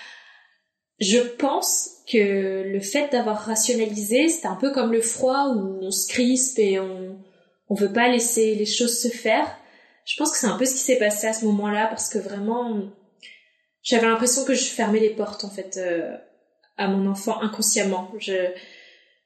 je 0.99 1.19
pense 1.19 1.89
que 2.09 2.63
le 2.63 2.79
fait 2.79 3.11
d'avoir 3.11 3.45
rationalisé, 3.45 4.29
c'était 4.29 4.47
un 4.47 4.55
peu 4.55 4.71
comme 4.71 4.93
le 4.93 5.01
froid 5.01 5.53
où 5.53 5.79
on 5.81 5.91
se 5.91 6.07
crispe 6.07 6.57
et 6.59 6.79
on 6.79 7.19
on 7.69 7.75
veut 7.75 7.91
pas 7.91 8.07
laisser 8.07 8.55
les 8.55 8.65
choses 8.65 9.01
se 9.01 9.09
faire. 9.09 9.47
Je 10.05 10.15
pense 10.17 10.31
que 10.31 10.37
c'est 10.37 10.47
un 10.47 10.57
peu 10.57 10.65
ce 10.65 10.73
qui 10.73 10.79
s'est 10.79 10.99
passé 10.99 11.27
à 11.27 11.33
ce 11.33 11.45
moment-là 11.45 11.87
parce 11.87 12.09
que 12.09 12.19
vraiment 12.19 12.83
j'avais 13.81 14.07
l'impression 14.07 14.45
que 14.45 14.53
je 14.53 14.65
fermais 14.65 14.99
les 14.99 15.09
portes 15.09 15.43
en 15.43 15.49
fait 15.49 15.77
euh, 15.77 16.15
à 16.77 16.87
mon 16.87 17.09
enfant 17.09 17.41
inconsciemment. 17.41 18.11
Je 18.17 18.51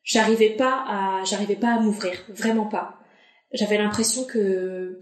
j'arrivais 0.03 0.51
pas 0.51 0.84
à 0.88 1.23
j'arrivais 1.25 1.55
pas 1.55 1.75
à 1.75 1.80
m'ouvrir, 1.80 2.25
vraiment 2.30 2.65
pas. 2.65 2.97
J'avais 3.54 3.78
l'impression 3.78 4.26
que 4.26 5.00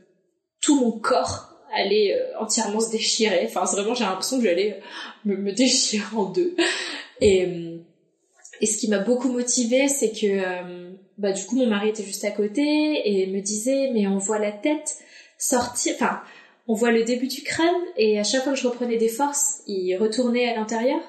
tout 0.61 0.79
mon 0.79 0.91
corps 0.91 1.55
allait 1.73 2.13
euh, 2.13 2.39
entièrement 2.39 2.79
se 2.79 2.91
déchirer. 2.91 3.45
Enfin, 3.45 3.63
vraiment, 3.65 3.93
j'ai 3.93 4.03
l'impression 4.03 4.37
que 4.37 4.43
j'allais 4.43 4.79
me, 5.25 5.35
me 5.35 5.51
déchirer 5.51 6.15
en 6.15 6.25
deux. 6.25 6.55
Et, 7.21 7.45
euh, 7.45 7.77
et 8.61 8.65
ce 8.65 8.77
qui 8.77 8.89
m'a 8.89 8.99
beaucoup 8.99 9.29
motivée, 9.29 9.87
c'est 9.87 10.11
que 10.11 10.25
euh, 10.25 10.91
bah, 11.17 11.31
du 11.31 11.43
coup, 11.45 11.55
mon 11.55 11.67
mari 11.67 11.89
était 11.89 12.03
juste 12.03 12.25
à 12.25 12.31
côté 12.31 12.61
et 13.05 13.27
me 13.27 13.41
disait, 13.41 13.91
mais 13.93 14.07
on 14.07 14.17
voit 14.17 14.39
la 14.39 14.51
tête 14.51 14.97
sortir, 15.37 15.95
enfin, 15.95 16.21
on 16.67 16.73
voit 16.73 16.91
le 16.91 17.03
début 17.03 17.27
du 17.27 17.43
crâne 17.43 17.75
et 17.97 18.19
à 18.19 18.23
chaque 18.23 18.43
fois 18.43 18.53
que 18.53 18.59
je 18.59 18.67
reprenais 18.67 18.97
des 18.97 19.09
forces, 19.09 19.61
il 19.67 19.95
retournait 19.97 20.49
à 20.49 20.55
l'intérieur. 20.55 21.01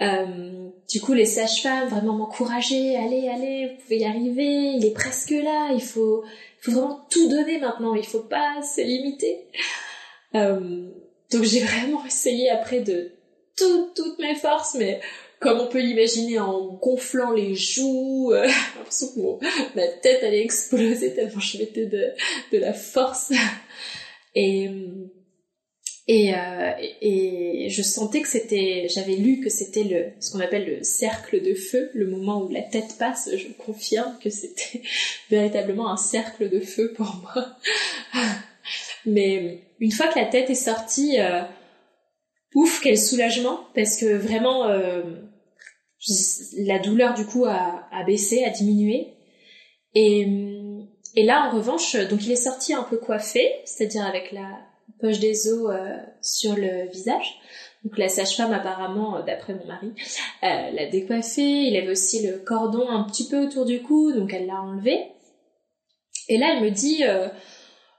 Euh, 0.00 0.70
du 0.90 1.00
coup, 1.00 1.12
les 1.12 1.26
sages-femmes 1.26 1.88
vraiment 1.88 2.14
m'encourageaient, 2.14 2.96
allez, 2.96 3.28
allez, 3.28 3.68
vous 3.68 3.82
pouvez 3.82 3.98
y 3.98 4.04
arriver, 4.04 4.72
il 4.76 4.84
est 4.84 4.94
presque 4.94 5.30
là, 5.30 5.70
il 5.72 5.82
faut, 5.82 6.24
il 6.24 6.64
faut 6.64 6.72
vraiment 6.72 7.06
tout 7.10 7.28
donner 7.28 7.58
maintenant, 7.58 7.94
il 7.94 8.04
faut 8.04 8.20
pas 8.20 8.62
se 8.62 8.80
limiter. 8.80 9.46
Euh, 10.34 10.88
donc 11.30 11.44
j'ai 11.44 11.60
vraiment 11.60 12.04
essayé 12.04 12.50
après 12.50 12.80
de 12.80 13.12
tout, 13.56 13.90
toutes 13.94 14.18
mes 14.18 14.34
forces, 14.34 14.74
mais 14.74 15.00
comme 15.40 15.60
on 15.60 15.66
peut 15.66 15.80
l'imaginer 15.80 16.38
en 16.38 16.74
gonflant 16.74 17.32
les 17.32 17.54
joues, 17.54 18.32
euh, 18.32 18.46
l'impression 18.76 19.08
que 19.14 19.20
mon, 19.20 19.38
ma 19.74 19.86
tête 19.88 20.22
allait 20.22 20.44
exploser 20.44 21.14
tellement 21.14 21.40
je 21.40 21.58
mettais 21.58 21.86
de, 21.86 22.12
de 22.52 22.58
la 22.58 22.72
force. 22.72 23.32
Et, 24.34 24.70
et, 26.08 26.34
euh, 26.34 26.72
et 27.00 27.68
je 27.70 27.82
sentais 27.82 28.22
que 28.22 28.28
c'était, 28.28 28.88
j'avais 28.88 29.14
lu 29.14 29.40
que 29.40 29.48
c'était 29.48 29.84
le, 29.84 30.06
ce 30.20 30.32
qu'on 30.32 30.40
appelle 30.40 30.66
le 30.66 30.82
cercle 30.82 31.40
de 31.40 31.54
feu, 31.54 31.90
le 31.94 32.08
moment 32.08 32.42
où 32.42 32.48
la 32.48 32.62
tête 32.62 32.96
passe. 32.98 33.30
Je 33.36 33.48
confirme 33.52 34.18
que 34.20 34.28
c'était 34.28 34.82
véritablement 35.30 35.90
un 35.90 35.96
cercle 35.96 36.48
de 36.50 36.60
feu 36.60 36.92
pour 36.96 37.14
moi. 37.22 37.56
Mais 39.06 39.60
une 39.78 39.92
fois 39.92 40.08
que 40.08 40.18
la 40.18 40.26
tête 40.26 40.50
est 40.50 40.54
sortie, 40.54 41.20
euh, 41.20 41.42
ouf, 42.54 42.80
quel 42.82 42.98
soulagement, 42.98 43.60
parce 43.74 43.96
que 43.96 44.16
vraiment, 44.16 44.66
euh, 44.68 45.02
la 46.58 46.80
douleur 46.80 47.14
du 47.14 47.26
coup 47.26 47.44
a, 47.44 47.88
a, 47.92 48.04
baissé, 48.04 48.44
a 48.44 48.50
diminué. 48.50 49.14
Et, 49.94 50.26
et 51.14 51.22
là, 51.22 51.48
en 51.48 51.56
revanche, 51.56 51.94
donc 51.94 52.24
il 52.24 52.32
est 52.32 52.36
sorti 52.36 52.74
un 52.74 52.82
peu 52.82 52.96
coiffé, 52.96 53.52
c'est-à-dire 53.64 54.04
avec 54.04 54.32
la 54.32 54.71
poche 55.00 55.18
des 55.18 55.48
os 55.48 55.70
euh, 55.70 55.96
sur 56.20 56.54
le 56.54 56.88
visage. 56.90 57.40
Donc 57.84 57.98
la 57.98 58.08
sage-femme 58.08 58.52
apparemment, 58.52 59.16
euh, 59.16 59.22
d'après 59.22 59.54
mon 59.54 59.66
mari, 59.66 59.92
euh, 60.44 60.70
l'a 60.70 60.86
décoiffé. 60.86 61.42
Il 61.42 61.76
avait 61.76 61.90
aussi 61.90 62.26
le 62.26 62.38
cordon 62.38 62.88
un 62.88 63.04
petit 63.04 63.28
peu 63.28 63.44
autour 63.44 63.64
du 63.64 63.82
cou, 63.82 64.12
donc 64.12 64.32
elle 64.32 64.46
l'a 64.46 64.60
enlevé. 64.62 65.12
Et 66.28 66.38
là, 66.38 66.54
elle 66.54 66.62
me 66.62 66.70
dit, 66.70 67.02
euh, 67.04 67.28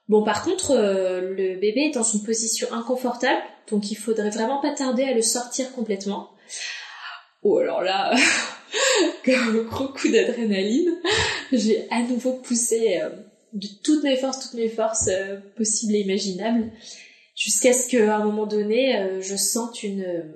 bon 0.08 0.24
par 0.24 0.44
contre, 0.44 0.72
euh, 0.72 1.34
le 1.34 1.60
bébé 1.60 1.90
est 1.90 1.96
dans 1.96 2.04
une 2.04 2.24
position 2.24 2.68
inconfortable, 2.72 3.42
donc 3.70 3.92
il 3.92 3.96
faudrait 3.96 4.30
vraiment 4.30 4.62
pas 4.62 4.72
tarder 4.72 5.04
à 5.04 5.14
le 5.14 5.22
sortir 5.22 5.72
complètement. 5.74 6.30
Oh 7.42 7.58
alors 7.58 7.82
là, 7.82 8.16
comme 9.26 9.66
gros 9.66 9.90
coup 9.90 10.10
d'adrénaline, 10.10 10.96
j'ai 11.52 11.86
à 11.92 12.00
nouveau 12.00 12.34
poussé 12.34 13.02
de 13.54 13.68
toutes 13.84 14.04
mes 14.04 14.18
forces, 14.18 14.40
toutes 14.40 14.60
mes 14.60 14.70
forces 14.70 15.08
euh, 15.08 15.38
possibles 15.56 15.96
et 15.96 16.02
imaginables, 16.02 16.72
jusqu'à 17.36 17.74
ce 17.74 17.88
qu'à 17.88 18.18
un 18.18 18.26
moment 18.26 18.46
donné, 18.46 18.98
euh, 18.98 19.22
je 19.22 19.36
sente 19.36 19.84
une 19.84 20.34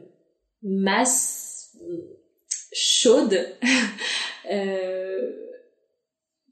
masse 0.62 1.76
chaude, 2.74 3.56
euh, 4.52 5.32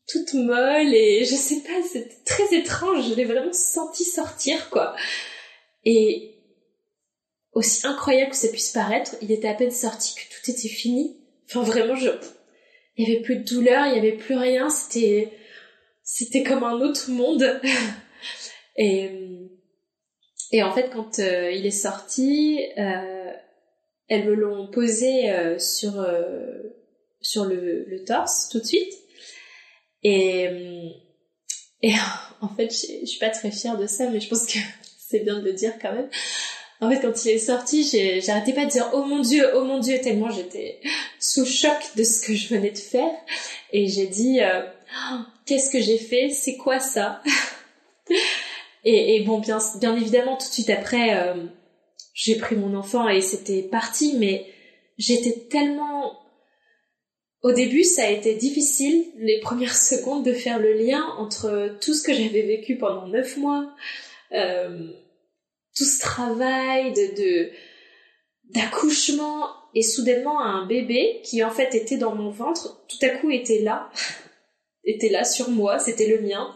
toute 0.08 0.34
molle 0.34 0.94
et 0.94 1.26
je 1.26 1.36
sais 1.36 1.62
pas, 1.62 1.82
c'était 1.88 2.24
très 2.26 2.56
étrange. 2.56 3.10
Je 3.10 3.16
l'ai 3.16 3.26
vraiment 3.26 3.54
senti 3.54 4.04
sortir, 4.04 4.70
quoi. 4.70 4.96
Et 5.84 6.36
aussi 7.54 7.88
incroyable 7.88 8.32
que 8.32 8.38
ça 8.38 8.50
puisse 8.50 8.72
paraître, 8.72 9.16
il 9.22 9.32
était 9.32 9.48
à 9.48 9.54
peine 9.54 9.72
sorti 9.72 10.16
que 10.16 10.22
tout 10.22 10.52
était 10.52 10.68
fini. 10.68 11.18
Enfin, 11.48 11.62
vraiment, 11.62 11.96
je, 11.96 12.10
il 12.98 13.08
y 13.08 13.12
avait 13.12 13.22
plus 13.22 13.38
de 13.38 13.44
douleur, 13.44 13.88
il 13.88 13.96
y 13.96 14.00
avait 14.00 14.18
plus 14.18 14.36
rien. 14.36 14.70
C'était 14.70 15.32
c'était 16.06 16.44
comme 16.44 16.64
un 16.64 16.80
autre 16.80 17.10
monde. 17.10 17.60
et, 18.78 19.10
et 20.52 20.64
en 20.64 20.74
fait, 20.74 20.90
quand 20.94 21.20
euh, 21.20 21.52
il 21.52 21.66
est 21.66 21.72
sorti, 21.72 22.62
euh, 22.78 23.34
elles 24.08 24.26
me 24.26 24.36
l'ont 24.36 24.68
posé 24.68 25.32
euh, 25.32 25.60
sur, 25.60 25.94
sur 27.20 27.46
le, 27.46 27.86
le, 27.86 28.04
torse 28.06 28.48
tout 28.50 28.60
de 28.60 28.66
suite. 28.66 28.94
Et, 30.04 30.94
et 31.82 31.94
en 32.42 32.50
fait, 32.50 32.70
je 32.72 33.06
suis 33.06 33.20
pas 33.20 33.32
très 33.32 33.52
fière 33.52 33.78
de 33.78 33.88
ça, 33.88 34.10
mais 34.10 34.22
je 34.22 34.30
pense 34.30 34.46
que 34.46 34.60
c'est 35.10 35.20
bien 35.20 35.40
de 35.40 35.44
le 35.44 35.54
dire 35.54 35.74
quand 35.82 35.92
même. 35.92 36.10
En 36.82 36.92
fait, 36.92 37.00
quand 37.00 37.26
il 37.26 37.32
est 37.32 37.40
sorti, 37.40 37.84
j'arrêtais 38.22 38.54
pas 38.54 38.66
de 38.66 38.70
dire 38.70 38.92
oh 38.94 39.06
mon 39.06 39.22
dieu, 39.22 39.50
oh 39.56 39.64
mon 39.64 39.80
dieu, 39.80 40.00
tellement 40.02 40.30
j'étais 40.30 40.82
sous 41.20 41.46
choc 41.46 41.78
de 41.96 42.04
ce 42.04 42.20
que 42.20 42.36
je 42.36 42.50
venais 42.50 42.72
de 42.72 42.78
faire. 42.78 43.12
Et 43.72 43.88
j'ai 43.88 44.08
dit 44.08 44.42
oh, 44.96 45.18
qu'est-ce 45.46 45.70
que 45.70 45.82
j'ai 45.82 45.98
fait? 45.98 46.30
C'est 46.30 46.58
quoi 46.58 46.80
ça? 46.80 47.22
Et, 48.88 49.24
bon, 49.26 49.40
bien, 49.40 49.60
évidemment, 49.96 50.38
tout 50.38 50.48
de 50.48 50.54
suite 50.54 50.70
après, 50.70 51.18
euh, 51.18 51.44
j'ai 52.14 52.36
pris 52.36 52.56
mon 52.56 52.76
enfant 52.76 53.10
et 53.10 53.20
c'était 53.22 53.64
parti, 53.64 54.16
mais 54.20 54.46
j'étais 54.98 55.48
tellement... 55.50 56.20
Au 57.42 57.52
début, 57.52 57.84
ça 57.84 58.06
a 58.06 58.10
été 58.10 58.36
difficile, 58.36 59.06
les 59.18 59.40
premières 59.40 59.76
secondes, 59.76 60.24
de 60.24 60.34
faire 60.34 60.60
le 60.60 60.74
lien 60.74 61.04
entre 61.18 61.78
tout 61.82 61.94
ce 61.94 62.04
que 62.04 62.14
j'avais 62.14 62.42
vécu 62.42 62.78
pendant 62.78 63.08
neuf 63.08 63.38
mois, 63.38 63.72
euh, 64.32 64.92
tout 65.76 65.86
ce 65.86 66.00
travail 66.00 66.94
de 66.94 67.52
d'accouchement 68.54 69.48
et 69.74 69.82
soudainement 69.82 70.40
un 70.40 70.66
bébé 70.66 71.22
qui 71.24 71.44
en 71.44 71.50
fait 71.50 71.74
était 71.76 71.98
dans 71.98 72.16
mon 72.16 72.30
ventre, 72.30 72.86
tout 72.88 73.04
à 73.06 73.10
coup 73.10 73.32
était 73.32 73.62
là 73.62 73.90
était 74.86 75.10
là 75.10 75.24
sur 75.24 75.50
moi, 75.50 75.80
c'était 75.80 76.08
le 76.08 76.22
mien. 76.22 76.56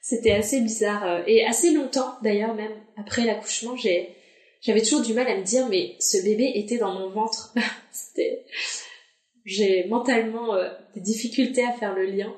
C'était 0.00 0.32
assez 0.32 0.62
bizarre 0.62 1.04
euh, 1.04 1.22
et 1.26 1.44
assez 1.44 1.70
longtemps 1.70 2.14
d'ailleurs 2.22 2.54
même 2.54 2.72
après 2.96 3.26
l'accouchement, 3.26 3.76
j'avais 3.76 4.82
toujours 4.82 5.02
du 5.02 5.12
mal 5.12 5.28
à 5.28 5.36
me 5.36 5.42
dire 5.42 5.68
mais 5.68 5.96
ce 6.00 6.22
bébé 6.24 6.50
était 6.54 6.78
dans 6.78 6.94
mon 6.94 7.10
ventre. 7.10 7.54
j'ai 9.44 9.84
mentalement 9.88 10.54
euh, 10.54 10.70
des 10.94 11.02
difficultés 11.02 11.62
à 11.62 11.72
faire 11.72 11.94
le 11.94 12.06
lien. 12.06 12.34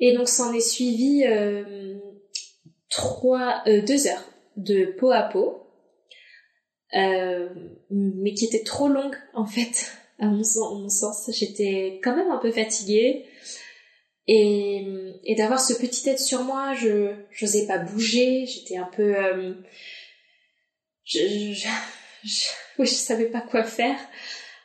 Et 0.00 0.12
donc 0.14 0.28
s'en 0.28 0.52
est 0.52 0.60
suivi 0.60 1.24
euh, 1.24 1.98
trois 2.90 3.62
deux 3.64 4.06
heures 4.06 4.28
de 4.56 4.84
peau 4.98 5.12
à 5.12 5.22
peau. 5.22 5.62
Mais 6.92 8.34
qui 8.34 8.44
était 8.44 8.64
trop 8.64 8.88
longue 8.88 9.16
en 9.32 9.46
fait 9.46 9.92
à 10.18 10.26
mon 10.26 10.44
sens. 10.44 11.30
J'étais 11.32 12.00
quand 12.02 12.16
même 12.16 12.30
un 12.30 12.38
peu 12.38 12.50
fatiguée. 12.50 13.26
Et, 14.26 15.34
d'avoir 15.36 15.60
ce 15.60 15.74
petit 15.74 16.02
tête 16.02 16.18
sur 16.18 16.44
moi, 16.44 16.74
je 16.74 17.12
n'osais 17.40 17.66
pas 17.66 17.78
bouger, 17.78 18.46
j'étais 18.46 18.76
un 18.76 18.88
peu... 18.96 19.16
Euh, 19.16 19.54
je, 21.04 21.18
je, 21.52 21.68
oui, 22.78 22.88
savais 22.88 23.26
pas 23.26 23.42
quoi 23.42 23.64
faire. 23.64 23.98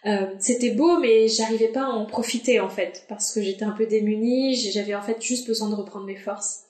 Euh, 0.06 0.34
c'était 0.40 0.72
beau, 0.72 0.98
mais 1.00 1.28
j'arrivais 1.28 1.68
pas 1.68 1.84
à 1.84 1.90
en 1.90 2.06
profiter 2.06 2.62
en 2.62 2.70
fait, 2.70 3.04
parce 3.10 3.34
que 3.34 3.42
j'étais 3.42 3.66
un 3.66 3.72
peu 3.72 3.86
démunie, 3.86 4.56
j'avais 4.56 4.96
en 4.96 5.02
fait 5.02 5.22
juste 5.22 5.46
besoin 5.46 5.70
de 5.70 5.76
reprendre 5.76 6.06
mes 6.06 6.16
forces. 6.16 6.64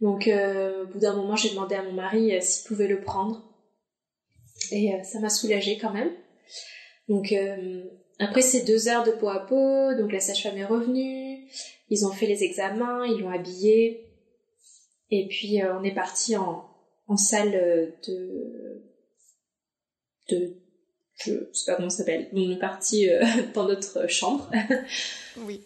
Donc 0.00 0.26
euh, 0.28 0.84
au 0.84 0.86
bout 0.86 0.98
d'un 0.98 1.14
moment, 1.14 1.36
j'ai 1.36 1.50
demandé 1.50 1.74
à 1.74 1.82
mon 1.82 1.92
mari 1.92 2.32
s'il 2.40 2.66
pouvait 2.66 2.88
le 2.88 3.02
prendre. 3.02 3.44
Et 4.70 4.92
ça 5.04 5.20
m'a 5.20 5.28
soulagée 5.28 5.76
quand 5.76 5.92
même. 5.92 6.10
Donc 7.12 7.34
après 8.18 8.40
ces 8.40 8.64
deux 8.64 8.88
heures 8.88 9.04
de 9.04 9.10
peau 9.10 9.28
à 9.28 9.46
peau, 9.46 9.94
donc 9.94 10.12
la 10.12 10.20
sage-femme 10.20 10.56
est 10.56 10.64
revenue, 10.64 11.46
ils 11.90 12.06
ont 12.06 12.10
fait 12.10 12.26
les 12.26 12.42
examens, 12.42 13.04
ils 13.04 13.20
l'ont 13.20 13.30
habillé, 13.30 14.08
et 15.10 15.28
puis 15.28 15.60
on 15.62 15.84
est 15.84 15.94
parti 15.94 16.36
en, 16.36 16.68
salle 17.16 17.52
de, 18.06 18.82
de 20.30 20.56
je 21.24 21.32
sais 21.52 21.70
pas 21.70 21.76
comment 21.76 21.90
ça 21.90 21.98
s'appelle. 21.98 22.28
On 22.32 22.50
est 22.50 22.58
parti 22.58 23.08
euh, 23.08 23.22
dans 23.54 23.66
notre 23.66 24.08
chambre. 24.08 24.50
oui. 25.38 25.60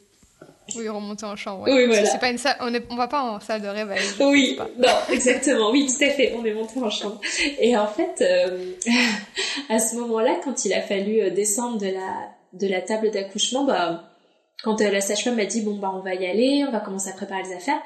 Oui, 0.78 0.88
remonter 0.88 1.26
en 1.26 1.36
chambre. 1.36 1.64
Oui, 1.66 1.86
voilà. 1.86 2.06
C'est 2.06 2.18
pas 2.18 2.30
une 2.30 2.38
salle, 2.38 2.56
on, 2.60 2.72
est, 2.74 2.84
on 2.90 2.96
va 2.96 3.08
pas 3.08 3.22
en 3.22 3.40
salle 3.40 3.62
de 3.62 3.68
réveil. 3.68 3.98
Oui, 4.20 4.58
non, 4.78 4.88
exactement. 5.12 5.70
Oui, 5.70 5.86
tout 5.86 6.04
à 6.04 6.10
fait. 6.10 6.34
On 6.36 6.44
est 6.44 6.54
monté 6.54 6.80
en 6.80 6.90
chambre. 6.90 7.20
Et 7.60 7.76
en 7.76 7.86
fait, 7.86 8.22
euh, 8.22 8.72
à 9.68 9.78
ce 9.78 9.96
moment-là, 9.96 10.40
quand 10.44 10.64
il 10.64 10.72
a 10.72 10.82
fallu 10.82 11.20
euh, 11.20 11.30
descendre 11.30 11.78
de 11.78 11.86
la 11.86 12.36
de 12.52 12.66
la 12.66 12.80
table 12.80 13.10
d'accouchement, 13.10 13.64
bah, 13.64 14.04
quand 14.62 14.80
la 14.80 15.00
sage-femme 15.00 15.36
m'a 15.36 15.44
dit 15.44 15.62
bon 15.62 15.76
bah 15.76 15.92
on 15.94 16.00
va 16.00 16.14
y 16.14 16.26
aller, 16.26 16.64
on 16.66 16.72
va 16.72 16.80
commencer 16.80 17.10
à 17.10 17.12
préparer 17.12 17.42
les 17.42 17.52
affaires, 17.52 17.80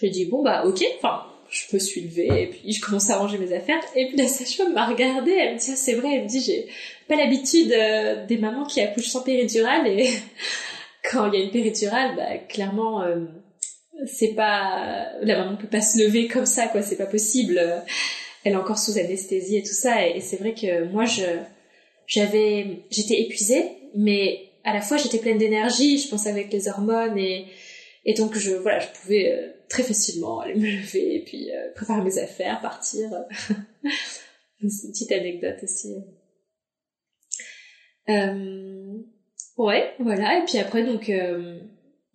j'ai 0.00 0.10
dit 0.10 0.26
bon 0.26 0.42
bah 0.42 0.64
ok, 0.64 0.84
enfin 0.98 1.22
je 1.50 1.74
me 1.74 1.78
suis 1.78 2.02
levée 2.02 2.42
et 2.42 2.46
puis 2.46 2.72
je 2.72 2.80
commence 2.80 3.10
à 3.10 3.18
ranger 3.18 3.38
mes 3.38 3.52
affaires 3.52 3.80
et 3.94 4.08
puis 4.08 4.16
la 4.16 4.28
sage-femme 4.28 4.72
m'a 4.72 4.86
regardée, 4.86 5.32
elle 5.32 5.54
me 5.54 5.58
dit 5.58 5.70
ah, 5.72 5.76
c'est 5.76 5.94
vrai, 5.94 6.14
elle 6.14 6.24
me 6.24 6.28
dit 6.28 6.40
j'ai 6.40 6.68
pas 7.08 7.16
l'habitude 7.16 7.72
euh, 7.72 8.26
des 8.26 8.38
mamans 8.38 8.64
qui 8.64 8.80
accouchent 8.80 9.08
sans 9.08 9.22
péridurale 9.22 9.86
et 9.86 10.08
quand 11.10 11.30
il 11.30 11.38
y 11.38 11.42
a 11.42 11.44
une 11.44 11.50
péridurale, 11.50 12.16
bah 12.16 12.38
clairement 12.48 13.02
euh, 13.02 13.24
c'est 14.06 14.34
pas 14.34 15.12
la 15.22 15.38
maman 15.38 15.56
peut 15.56 15.68
pas 15.68 15.80
se 15.80 15.98
lever 15.98 16.28
comme 16.28 16.46
ça 16.46 16.68
quoi, 16.68 16.82
c'est 16.82 16.96
pas 16.96 17.06
possible. 17.06 17.60
Elle 18.44 18.52
est 18.52 18.56
encore 18.56 18.78
sous 18.78 18.98
anesthésie 18.98 19.56
et 19.56 19.62
tout 19.62 19.74
ça 19.74 20.06
et, 20.06 20.20
c'est 20.20 20.36
vrai 20.36 20.54
que 20.54 20.84
moi 20.84 21.04
je 21.04 21.24
j'avais 22.06 22.82
j'étais 22.90 23.20
épuisée 23.22 23.64
mais 23.94 24.50
à 24.64 24.74
la 24.74 24.80
fois 24.80 24.96
j'étais 24.96 25.18
pleine 25.18 25.38
d'énergie, 25.38 25.98
je 25.98 26.08
pense 26.08 26.26
avec 26.26 26.52
les 26.52 26.68
hormones 26.68 27.18
et 27.18 27.46
et 28.06 28.14
donc 28.14 28.36
je 28.36 28.52
voilà, 28.52 28.80
je 28.80 28.88
pouvais 29.00 29.32
euh, 29.32 29.48
très 29.68 29.82
facilement 29.82 30.40
aller 30.40 30.54
me 30.54 30.66
lever 30.66 31.16
et 31.16 31.24
puis 31.24 31.50
euh, 31.50 31.72
préparer 31.74 32.02
mes 32.02 32.18
affaires, 32.18 32.60
partir. 32.60 33.10
Une 34.60 34.70
petite 34.70 35.12
anecdote 35.12 35.62
aussi. 35.62 35.94
Euh, 38.08 38.83
ouais, 39.56 39.94
voilà. 39.98 40.38
Et 40.38 40.44
puis 40.44 40.58
après, 40.58 40.84
donc, 40.84 41.08
euh, 41.08 41.58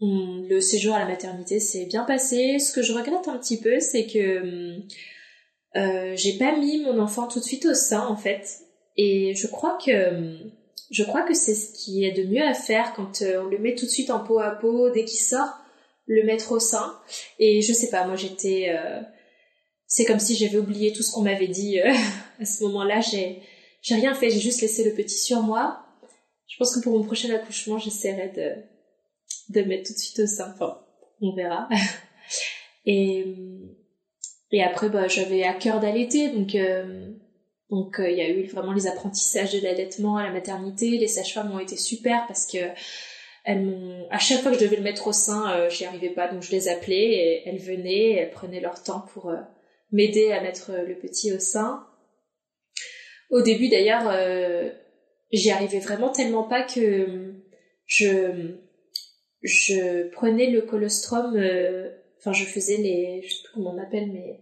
le 0.02 0.60
séjour 0.62 0.96
à 0.96 1.00
la 1.00 1.06
maternité 1.06 1.60
s'est 1.60 1.86
bien 1.86 2.04
passé. 2.04 2.60
Ce 2.60 2.72
que 2.72 2.82
je 2.82 2.94
regrette 2.94 3.28
un 3.28 3.38
petit 3.38 3.60
peu, 3.60 3.80
c'est 3.80 4.06
que 4.06 4.80
euh, 5.76 6.14
j'ai 6.16 6.38
pas 6.38 6.56
mis 6.58 6.82
mon 6.82 7.00
enfant 7.00 7.28
tout 7.28 7.40
de 7.40 7.46
suite 7.46 7.66
au 7.66 7.74
sein, 7.74 8.08
en 8.08 8.16
fait. 8.16 8.60
Et 8.98 9.34
je 9.36 9.48
crois 9.48 9.78
que 9.84 10.38
je 10.92 11.04
crois 11.04 11.22
que 11.22 11.34
c'est 11.34 11.54
ce 11.54 11.72
qui 11.72 12.04
est 12.04 12.12
de 12.12 12.24
mieux 12.24 12.44
à 12.44 12.54
faire 12.54 12.94
quand 12.96 13.22
on 13.22 13.46
le 13.46 13.60
met 13.60 13.76
tout 13.76 13.86
de 13.86 13.92
suite 13.92 14.10
en 14.10 14.20
peau 14.20 14.40
à 14.40 14.52
peau 14.52 14.90
dès 14.90 15.06
qu'il 15.06 15.20
sort 15.20 15.60
le 16.10 16.24
mettre 16.24 16.52
au 16.52 16.60
sein. 16.60 16.96
Et 17.38 17.62
je 17.62 17.72
sais 17.72 17.90
pas, 17.90 18.06
moi 18.06 18.16
j'étais... 18.16 18.76
Euh, 18.76 19.00
c'est 19.86 20.06
comme 20.06 20.20
si 20.20 20.36
j'avais 20.36 20.58
oublié 20.58 20.92
tout 20.92 21.02
ce 21.02 21.12
qu'on 21.12 21.22
m'avait 21.22 21.48
dit 21.48 21.80
euh, 21.80 21.94
à 22.42 22.46
ce 22.46 22.64
moment-là. 22.64 23.00
J'ai, 23.00 23.42
j'ai 23.82 23.96
rien 23.96 24.14
fait, 24.14 24.30
j'ai 24.30 24.40
juste 24.40 24.62
laissé 24.62 24.84
le 24.84 24.94
petit 24.94 25.18
sur 25.18 25.42
moi. 25.42 25.86
Je 26.50 26.58
pense 26.58 26.76
que 26.76 26.82
pour 26.82 26.98
mon 26.98 27.06
prochain 27.06 27.34
accouchement, 27.34 27.78
j'essaierai 27.78 28.30
de, 28.30 29.54
de 29.54 29.66
mettre 29.66 29.88
tout 29.88 29.94
de 29.94 30.00
suite 30.00 30.20
au 30.20 30.28
sein. 30.28 30.52
Enfin, 30.54 30.82
on 31.22 31.34
verra. 31.34 31.70
et, 32.86 33.26
et 34.52 34.64
après, 34.64 34.90
bah, 34.90 35.08
j'avais 35.08 35.44
à 35.44 35.54
cœur 35.54 35.80
d'allaiter, 35.80 36.30
donc... 36.30 36.56
Euh, 36.56 37.12
donc 37.70 37.98
il 38.00 38.18
y 38.18 38.22
a 38.22 38.28
eu 38.28 38.48
vraiment 38.48 38.74
les 38.74 38.88
apprentissages 38.88 39.54
de 39.54 39.60
l'allaitement 39.62 40.18
à 40.18 40.24
la 40.24 40.32
maternité. 40.32 40.98
Les 40.98 41.08
sages-femmes 41.08 41.52
ont 41.52 41.60
été 41.60 41.78
super 41.78 42.26
parce 42.26 42.48
que 42.48 42.58
elles 43.50 43.62
m'ont, 43.62 44.08
à 44.12 44.20
chaque 44.20 44.42
fois 44.42 44.52
que 44.52 44.60
je 44.60 44.64
devais 44.64 44.76
le 44.76 44.84
mettre 44.84 45.08
au 45.08 45.14
sein, 45.14 45.52
euh, 45.52 45.70
j'y 45.70 45.86
arrivais 45.86 46.10
pas, 46.10 46.28
donc 46.28 46.44
je 46.44 46.52
les 46.52 46.68
appelais 46.68 47.14
et 47.14 47.50
elles 47.50 47.58
venaient, 47.58 48.12
elles 48.12 48.30
prenaient 48.32 48.60
leur 48.60 48.84
temps 48.84 49.06
pour 49.14 49.30
euh, 49.30 49.38
m'aider 49.92 50.32
à 50.32 50.42
mettre 50.42 50.72
euh, 50.72 50.84
le 50.86 50.96
petit 50.96 51.34
au 51.34 51.40
sein. 51.40 51.86
Au 53.32 53.42
début 53.42 53.70
d'ailleurs, 53.70 54.12
j'y 55.32 55.52
arrivais 55.52 55.80
vraiment 55.80 56.10
tellement 56.10 56.44
pas 56.44 56.64
que 56.64 57.34
je 57.86 58.56
je 59.42 60.10
prenais 60.10 60.50
le 60.50 60.62
colostrum, 60.62 61.38
enfin 62.18 62.34
je 62.34 62.44
faisais 62.44 62.78
les, 62.78 63.22
je 63.24 63.30
sais 63.30 63.44
plus 63.44 63.54
comment 63.54 63.74
on 63.76 63.82
appelle, 63.82 64.12
mais 64.12 64.42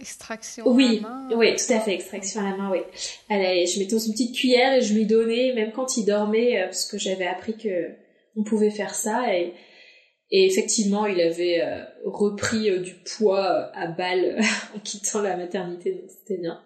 Extraction 0.00 0.64
oui, 0.66 0.98
à 0.98 1.02
la 1.02 1.08
main. 1.08 1.28
Oui, 1.36 1.54
tout 1.54 1.72
à 1.72 1.80
fait, 1.80 1.94
extraction 1.94 2.40
à 2.40 2.50
la 2.50 2.56
main, 2.56 2.70
oui. 2.72 2.80
Elle, 3.28 3.66
je 3.68 3.78
mettais 3.78 3.92
dans 3.92 4.00
une 4.00 4.12
petite 4.12 4.34
cuillère 4.34 4.74
et 4.74 4.80
je 4.80 4.94
lui 4.94 5.06
donnais, 5.06 5.52
même 5.54 5.70
quand 5.72 5.96
il 5.96 6.04
dormait, 6.04 6.60
euh, 6.60 6.64
parce 6.64 6.86
que 6.86 6.98
j'avais 6.98 7.26
appris 7.26 7.56
que 7.56 7.90
on 8.36 8.42
pouvait 8.42 8.70
faire 8.70 8.94
ça. 8.94 9.32
Et, 9.36 9.52
et 10.30 10.46
effectivement, 10.46 11.06
il 11.06 11.20
avait 11.20 11.60
euh, 11.62 11.84
repris 12.04 12.70
euh, 12.70 12.80
du 12.80 12.94
poids 12.94 13.70
à 13.76 13.86
balle 13.86 14.40
en 14.76 14.80
quittant 14.80 15.22
la 15.22 15.36
maternité, 15.36 15.92
donc 15.92 16.10
c'était 16.10 16.40
bien. 16.40 16.60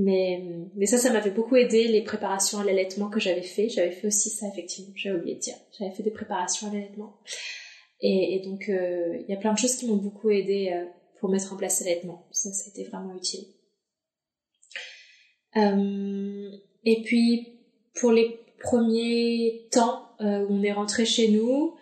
Mais, 0.00 0.44
mais 0.76 0.86
ça, 0.86 0.96
ça 0.96 1.12
m'avait 1.12 1.32
beaucoup 1.32 1.56
aidé, 1.56 1.88
les 1.88 2.02
préparations 2.02 2.60
à 2.60 2.64
l'allaitement 2.64 3.10
que 3.10 3.18
j'avais 3.18 3.42
fait. 3.42 3.68
J'avais 3.68 3.90
fait 3.90 4.06
aussi 4.06 4.30
ça, 4.30 4.46
effectivement, 4.46 4.92
j'avais 4.94 5.18
oublié 5.18 5.34
de 5.34 5.40
dire. 5.40 5.56
J'avais 5.76 5.90
fait 5.90 6.04
des 6.04 6.12
préparations 6.12 6.68
à 6.68 6.72
l'allaitement. 6.72 7.18
Et, 8.00 8.40
donc, 8.44 8.68
il 8.68 9.24
y 9.28 9.32
a 9.32 9.36
plein 9.36 9.52
de 9.52 9.58
choses 9.58 9.74
qui 9.74 9.88
m'ont 9.88 9.96
beaucoup 9.96 10.30
aidé 10.30 10.86
pour 11.18 11.28
mettre 11.28 11.52
en 11.52 11.56
place 11.56 11.80
l'allaitement. 11.80 12.28
Ça, 12.30 12.52
ça 12.52 12.66
a 12.66 12.70
été 12.70 12.84
vraiment 12.88 13.16
utile. 13.16 13.44
Euh, 15.56 16.50
et 16.84 17.02
puis, 17.02 17.58
pour 17.94 18.12
les 18.12 18.40
premiers 18.62 19.68
temps 19.70 20.08
euh, 20.20 20.46
où 20.46 20.54
on 20.54 20.62
est 20.62 20.72
rentré 20.72 21.04
chez 21.04 21.28
nous, 21.30 21.76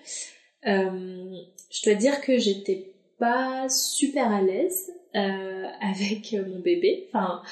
euh, 0.66 1.36
je 1.70 1.82
dois 1.84 1.94
dire 1.94 2.20
que 2.20 2.38
j'étais 2.38 2.94
pas 3.18 3.68
super 3.68 4.30
à 4.30 4.42
l'aise 4.42 4.92
avec 5.14 6.32
mon 6.32 6.58
bébé. 6.58 7.08
Enfin, 7.08 7.42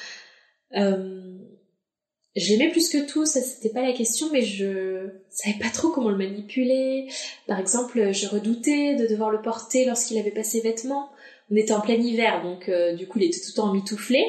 J'aimais 2.35 2.69
plus 2.69 2.89
que 2.89 3.07
tout, 3.07 3.25
ça 3.25 3.41
c'était 3.41 3.69
pas 3.69 3.81
la 3.81 3.93
question, 3.93 4.27
mais 4.33 4.41
je 4.41 5.07
savais 5.29 5.57
pas 5.57 5.69
trop 5.69 5.89
comment 5.89 6.09
le 6.09 6.17
manipuler. 6.17 7.07
Par 7.47 7.59
exemple, 7.59 8.11
je 8.11 8.27
redoutais 8.27 8.95
de 8.95 9.07
devoir 9.07 9.29
le 9.29 9.41
porter 9.41 9.85
lorsqu'il 9.85 10.17
avait 10.17 10.31
pas 10.31 10.43
ses 10.43 10.59
vêtements 10.59 11.09
on 11.51 11.55
était 11.55 11.73
en 11.73 11.81
plein 11.81 11.95
hiver, 11.95 12.41
donc 12.43 12.69
euh, 12.69 12.93
du 12.95 13.07
coup 13.07 13.19
il 13.19 13.25
était 13.25 13.39
tout 13.39 13.49
le 13.49 13.55
temps 13.55 13.73
mitouflé, 13.73 14.23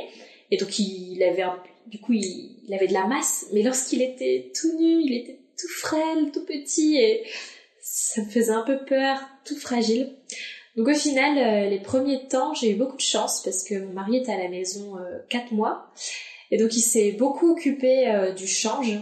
et 0.51 0.57
donc 0.57 0.79
il, 0.79 1.23
avait 1.23 1.45
du 1.87 1.99
coup 1.99 2.13
il, 2.13 2.73
avait 2.73 2.89
de 2.89 2.93
la 2.93 3.07
masse, 3.07 3.47
mais 3.53 3.63
lorsqu'il 3.63 4.03
était 4.03 4.53
tout 4.55 4.79
nu, 4.79 5.03
il 5.03 5.15
était 5.15 5.41
tout 5.59 5.69
frêle, 5.69 6.31
tout 6.33 6.45
petit, 6.45 6.97
et 6.97 7.25
ça 7.81 8.23
me 8.23 8.29
faisait 8.29 8.53
un 8.53 8.63
peu 8.63 8.85
peur, 8.85 9.19
tout 9.45 9.57
fragile. 9.57 10.15
Donc 10.77 10.89
au 10.89 10.95
final, 10.95 11.39
euh, 11.39 11.71
les 11.71 11.81
premiers 11.81 12.29
temps, 12.29 12.53
j'ai 12.53 12.73
eu 12.73 12.75
beaucoup 12.75 12.97
de 12.97 13.01
chance 13.01 13.43
parce 13.43 13.65
que 13.65 13.77
mon 13.77 13.95
mari 13.95 14.19
était 14.19 14.33
à 14.33 14.37
la 14.37 14.49
maison 14.49 14.99
euh, 14.99 15.19
quatre 15.31 15.53
mois, 15.53 15.91
et 16.51 16.59
donc 16.59 16.75
il 16.77 16.81
s'est 16.81 17.13
beaucoup 17.13 17.53
occupé 17.53 18.33
du 18.37 18.47
change 18.47 18.99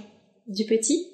du 0.47 0.65
petit, 0.65 1.09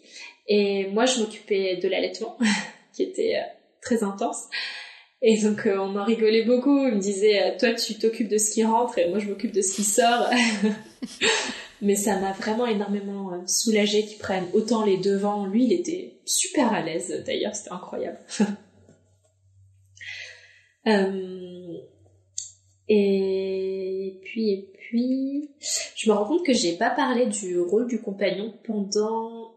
et 0.49 0.87
moi 0.89 1.07
je 1.07 1.21
m'occupais 1.21 1.77
de 1.77 1.89
l'allaitement, 1.89 2.39
qui 2.93 3.03
était 3.03 3.37
très 3.81 4.03
intense. 4.03 4.49
Et 5.23 5.41
donc 5.43 5.67
euh, 5.67 5.77
on 5.79 5.97
en 5.97 6.05
rigolait 6.05 6.45
beaucoup. 6.45 6.87
Il 6.87 6.95
me 6.95 7.01
disait 7.01 7.43
euh, 7.43 7.59
toi 7.59 7.75
tu 7.75 7.95
t'occupes 7.95 8.29
de 8.29 8.39
ce 8.39 8.53
qui 8.53 8.65
rentre 8.65 8.99
et 8.99 9.09
moi 9.11 9.19
je 9.19 9.29
m'occupe 9.29 9.53
de 9.53 9.61
ce 9.63 9.75
qui 9.75 9.85
sort. 9.85 10.31
Mais 11.83 11.95
ça 11.95 12.19
m'a 12.19 12.33
vraiment 12.33 12.67
énormément 12.67 13.33
euh, 13.33 13.47
soulagé 13.47 14.05
qu'il 14.05 14.19
prenne 14.19 14.47
autant 14.53 14.85
les 14.85 14.97
devants. 14.99 15.47
Lui 15.47 15.65
il 15.65 15.73
était 15.73 16.21
super 16.25 16.73
à 16.73 16.83
l'aise 16.83 17.23
d'ailleurs, 17.27 17.55
c'était 17.55 17.73
incroyable. 17.73 18.19
Et 22.93 24.21
puis 24.25 24.70
puis 24.91 25.51
je 25.95 26.11
me 26.11 26.17
rends 26.17 26.25
compte 26.25 26.45
que 26.45 26.53
j'ai 26.53 26.77
pas 26.77 26.91
parlé 26.91 27.27
du 27.27 27.61
rôle 27.61 27.87
du 27.87 28.01
compagnon 28.01 28.53
pendant 28.65 29.55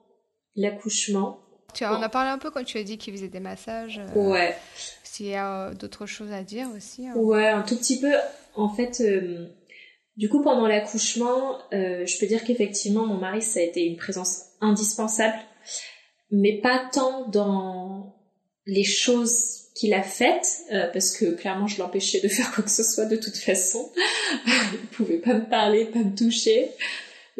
l'accouchement. 0.55 1.39
Tu 1.73 1.85
en 1.85 1.99
as 2.03 2.09
parlé 2.09 2.29
un 2.29 2.37
peu 2.37 2.51
quand 2.51 2.63
tu 2.63 2.77
as 2.77 2.83
dit 2.83 2.99
qu'il 2.99 3.13
faisait 3.13 3.29
des 3.29 3.39
massages. 3.39 3.99
Ouais. 4.13 4.55
S'il 5.03 5.25
y 5.25 5.33
a 5.33 5.69
euh, 5.69 5.73
d'autres 5.73 6.05
choses 6.05 6.31
à 6.31 6.43
dire 6.43 6.67
aussi. 6.75 7.07
Hein. 7.07 7.15
Ouais, 7.15 7.47
un 7.47 7.63
tout 7.63 7.75
petit 7.75 7.99
peu. 7.99 8.11
En 8.53 8.69
fait, 8.69 9.01
euh, 9.01 9.47
du 10.17 10.29
coup, 10.29 10.43
pendant 10.43 10.67
l'accouchement, 10.67 11.57
euh, 11.73 12.05
je 12.05 12.19
peux 12.19 12.27
dire 12.27 12.43
qu'effectivement, 12.43 13.07
mon 13.07 13.17
mari, 13.17 13.41
ça 13.41 13.59
a 13.59 13.63
été 13.63 13.83
une 13.83 13.97
présence 13.97 14.43
indispensable, 14.61 15.39
mais 16.29 16.61
pas 16.61 16.87
tant 16.93 17.27
dans 17.29 18.15
les 18.67 18.83
choses 18.83 19.62
qu'il 19.75 19.93
a 19.93 20.03
faites, 20.03 20.61
euh, 20.71 20.87
parce 20.91 21.11
que 21.11 21.33
clairement 21.33 21.67
je 21.67 21.79
l'empêchais 21.79 22.19
de 22.21 22.27
faire 22.29 22.51
quoi 22.51 22.63
que 22.63 22.71
ce 22.71 22.83
soit 22.83 23.05
de 23.05 23.15
toute 23.15 23.37
façon. 23.37 23.91
il 24.73 24.87
pouvait 24.91 25.17
pas 25.17 25.33
me 25.33 25.49
parler, 25.49 25.85
pas 25.85 25.99
me 25.99 26.15
toucher. 26.15 26.69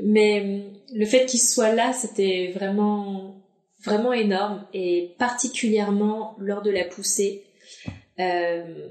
Mais 0.02 0.42
euh, 0.42 0.60
le 0.94 1.06
fait 1.06 1.26
qu'il 1.26 1.40
soit 1.40 1.74
là, 1.74 1.94
c'était 1.94 2.52
vraiment 2.56 3.36
vraiment 3.84 4.14
énorme 4.14 4.66
et 4.74 5.14
particulièrement 5.20 6.36
lors 6.40 6.62
de 6.62 6.72
la 6.72 6.86
poussée. 6.86 7.44
Euh, 8.20 8.88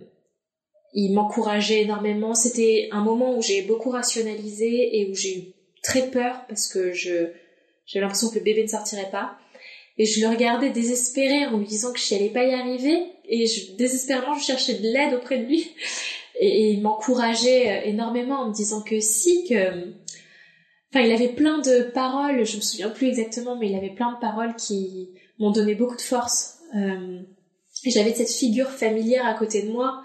il 0.92 1.14
m'encourageait 1.14 1.82
énormément. 1.82 2.34
C'était 2.34 2.88
un 2.92 3.00
moment 3.00 3.36
où 3.36 3.42
j'ai 3.42 3.62
beaucoup 3.62 3.90
rationalisé 3.90 5.00
et 5.00 5.10
où 5.10 5.14
j'ai 5.14 5.38
eu 5.38 5.42
très 5.82 6.10
peur 6.10 6.44
parce 6.48 6.68
que 6.68 6.92
je 6.92 7.32
j'avais 7.86 8.02
l'impression 8.02 8.28
que 8.28 8.36
le 8.36 8.44
bébé 8.44 8.62
ne 8.62 8.68
sortirait 8.68 9.10
pas. 9.10 9.36
Et 9.98 10.06
je 10.06 10.20
le 10.20 10.28
regardais 10.28 10.70
désespéré 10.70 11.46
en 11.46 11.58
lui 11.58 11.66
disant 11.66 11.92
que 11.92 11.98
je 11.98 12.14
n'allais 12.14 12.30
pas 12.30 12.44
y 12.44 12.54
arriver. 12.54 13.11
Et 13.34 13.46
désespérément, 13.78 14.34
je 14.34 14.44
cherchais 14.44 14.74
de 14.74 14.82
l'aide 14.82 15.14
auprès 15.14 15.38
de 15.38 15.46
lui. 15.46 15.74
Et, 16.38 16.72
il 16.72 16.82
m'encourageait 16.82 17.70
euh, 17.70 17.88
énormément 17.88 18.40
en 18.40 18.48
me 18.48 18.54
disant 18.54 18.82
que 18.82 19.00
si, 19.00 19.48
que... 19.48 19.94
Enfin, 20.90 21.00
il 21.06 21.10
avait 21.12 21.32
plein 21.32 21.58
de 21.58 21.90
paroles, 21.94 22.44
je 22.44 22.56
me 22.56 22.60
souviens 22.60 22.90
plus 22.90 23.06
exactement, 23.06 23.56
mais 23.56 23.70
il 23.70 23.74
avait 23.74 23.94
plein 23.94 24.12
de 24.12 24.18
paroles 24.18 24.54
qui 24.56 25.14
m'ont 25.38 25.50
donné 25.50 25.74
beaucoup 25.74 25.96
de 25.96 26.02
force. 26.02 26.58
Euh, 26.76 27.20
J'avais 27.86 28.12
cette 28.12 28.30
figure 28.30 28.68
familière 28.68 29.26
à 29.26 29.32
côté 29.32 29.62
de 29.62 29.70
moi. 29.70 30.02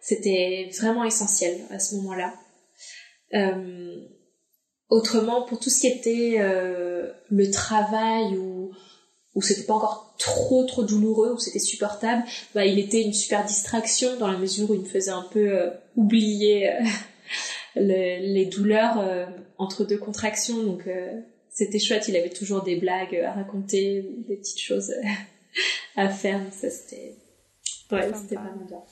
C'était 0.00 0.68
vraiment 0.80 1.04
essentiel 1.04 1.60
à 1.70 1.78
ce 1.78 1.94
moment-là. 1.96 2.34
Euh, 3.34 3.96
autrement, 4.88 5.42
pour 5.42 5.60
tout 5.60 5.70
ce 5.70 5.80
qui 5.82 5.86
était 5.86 6.38
le 6.38 7.50
travail 7.52 8.36
ou 8.36 8.72
où 9.36 9.42
c'était 9.42 9.64
pas 9.64 9.74
encore 9.74 10.14
trop 10.18 10.64
trop 10.64 10.82
douloureux, 10.82 11.34
où 11.34 11.38
c'était 11.38 11.60
supportable, 11.60 12.24
bah, 12.54 12.64
il 12.64 12.78
était 12.78 13.02
une 13.02 13.12
super 13.12 13.44
distraction 13.44 14.16
dans 14.18 14.26
la 14.26 14.38
mesure 14.38 14.70
où 14.70 14.74
il 14.74 14.80
me 14.80 14.86
faisait 14.86 15.10
un 15.10 15.26
peu 15.30 15.52
euh, 15.52 15.70
oublier 15.94 16.70
euh, 16.70 16.80
les 17.76 18.46
douleurs 18.46 18.98
euh, 18.98 19.26
entre 19.58 19.84
deux 19.84 19.98
contractions. 19.98 20.62
Donc 20.62 20.88
c'était 21.50 21.78
chouette, 21.78 22.08
il 22.08 22.16
avait 22.16 22.30
toujours 22.30 22.62
des 22.62 22.76
blagues 22.76 23.14
à 23.16 23.32
raconter, 23.32 24.08
des 24.26 24.36
petites 24.36 24.60
choses 24.60 24.92
à 25.96 26.08
faire. 26.08 26.40
Ça 26.50 26.70
c'était 26.70 27.14
ouais, 27.92 28.10
c'était 28.14 28.36
vraiment 28.36 28.64
bien. 28.66 28.82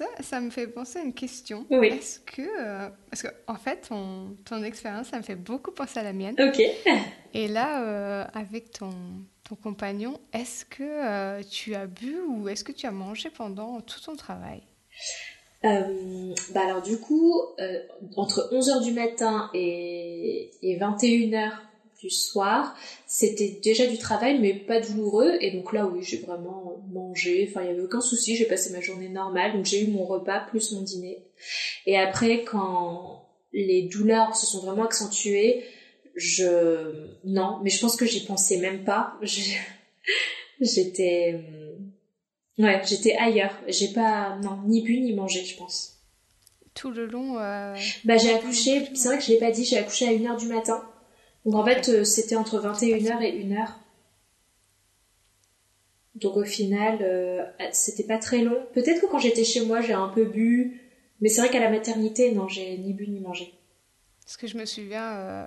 Ça, 0.00 0.06
ça 0.22 0.40
me 0.40 0.48
fait 0.48 0.66
penser 0.66 0.98
à 0.98 1.02
une 1.02 1.12
question. 1.12 1.66
Oui. 1.70 1.88
Est-ce 1.88 2.20
que, 2.20 2.88
parce 3.10 3.22
que 3.22 3.28
en 3.46 3.56
fait, 3.56 3.88
ton, 3.88 4.34
ton 4.46 4.62
expérience, 4.62 5.08
ça 5.08 5.18
me 5.18 5.22
fait 5.22 5.34
beaucoup 5.34 5.72
penser 5.72 6.00
à 6.00 6.02
la 6.02 6.14
mienne. 6.14 6.36
Ok. 6.38 6.58
Et 7.34 7.48
là, 7.48 7.84
euh, 7.84 8.24
avec 8.32 8.70
ton, 8.70 8.90
ton 9.46 9.56
compagnon, 9.56 10.18
est-ce 10.32 10.64
que 10.64 10.82
euh, 10.82 11.42
tu 11.42 11.74
as 11.74 11.86
bu 11.86 12.16
ou 12.28 12.48
est-ce 12.48 12.64
que 12.64 12.72
tu 12.72 12.86
as 12.86 12.90
mangé 12.90 13.28
pendant 13.28 13.82
tout 13.82 14.00
ton 14.00 14.16
travail? 14.16 14.62
Euh, 15.66 16.34
bah 16.54 16.62
alors 16.64 16.80
du 16.80 16.98
coup, 16.98 17.34
entre 18.16 18.48
11h 18.54 18.82
du 18.82 18.92
matin 18.92 19.50
et, 19.52 20.50
et 20.62 20.78
21h 20.78 21.50
du 22.00 22.10
soir, 22.10 22.76
c'était 23.06 23.60
déjà 23.62 23.86
du 23.86 23.98
travail 23.98 24.38
mais 24.40 24.54
pas 24.54 24.80
douloureux 24.80 25.36
et 25.40 25.50
donc 25.52 25.72
là 25.72 25.86
oui 25.86 26.02
j'ai 26.02 26.18
vraiment 26.18 26.82
mangé, 26.90 27.46
enfin 27.48 27.62
il 27.62 27.68
y 27.68 27.70
avait 27.70 27.82
aucun 27.82 28.00
souci, 28.00 28.36
j'ai 28.36 28.46
passé 28.46 28.72
ma 28.72 28.80
journée 28.80 29.08
normale 29.08 29.52
donc 29.52 29.66
j'ai 29.66 29.84
eu 29.84 29.88
mon 29.88 30.04
repas 30.04 30.40
plus 30.40 30.72
mon 30.72 30.82
dîner 30.82 31.24
et 31.86 31.98
après 31.98 32.44
quand 32.44 33.26
les 33.52 33.82
douleurs 33.82 34.36
se 34.36 34.46
sont 34.46 34.60
vraiment 34.60 34.84
accentuées, 34.84 35.64
je 36.14 37.08
non, 37.24 37.60
mais 37.62 37.70
je 37.70 37.80
pense 37.80 37.96
que 37.96 38.06
j'y 38.06 38.24
pensais 38.24 38.58
même 38.58 38.84
pas. 38.84 39.18
J'étais 40.60 41.40
ouais, 42.58 42.82
j'étais 42.84 43.14
ailleurs. 43.14 43.54
J'ai 43.66 43.88
pas 43.88 44.38
non 44.42 44.58
ni 44.66 44.82
bu 44.82 45.00
ni 45.00 45.14
mangé, 45.14 45.42
je 45.42 45.56
pense. 45.56 45.96
Tout 46.74 46.90
le 46.90 47.06
long. 47.06 47.38
Euh, 47.38 47.74
bah 48.04 48.18
j'ai 48.18 48.34
accouché. 48.34 48.86
C'est 48.94 49.08
vrai 49.08 49.18
que 49.18 49.24
je 49.24 49.30
l'ai 49.30 49.38
pas 49.38 49.50
dit. 49.50 49.64
J'ai 49.64 49.78
accouché 49.78 50.06
à 50.06 50.12
1h 50.12 50.38
du 50.38 50.46
matin. 50.46 50.82
Donc 51.44 51.54
en 51.54 51.64
fait 51.64 51.88
euh, 51.88 52.04
c'était 52.04 52.36
entre 52.36 52.58
21h 52.58 53.22
et 53.22 53.44
1h. 53.44 53.68
Donc 56.16 56.36
au 56.36 56.44
final 56.44 56.98
euh, 57.02 57.42
c'était 57.72 58.04
pas 58.04 58.18
très 58.18 58.42
long. 58.42 58.66
Peut-être 58.74 59.00
que 59.00 59.06
quand 59.06 59.18
j'étais 59.18 59.44
chez 59.44 59.64
moi 59.64 59.80
j'ai 59.80 59.94
un 59.94 60.08
peu 60.08 60.24
bu, 60.24 60.80
mais 61.20 61.28
c'est 61.28 61.40
vrai 61.40 61.50
qu'à 61.50 61.60
la 61.60 61.70
maternité 61.70 62.32
non 62.32 62.48
j'ai 62.48 62.76
ni 62.78 62.92
bu 62.92 63.08
ni 63.08 63.20
mangé. 63.20 63.54
Parce 64.30 64.36
que 64.36 64.46
je 64.46 64.56
me 64.56 64.64
souviens, 64.64 65.12
euh, 65.16 65.46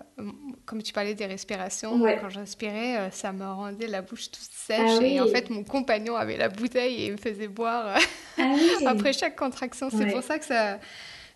comme 0.66 0.84
tu 0.84 0.91
parlais 0.91 1.16
des 1.16 1.26
respirations, 1.26 1.98
quand 2.20 2.28
j'inspirais, 2.28 2.98
euh, 2.98 3.12
ça 3.12 3.32
me 3.32 3.46
rendait 3.46 3.88
la 3.88 4.02
bouche 4.02 4.30
toute 4.30 4.44
sèche. 4.44 5.00
Ah 5.00 5.02
et 5.02 5.22
en 5.22 5.28
fait, 5.28 5.50
mon 5.50 5.64
compagnon 5.64 6.18
avait 6.18 6.36
la 6.36 6.50
bouteille 6.50 7.06
et 7.06 7.12
me 7.12 7.16
faisait 7.16 7.48
boire 7.48 7.98
ah 8.38 8.56
après 8.86 9.14
chaque 9.14 9.38
contraction. 9.38 9.89
C'est 9.89 10.08
pour 10.08 10.22
ça 10.22 10.38
que 10.38 10.44
ça, 10.44 10.82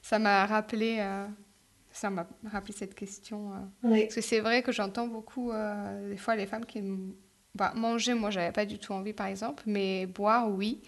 ça 0.01 0.20
m'a 0.20 0.45
rappelé, 0.45 1.01
ça 1.98 2.10
m'a 2.10 2.28
rappelé 2.45 2.74
cette 2.74 2.95
question. 2.95 3.52
Parce 3.82 4.16
que 4.16 4.22
c'est 4.22 4.39
vrai 4.39 4.64
que 4.64 4.72
j'entends 4.72 5.08
beaucoup, 5.08 5.52
des 6.10 6.18
fois, 6.18 6.36
les 6.36 6.45
femmes 6.45 6.66
qui 6.66 6.82
bah, 7.56 7.74
manger, 7.76 8.14
moi, 8.14 8.30
j'avais 8.30 8.52
pas 8.52 8.66
du 8.66 8.78
tout 8.78 8.93
envie, 8.93 9.14
par 9.14 9.28
exemple, 9.28 9.64
mais 9.66 10.06
boire, 10.06 10.50
oui. 10.50 10.82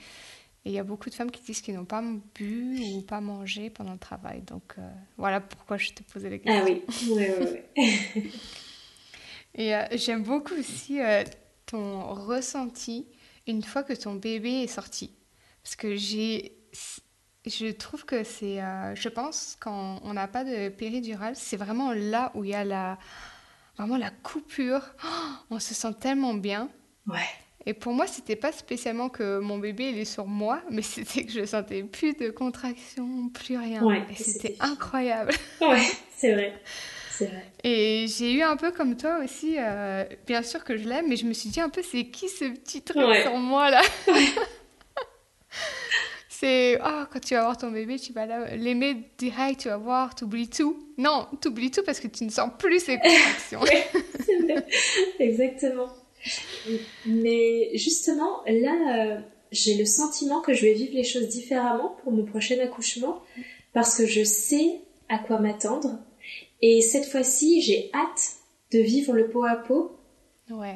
Et 0.65 0.69
il 0.69 0.73
y 0.73 0.79
a 0.79 0.83
beaucoup 0.83 1.09
de 1.09 1.15
femmes 1.15 1.31
qui 1.31 1.41
disent 1.41 1.61
qu'ils 1.61 1.75
n'ont 1.75 1.85
pas 1.85 2.03
bu 2.35 2.79
ou 2.93 3.01
pas 3.01 3.21
mangé 3.21 3.69
pendant 3.69 3.93
le 3.93 3.97
travail. 3.97 4.41
Donc 4.41 4.75
euh, 4.77 4.81
voilà 5.17 5.39
pourquoi 5.39 5.77
je 5.77 5.91
te 5.91 6.03
posais 6.03 6.29
les 6.29 6.39
questions. 6.39 6.63
Ah 6.63 6.69
oui, 6.69 6.83
oui, 7.09 7.61
oui. 8.15 8.31
Et 9.55 9.75
euh, 9.75 9.85
j'aime 9.93 10.23
beaucoup 10.23 10.53
aussi 10.53 11.01
euh, 11.01 11.23
ton 11.65 12.13
ressenti 12.13 13.07
une 13.47 13.63
fois 13.63 13.83
que 13.83 13.93
ton 13.93 14.15
bébé 14.15 14.63
est 14.63 14.67
sorti. 14.67 15.13
Parce 15.63 15.75
que 15.75 15.95
j'ai. 15.95 16.57
Je 17.49 17.71
trouve 17.71 18.05
que 18.05 18.23
c'est. 18.23 18.59
je 18.95 19.09
pense 19.09 19.57
quand 19.59 19.99
on 20.03 20.13
n'a 20.13 20.27
pas 20.27 20.43
de 20.43 20.69
péridurale, 20.69 21.35
c'est 21.35 21.57
vraiment 21.57 21.91
là 21.93 22.31
où 22.35 22.43
il 22.43 22.51
y 22.51 22.55
a 22.55 22.63
la. 22.63 22.97
Vraiment 23.77 23.97
la 23.97 24.09
coupure. 24.09 24.81
on 25.49 25.59
se 25.59 25.73
sent 25.73 25.93
tellement 26.01 26.33
bien. 26.33 26.69
Ouais. 27.07 27.19
Et 27.65 27.73
pour 27.73 27.93
moi, 27.93 28.07
c'était 28.07 28.35
pas 28.35 28.51
spécialement 28.51 29.09
que 29.09 29.39
mon 29.39 29.57
bébé 29.57 29.89
il 29.89 29.97
est 29.99 30.05
sur 30.05 30.25
moi, 30.25 30.61
mais 30.69 30.81
c'était 30.83 31.25
que 31.25 31.31
je 31.31 31.45
sentais 31.45 31.83
plus 31.83 32.13
de 32.13 32.29
contraction, 32.29 33.29
plus 33.29 33.57
rien. 33.57 33.81
et 34.09 34.15
c'était 34.15 34.55
incroyable. 34.59 35.33
Ouais, 35.61 35.83
c'est 36.15 36.33
vrai. 36.33 36.53
C'est 37.11 37.25
vrai. 37.25 37.45
Et 37.65 38.07
j'ai 38.07 38.33
eu 38.33 38.41
un 38.41 38.55
peu 38.55 38.71
comme 38.71 38.95
toi 38.95 39.19
aussi, 39.23 39.55
euh, 39.57 40.05
bien 40.25 40.41
sûr 40.41 40.63
que 40.63 40.77
je 40.77 40.87
l'aime, 40.87 41.07
mais 41.09 41.17
je 41.17 41.25
me 41.25 41.33
suis 41.33 41.49
dit 41.49 41.59
un 41.59 41.69
peu, 41.69 41.81
c'est 41.83 42.05
qui 42.05 42.29
ce 42.29 42.45
petit 42.45 42.81
truc 42.81 43.03
sur 43.21 43.35
moi 43.37 43.69
là? 43.69 43.81
C'est, 46.39 46.79
oh, 46.81 47.03
quand 47.11 47.19
tu 47.19 47.33
vas 47.33 47.41
voir 47.41 47.57
ton 47.57 47.69
bébé, 47.69 47.99
tu 47.99 48.13
vas 48.13 48.25
l'aimer 48.55 48.95
direct, 49.17 49.59
tu 49.59 49.67
vas 49.67 49.75
voir, 49.75 50.15
t'oublies 50.15 50.47
tout. 50.47 50.77
Non, 50.97 51.27
t'oublies 51.41 51.69
tout 51.69 51.83
parce 51.85 51.99
que 51.99 52.07
tu 52.07 52.23
ne 52.23 52.29
sens 52.29 52.49
plus 52.57 52.79
ses 52.79 52.97
contractions. 52.97 53.59
Exactement. 55.19 55.89
Mais 57.05 57.71
justement, 57.75 58.41
là, 58.47 59.17
euh, 59.17 59.19
j'ai 59.51 59.75
le 59.75 59.83
sentiment 59.83 60.39
que 60.39 60.53
je 60.53 60.61
vais 60.61 60.73
vivre 60.73 60.93
les 60.93 61.03
choses 61.03 61.27
différemment 61.27 61.97
pour 62.03 62.13
mon 62.13 62.23
prochain 62.23 62.57
accouchement 62.59 63.21
parce 63.73 63.97
que 63.97 64.05
je 64.05 64.23
sais 64.23 64.79
à 65.09 65.17
quoi 65.17 65.39
m'attendre. 65.39 65.99
Et 66.61 66.81
cette 66.81 67.05
fois-ci, 67.05 67.61
j'ai 67.61 67.89
hâte 67.93 68.35
de 68.71 68.79
vivre 68.79 69.11
le 69.11 69.27
pot 69.27 69.43
à 69.43 69.57
pot 69.57 69.91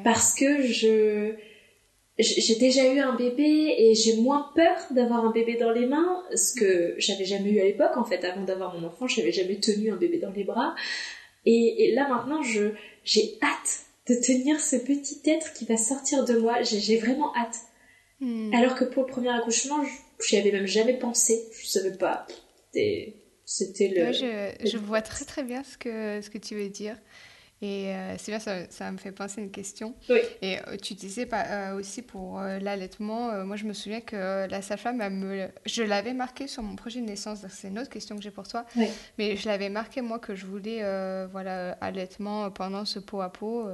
parce 0.02 0.34
que 0.34 0.60
je 0.60 1.36
j'ai 2.18 2.54
déjà 2.56 2.86
eu 2.92 3.00
un 3.00 3.16
bébé 3.16 3.74
et 3.76 3.94
j'ai 3.94 4.16
moins 4.16 4.50
peur 4.54 4.76
d'avoir 4.92 5.24
un 5.24 5.32
bébé 5.32 5.56
dans 5.56 5.72
les 5.72 5.86
mains, 5.86 6.22
ce 6.34 6.54
que 6.54 6.94
j'avais 6.98 7.24
jamais 7.24 7.50
eu 7.50 7.60
à 7.60 7.64
l'époque. 7.64 7.96
En 7.96 8.04
fait, 8.04 8.24
avant 8.24 8.44
d'avoir 8.44 8.78
mon 8.78 8.86
enfant, 8.86 9.08
j'avais 9.08 9.32
jamais 9.32 9.56
tenu 9.56 9.90
un 9.90 9.96
bébé 9.96 10.18
dans 10.18 10.30
les 10.30 10.44
bras. 10.44 10.74
Et, 11.44 11.84
et 11.84 11.94
là 11.94 12.08
maintenant, 12.08 12.42
je 12.42 12.70
j'ai 13.02 13.36
hâte 13.42 13.80
de 14.08 14.14
tenir 14.14 14.60
ce 14.60 14.76
petit 14.76 15.20
être 15.26 15.52
qui 15.54 15.64
va 15.64 15.76
sortir 15.76 16.24
de 16.24 16.38
moi. 16.38 16.62
J'ai 16.62 16.98
vraiment 16.98 17.34
hâte. 17.36 17.56
Hmm. 18.20 18.54
Alors 18.54 18.76
que 18.76 18.84
pour 18.84 19.04
le 19.04 19.08
premier 19.08 19.30
accouchement, 19.30 19.82
je 20.24 20.34
n'y 20.34 20.40
avais 20.40 20.52
même 20.52 20.66
jamais 20.66 20.94
pensé. 20.94 21.48
Je 21.60 21.66
savais 21.66 21.96
pas. 21.96 22.26
C'était 23.44 23.88
le. 23.88 24.12
je, 24.12 24.68
je, 24.68 24.78
vois 24.78 25.02
très 25.02 25.24
très 25.24 25.42
bien 25.42 25.62
ce 25.64 25.76
que, 25.76 26.20
ce 26.22 26.30
que 26.30 26.38
tu 26.38 26.54
veux 26.54 26.68
dire. 26.68 26.96
Et 27.64 27.94
euh, 27.94 28.16
c'est 28.18 28.30
bien, 28.30 28.38
ça, 28.38 28.68
ça, 28.68 28.92
me 28.92 28.98
fait 28.98 29.10
penser 29.10 29.40
à 29.40 29.44
une 29.44 29.50
question. 29.50 29.94
Oui. 30.10 30.18
Et 30.42 30.58
euh, 30.58 30.76
tu 30.76 30.92
disais 30.92 31.24
pas, 31.24 31.44
euh, 31.46 31.76
aussi 31.76 32.02
pour 32.02 32.38
l'allaitement, 32.38 33.42
moi 33.46 33.56
je 33.56 33.64
me 33.64 33.72
souviens 33.72 34.02
que 34.02 34.46
la 34.46 34.60
sage-femme, 34.60 34.98
me... 34.98 35.48
je 35.64 35.82
l'avais 35.82 36.12
marqué 36.12 36.46
sur 36.46 36.62
mon 36.62 36.76
projet 36.76 37.00
de 37.00 37.06
naissance, 37.06 37.38
c'est 37.48 37.68
une 37.68 37.78
autre 37.78 37.88
question 37.88 38.16
que 38.16 38.22
j'ai 38.22 38.30
pour 38.30 38.46
toi. 38.46 38.66
Oui. 38.76 38.88
Mais 39.16 39.36
je 39.36 39.48
l'avais 39.48 39.70
marqué 39.70 40.02
moi 40.02 40.18
que 40.18 40.34
je 40.34 40.44
voulais 40.44 40.80
voilà, 41.32 41.72
allaitement 41.80 42.50
pendant 42.50 42.84
ce 42.84 42.98
pot 42.98 43.22
à 43.22 43.30
pot. 43.30 43.66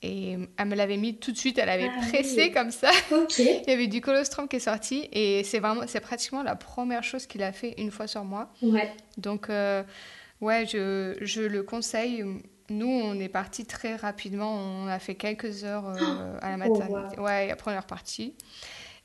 et 0.00 0.38
elle 0.56 0.66
me 0.66 0.74
l'avait 0.74 0.96
mis 0.96 1.18
tout 1.18 1.30
de 1.30 1.36
suite, 1.36 1.58
elle 1.58 1.68
avait 1.68 1.90
ah 1.94 2.06
pressé 2.08 2.50
comme 2.52 2.70
ça. 2.70 2.90
Il 3.38 3.64
y 3.68 3.70
avait 3.70 3.86
du 3.86 4.00
colostrum 4.00 4.48
qui 4.48 4.56
est 4.56 4.60
sorti 4.60 5.10
et 5.12 5.44
c'est 5.44 5.58
vraiment, 5.58 5.82
c'est 5.86 6.00
pratiquement 6.00 6.42
la 6.42 6.56
première 6.56 7.04
chose 7.04 7.26
qu'il 7.26 7.42
a 7.42 7.52
fait 7.52 7.74
une 7.76 7.90
fois 7.90 8.06
sur 8.06 8.24
moi. 8.24 8.50
Ouais. 8.62 8.90
Donc, 9.18 9.48
ouais, 9.50 10.64
je, 10.64 11.18
je 11.20 11.42
le 11.42 11.62
conseille 11.62 12.24
nous, 12.70 12.88
on 12.88 13.18
est 13.18 13.28
parti 13.28 13.64
très 13.64 13.96
rapidement. 13.96 14.54
On 14.54 14.86
a 14.86 14.98
fait 14.98 15.14
quelques 15.14 15.64
heures 15.64 15.88
euh, 15.88 16.38
à 16.42 16.56
la 16.56 16.66
oh, 16.66 16.68
maternité. 16.68 17.20
Ouais, 17.20 17.48
la 17.48 17.56
première 17.56 17.86
partie. 17.86 18.34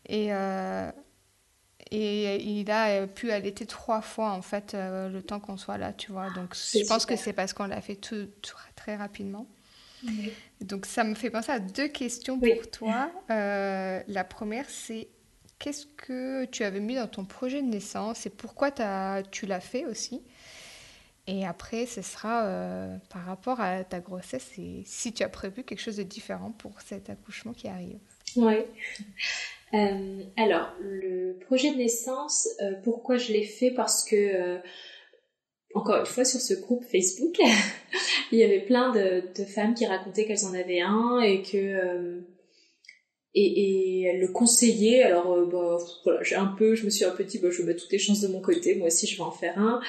Et, 0.08 0.34
euh, 0.34 0.92
et 1.92 2.44
il 2.44 2.72
a 2.72 3.06
pu 3.08 3.32
allaiter 3.32 3.66
trois 3.66 4.02
fois, 4.02 4.32
en 4.32 4.42
fait, 4.42 4.74
le 4.74 5.20
temps 5.22 5.40
qu'on 5.40 5.58
soit 5.58 5.78
là, 5.78 5.94
tu 5.94 6.12
vois. 6.12 6.30
Donc, 6.32 6.56
je 6.56 6.88
pense 6.88 7.06
que 7.06 7.16
c'est 7.16 7.34
parce 7.34 7.54
qu'on 7.54 7.66
l'a 7.66 7.82
fait 7.82 7.96
tout, 7.96 8.30
très 8.76 8.96
rapidement. 8.96 9.46
Donc, 10.62 10.86
ça 10.86 11.04
me 11.04 11.16
fait 11.16 11.30
penser 11.30 11.52
à 11.52 11.60
deux 11.60 11.90
questions 11.90 12.40
pour 12.40 12.72
toi. 12.72 13.12
la 13.30 14.24
première, 14.24 14.70
c'est 14.70 15.10
qu'est-ce 15.62 15.86
que 15.86 16.46
tu 16.46 16.64
avais 16.64 16.80
mis 16.80 16.96
dans 16.96 17.08
ton 17.08 17.24
projet 17.24 17.62
de 17.62 17.68
naissance 17.68 18.26
et 18.26 18.32
pourquoi 18.32 18.72
as, 18.80 19.22
tu 19.30 19.46
l'as 19.46 19.60
fait 19.60 19.86
aussi? 19.86 20.24
Et 21.28 21.46
après, 21.46 21.86
ce 21.86 22.02
sera 22.02 22.46
euh, 22.46 22.98
par 23.10 23.26
rapport 23.26 23.62
à 23.62 23.84
ta 23.84 24.00
grossesse 24.00 24.52
et 24.58 24.82
si 24.86 25.14
tu 25.14 25.24
as 25.24 25.30
prévu 25.30 25.64
quelque 25.64 25.80
chose 25.80 25.98
de 25.98 26.04
différent 26.04 26.52
pour 26.52 26.82
cet 26.82 27.10
accouchement 27.10 27.54
qui 27.54 27.68
arrive. 27.68 28.00
Oui. 28.36 28.56
Euh, 29.74 30.24
alors, 30.36 30.74
le 30.82 31.40
projet 31.46 31.72
de 31.72 31.78
naissance, 31.78 32.46
euh, 32.62 32.74
pourquoi 32.84 33.16
je 33.16 33.32
l'ai 33.32 33.46
fait? 33.46 33.72
Parce 33.72 34.04
que, 34.04 34.60
encore 35.74 36.02
une 36.02 36.06
fois, 36.06 36.26
sur 36.26 36.42
ce 36.42 36.54
groupe 36.56 36.84
Facebook, 36.84 37.38
il 38.34 38.38
y 38.38 38.44
avait 38.44 38.60
plein 38.60 38.92
de, 38.92 39.24
femmes 39.46 39.74
qui 39.74 39.86
racontaient 39.86 40.26
qu'elles 40.26 40.44
en 40.44 40.54
avaient 40.54 40.82
un 40.82 41.22
et 41.22 41.42
que... 41.42 42.22
et, 43.34 44.12
le 44.20 44.28
conseillaient. 44.34 45.04
Alors, 45.04 45.38
bah, 45.48 45.78
voilà, 46.04 46.22
j'ai 46.22 46.36
un 46.36 46.48
peu, 46.48 46.76
je 46.76 46.84
me 46.84 46.90
suis 46.90 47.06
un 47.06 47.12
peu 47.12 47.24
dit, 47.24 47.40
bah, 47.40 47.48
je 47.50 47.64
mettre 47.64 47.82
toutes 47.84 47.94
les 47.94 47.98
chances 47.98 48.20
de 48.20 48.28
mon 48.28 48.42
côté. 48.42 48.76
Moi 48.76 48.88
aussi, 48.88 49.08
je 49.08 49.16
vais 49.16 49.24
en 49.24 49.32
faire 49.32 49.58
un. 49.58 49.80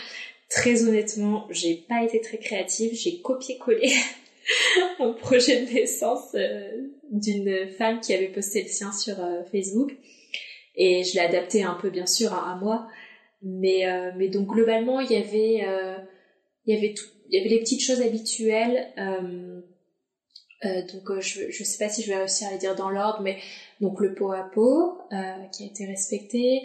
Très 0.53 0.84
honnêtement, 0.84 1.46
j'ai 1.48 1.76
pas 1.76 2.05
été 2.05 2.20
très 2.20 2.36
créative, 2.36 2.92
j'ai 2.92 3.22
copié-collé 3.22 3.90
un 4.98 5.12
projet 5.12 5.64
de 5.64 5.72
naissance 5.72 6.34
euh, 6.34 6.90
d'une 7.11 7.70
femme 7.70 8.00
qui 8.00 8.12
avait 8.12 8.28
posté 8.28 8.62
le 8.62 8.68
sien 8.68 8.92
sur 8.92 9.18
euh, 9.18 9.42
Facebook. 9.50 9.96
Et 10.76 11.05
je 11.05 11.14
l'ai 11.14 11.20
adapté 11.20 11.62
un 11.62 11.72
peu 11.72 11.88
bien 11.88 12.05
sûr 12.05 12.34
à, 12.34 12.55
moi. 12.57 12.86
Mais 13.40 13.88
euh, 13.88 14.11
mais 14.18 14.28
donc 14.28 14.48
globalement 14.48 15.00
il 15.00 15.11
y 15.11 15.16
avait 15.16 15.66
il 16.66 16.74
y 16.74 16.76
avait 16.76 16.92
tout 16.92 17.07
il 17.30 17.38
y 17.38 17.40
avait 17.40 17.48
les 17.48 17.61
petites 17.61 17.82
choses 17.82 18.03
habituelles. 18.03 18.88
Donc 20.92 21.18
je 21.20 21.50
je 21.50 21.64
sais 21.64 21.82
pas 21.82 21.90
si 21.90 22.03
je 22.03 22.09
vais 22.09 22.18
réussir 22.18 22.48
à 22.48 22.53
les 22.53 22.59
dire 22.59 22.76
dans 22.76 22.90
l'ordre 22.90 23.20
mais 23.22 23.38
donc 23.80 24.00
le 24.00 24.14
pot 24.14 24.32
à 24.32 24.48
pot 24.55 24.98
qui 25.50 25.64
a 25.64 25.66
été 25.66 25.86
respecté 25.86 26.62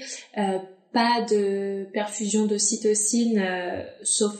pas 0.94 1.22
de 1.22 1.88
perfusion 1.94 2.46
d'ocytocine 2.46 3.40
euh, 3.40 3.84
sauf 4.04 4.36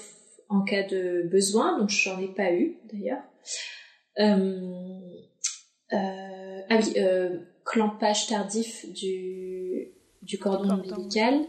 en 0.50 0.62
cas 0.62 0.84
de 0.84 1.28
besoin, 1.30 1.78
donc 1.78 1.90
j'en 1.90 2.20
ai 2.20 2.28
pas 2.28 2.54
eu 2.54 2.78
d'ailleurs. 2.92 3.22
Euh, 4.20 5.00
euh, 5.94 6.62
ah 6.70 6.80
oui, 6.80 6.94
clampage 7.66 8.28
tardif 8.28 8.92
du, 8.94 9.90
du 10.22 10.38
cordon, 10.40 10.76
ombilical. 10.76 11.42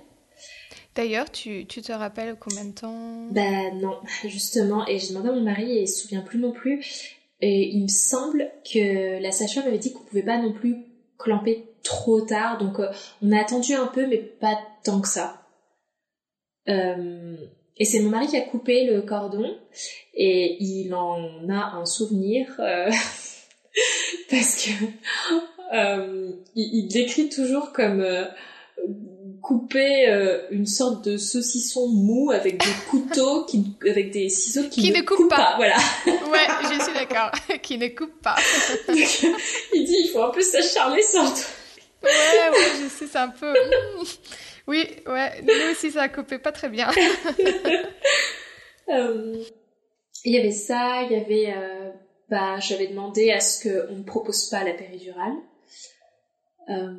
D'ailleurs, 0.94 1.30
tu, 1.30 1.64
tu, 1.66 1.80
te 1.80 1.92
rappelles 1.92 2.36
combien 2.40 2.64
de 2.64 2.72
temps 2.72 3.28
Bah 3.30 3.70
non, 3.72 4.00
justement, 4.24 4.86
et 4.88 4.98
j'ai 4.98 5.10
demandé 5.10 5.28
à 5.28 5.32
mon 5.32 5.42
mari 5.42 5.78
et 5.78 5.82
il 5.82 5.88
se 5.88 6.02
souvient 6.02 6.22
plus 6.22 6.40
non 6.40 6.52
plus. 6.52 6.84
Et 7.40 7.68
il 7.68 7.84
me 7.84 7.88
semble 7.88 8.50
que 8.64 9.22
la 9.22 9.30
sage-femme 9.30 9.68
avait 9.68 9.78
dit 9.78 9.92
qu'on 9.92 10.02
pouvait 10.02 10.24
pas 10.24 10.38
non 10.38 10.52
plus 10.52 10.76
clamper 11.18 11.68
trop 11.88 12.20
tard, 12.20 12.58
donc 12.58 12.78
euh, 12.78 12.90
on 13.22 13.32
a 13.32 13.40
attendu 13.40 13.72
un 13.74 13.86
peu, 13.86 14.06
mais 14.06 14.18
pas 14.18 14.58
tant 14.84 15.00
que 15.00 15.08
ça. 15.08 15.42
Euh, 16.68 17.34
et 17.78 17.84
c'est 17.86 18.00
mon 18.00 18.10
mari 18.10 18.26
qui 18.26 18.36
a 18.36 18.42
coupé 18.42 18.84
le 18.84 19.00
cordon, 19.02 19.56
et 20.14 20.62
il 20.62 20.94
en 20.94 21.48
a 21.48 21.76
un 21.76 21.86
souvenir, 21.86 22.46
euh, 22.58 22.90
parce 24.30 24.66
que 24.66 24.70
il, 26.54 26.88
décrit 26.88 27.28
toujours 27.28 27.72
comme 27.72 28.04
couper 29.42 30.06
une 30.50 30.66
sorte 30.66 31.04
de 31.04 31.16
saucisson 31.16 31.88
mou 31.88 32.30
avec 32.30 32.58
des 32.58 32.72
couteaux 32.90 33.44
qui, 33.44 33.64
avec 33.88 34.10
des 34.10 34.28
ciseaux 34.28 34.68
qui, 34.70 34.90
ne, 34.90 35.02
coupent, 35.02 35.28
pas. 35.28 35.54
Voilà. 35.56 35.76
Ouais, 36.06 36.46
je 36.62 36.82
suis 36.82 36.92
d'accord. 36.92 37.30
qui 37.62 37.78
ne 37.78 37.88
coupe 37.88 38.20
pas. 38.22 38.36
il 38.88 39.84
dit 39.84 39.96
il 40.04 40.10
faut 40.12 40.22
un 40.22 40.30
peu 40.30 40.42
s'acharner 40.42 41.02
sur 41.02 41.22
Ouais, 42.02 42.50
ouais, 42.50 42.82
je 42.82 42.88
sais, 42.88 43.06
c'est 43.06 43.18
un 43.18 43.28
peu. 43.28 43.52
Hmm. 43.52 44.04
Oui, 44.68 44.84
ouais, 45.06 45.42
nous 45.42 45.70
aussi 45.72 45.90
ça 45.90 46.02
a 46.02 46.08
coupé 46.08 46.38
pas 46.38 46.52
très 46.52 46.68
bien. 46.68 46.90
Euh, 48.90 49.44
il 50.24 50.32
y 50.32 50.38
avait 50.38 50.50
ça, 50.50 51.02
il 51.02 51.12
y 51.12 51.20
avait. 51.20 51.52
Euh, 51.54 51.90
bah, 52.30 52.58
j'avais 52.58 52.86
demandé 52.86 53.30
à 53.30 53.38
ce 53.38 53.62
qu'on 53.68 53.96
ne 53.96 54.02
propose 54.02 54.48
pas 54.48 54.64
la 54.64 54.72
péridurale. 54.72 55.34
Euh, 56.70 56.94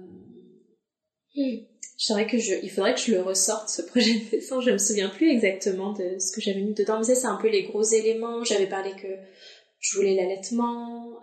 je 1.35 2.23
que 2.25 2.37
je, 2.37 2.53
il 2.61 2.69
faudrait 2.69 2.93
que 2.93 2.99
je 2.99 3.13
le 3.13 3.21
ressorte 3.21 3.69
ce 3.69 3.81
projet 3.81 4.19
de 4.19 4.35
naissance. 4.35 4.63
Je 4.65 4.69
me 4.69 4.77
souviens 4.77 5.09
plus 5.09 5.31
exactement 5.31 5.93
de 5.93 6.19
ce 6.19 6.31
que 6.31 6.41
j'avais 6.41 6.61
mis 6.61 6.75
dedans. 6.75 6.99
Mais 6.99 7.15
c'est 7.15 7.25
un 7.25 7.37
peu 7.37 7.49
les 7.49 7.63
gros 7.63 7.81
éléments. 7.81 8.43
J'avais 8.43 8.67
parlé 8.67 8.91
que 8.91 9.07
je 9.79 9.97
voulais 9.97 10.13
l'allaitement. 10.13 11.19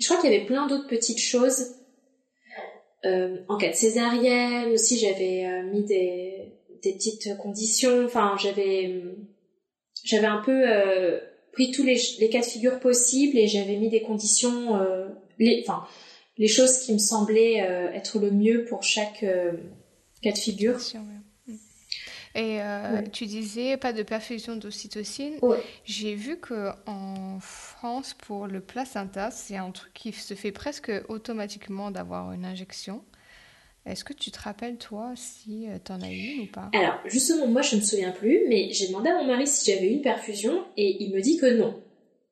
je 0.00 0.04
crois 0.06 0.20
qu'il 0.20 0.32
y 0.32 0.34
avait 0.34 0.46
plein 0.46 0.66
d'autres 0.66 0.88
petites 0.88 1.20
choses 1.20 1.60
euh, 1.60 1.83
en 3.48 3.56
cas 3.56 3.70
de 3.70 3.74
césarienne 3.74 4.72
aussi, 4.72 4.98
j'avais 4.98 5.46
euh, 5.46 5.62
mis 5.64 5.84
des, 5.84 6.52
des 6.82 6.92
petites 6.92 7.36
conditions. 7.38 8.04
Enfin, 8.04 8.36
j'avais 8.40 9.02
j'avais 10.04 10.26
un 10.26 10.42
peu 10.44 10.64
euh, 10.66 11.20
pris 11.52 11.70
tous 11.70 11.82
les, 11.82 11.98
les, 12.18 12.28
cas 12.28 12.40
de 12.40 12.44
figure 12.44 12.80
possibles 12.80 13.38
et 13.38 13.46
j'avais 13.46 13.76
mis 13.76 13.88
des 13.88 14.02
conditions, 14.02 14.78
les, 15.38 15.64
enfin, 15.66 15.86
les 16.36 16.48
choses 16.48 16.78
qui 16.78 16.92
me 16.92 16.98
semblaient 16.98 17.58
être 17.94 18.18
le 18.18 18.30
mieux 18.30 18.64
pour 18.64 18.82
chaque 18.82 19.24
cas 20.22 20.32
de 20.32 20.38
figure. 20.38 20.78
Et 22.34 22.60
tu 23.12 23.26
disais 23.26 23.76
pas 23.76 23.92
de 23.92 24.02
perfusion 24.02 24.56
d'ocytocine. 24.56 25.38
J'ai 25.84 26.14
vu 26.14 26.38
que 26.38 26.70
en 26.86 27.38
France, 27.40 28.14
pour 28.14 28.46
le 28.46 28.60
placenta, 28.60 29.30
c'est 29.30 29.56
un 29.56 29.70
truc 29.70 29.92
qui 29.94 30.12
se 30.12 30.34
fait 30.34 30.52
presque 30.52 30.90
automatiquement 31.08 31.90
d'avoir 31.90 32.32
une 32.32 32.44
injection. 32.44 33.04
Est-ce 33.86 34.02
que 34.02 34.14
tu 34.14 34.30
te 34.30 34.40
rappelles, 34.40 34.78
toi, 34.78 35.12
si 35.14 35.68
euh, 35.68 35.76
tu 35.84 35.92
en 35.92 36.00
as 36.00 36.10
eu 36.10 36.40
ou 36.40 36.46
pas? 36.46 36.70
Alors, 36.72 36.98
justement, 37.04 37.46
moi, 37.46 37.60
je 37.60 37.76
ne 37.76 37.80
me 37.82 37.84
souviens 37.84 38.12
plus, 38.12 38.40
mais 38.48 38.72
j'ai 38.72 38.86
demandé 38.86 39.10
à 39.10 39.18
mon 39.18 39.26
mari 39.26 39.46
si 39.46 39.70
j'avais 39.70 39.88
eu 39.88 39.92
une 39.92 40.00
perfusion 40.00 40.64
et 40.78 41.04
il 41.04 41.12
me 41.12 41.20
dit 41.20 41.36
que 41.36 41.54
non. 41.54 41.82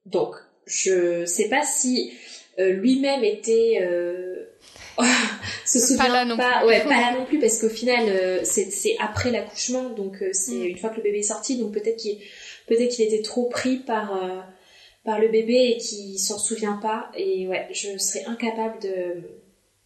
Donc, 0.07 0.35
je 0.65 1.27
sais 1.27 1.51
pas 1.51 1.63
si 1.63 2.13
euh, 2.59 2.73
lui-même 2.73 3.23
était... 3.23 3.81
Euh... 3.83 4.32
se 5.65 5.79
souvient 5.79 6.05
pas, 6.05 6.09
là 6.09 6.25
non 6.25 6.37
plus. 6.37 6.67
ouais 6.67 6.85
pas 6.85 7.01
là 7.01 7.17
non 7.19 7.25
plus 7.25 7.39
parce 7.39 7.59
qu'au 7.59 7.69
final 7.69 8.05
euh, 8.09 8.41
c'est 8.45 8.97
après 9.01 9.31
l'accouchement 9.31 9.91
donc 9.91 10.23
c'est 10.33 10.53
mm. 10.53 10.67
une 10.67 10.79
fois 10.79 10.91
que 10.91 10.97
le 10.97 11.03
bébé 11.03 11.19
est 11.19 11.23
sorti 11.23 11.57
donc 11.57 11.73
peut-être 11.73 11.97
qu'il 11.97 12.19
peut-être 12.67 12.91
qu'il 12.91 13.05
était 13.07 13.23
trop 13.23 13.49
pris 13.49 13.77
par 13.77 14.13
par 15.05 15.19
le 15.19 15.29
bébé 15.29 15.75
et 15.75 15.77
qu'il 15.79 16.19
s'en 16.19 16.39
souvient 16.39 16.77
pas. 16.77 17.11
Et 17.17 17.49
ouais, 17.49 17.69
je 17.73 17.99
serais 17.99 18.25
incapable 18.27 18.81
de, 18.81 19.23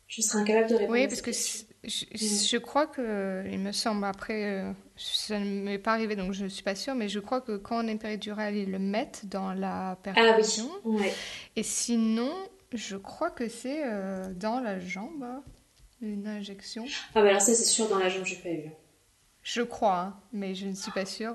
je 0.08 0.22
serais 0.22 0.40
incapable 0.40 0.68
de 0.68 0.74
répondre. 0.74 0.92
Oui, 0.92 1.06
parce 1.08 1.22
que 1.22 1.32
je, 1.32 2.56
crois 2.58 2.86
que, 2.86 3.44
il 3.50 3.58
me 3.58 3.72
semble, 3.72 4.04
après, 4.04 4.44
euh, 4.44 4.72
ça 4.96 5.38
ne 5.38 5.62
m'est 5.62 5.78
pas 5.78 5.92
arrivé 5.92 6.16
donc 6.16 6.32
je 6.32 6.44
ne 6.44 6.48
suis 6.48 6.62
pas 6.62 6.74
sûre, 6.74 6.94
mais 6.94 7.08
je 7.08 7.20
crois 7.20 7.40
que 7.40 7.56
quand 7.56 7.84
on 7.84 7.88
est 7.88 7.96
péridurale, 7.96 8.56
ils 8.56 8.70
le 8.70 8.78
mettent 8.78 9.22
dans 9.26 9.52
la 9.54 9.98
perfusion. 10.02 10.68
Ah 10.74 10.80
oui, 10.84 11.00
ouais. 11.00 11.12
Et 11.54 11.62
sinon, 11.62 12.32
je 12.76 12.96
crois 12.96 13.30
que 13.30 13.48
c'est 13.48 13.82
euh, 13.84 14.32
dans 14.34 14.60
la 14.60 14.78
jambe, 14.78 15.26
une 16.00 16.26
injection. 16.26 16.84
Ah 17.14 17.22
bah 17.22 17.28
alors 17.28 17.40
ça, 17.40 17.54
c'est 17.54 17.64
sûr, 17.64 17.88
dans 17.88 17.98
la 17.98 18.08
jambe, 18.08 18.24
j'ai 18.24 18.36
pas 18.36 18.50
eu. 18.50 18.70
Je 19.42 19.62
crois, 19.62 19.98
hein, 19.98 20.16
mais 20.32 20.56
je 20.56 20.66
ne 20.66 20.74
suis 20.74 20.90
pas 20.90 21.06
sûre. 21.06 21.34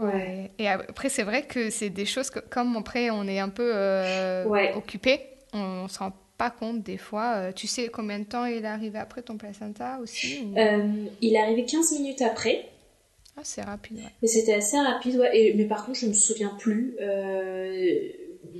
Et, 0.60 0.68
après, 0.68 1.08
c'est 1.08 1.24
vrai 1.24 1.44
que 1.44 1.70
c'est 1.70 1.90
des 1.90 2.06
choses 2.06 2.30
que, 2.30 2.40
comme 2.40 2.76
après, 2.76 3.10
on 3.10 3.26
est 3.26 3.40
un 3.40 3.48
peu 3.48 3.72
euh, 3.74 4.74
occupé, 4.76 5.22
on 5.54 5.84
ne 5.84 5.88
se 5.88 6.00
rend 6.00 6.12
pas 6.38 6.50
compte 6.50 6.84
des 6.84 6.98
fois. 6.98 7.36
Euh, 7.36 7.52
tu 7.54 7.68
sais 7.68 7.88
combien 7.88 8.20
de 8.20 8.26
temps 8.26 8.44
il 8.44 8.66
est 8.66 8.68
arrivé 8.68 9.00
après 9.00 9.22
ton 9.22 9.38
placenta 9.38 10.00
aussi 10.02 10.46
euh, 10.58 11.06
Il 11.22 11.36
est 11.36 11.42
arrivé 11.42 11.64
15 11.64 12.00
minutes 12.00 12.22
après. 12.22 12.66
Ah, 13.38 13.42
c'est 13.44 13.62
rapide, 13.62 14.00
ouais. 14.00 14.12
Mais 14.22 14.28
c'était 14.28 14.56
assez 14.56 14.78
rapide, 14.78 15.16
ouais. 15.16 15.30
Et, 15.34 15.54
mais 15.54 15.64
par 15.64 15.86
contre, 15.86 16.00
je 16.00 16.06
ne 16.08 16.12
me 16.12 16.16
souviens 16.16 16.54
plus. 16.60 16.98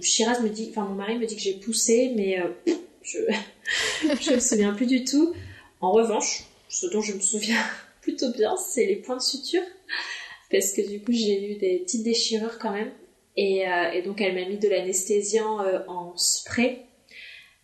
Shiraz 0.02 0.42
me 0.42 0.50
dit, 0.50 0.68
enfin, 0.72 0.86
mon 0.86 0.96
mari 0.96 1.18
me 1.18 1.26
dit 1.26 1.36
que 1.36 1.42
j'ai 1.42 1.54
poussé, 1.54 2.14
mais 2.16 2.38
je 3.04 3.20
ne 4.30 4.36
me 4.36 4.40
souviens 4.40 4.74
plus 4.74 4.88
du 4.88 5.04
tout. 5.04 5.34
En 5.80 5.92
revanche, 5.92 6.44
ce 6.70 6.88
dont 6.88 7.02
je 7.02 7.14
me 7.14 7.20
souviens 7.20 7.64
plutôt 8.02 8.32
bien, 8.32 8.56
c'est 8.58 8.86
les 8.86 8.96
points 8.96 9.18
de 9.18 9.22
suture. 9.22 9.64
Parce 10.52 10.74
que 10.74 10.88
du 10.88 11.02
coup, 11.02 11.14
j'ai 11.14 11.52
eu 11.52 11.56
des 11.56 11.80
petites 11.80 12.04
déchirures 12.04 12.60
quand 12.60 12.72
même. 12.72 12.92
Et, 13.38 13.68
euh, 13.68 14.02
donc, 14.04 14.22
elle 14.22 14.36
m'a 14.36 14.48
mis 14.48 14.58
de 14.58 14.68
l'anesthésiant 14.68 15.64
euh, 15.64 15.80
en 15.88 16.16
spray. 16.18 16.86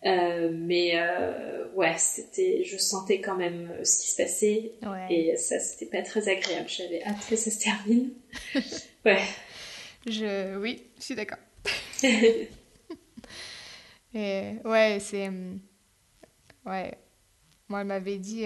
Euh, 0.06 0.52
mais 0.54 0.94
ouais, 1.76 1.96
c'était, 1.98 2.64
je 2.64 2.78
sentais 2.78 3.20
quand 3.20 3.36
même 3.36 3.72
ce 3.84 4.02
qui 4.02 4.12
se 4.12 4.16
passait. 4.16 4.72
Et 5.10 5.36
ça, 5.36 5.60
c'était 5.60 5.86
pas 5.98 6.02
très 6.02 6.30
agréable. 6.30 6.70
J'avais 6.70 7.04
hâte 7.04 7.28
que 7.30 7.36
ça 7.36 7.52
se 7.52 7.60
termine. 7.60 8.12
ouais. 9.06 9.22
Je, 10.06 10.58
oui, 10.58 10.84
je 11.00 11.04
suis 11.04 11.16
d'accord. 11.16 11.40
Et 14.14 14.54
ouais, 14.64 14.98
c'est. 15.00 15.30
Ouais. 16.66 16.98
Moi, 17.70 17.82
elle 17.82 17.88
m'avait 17.88 18.18
dit 18.18 18.46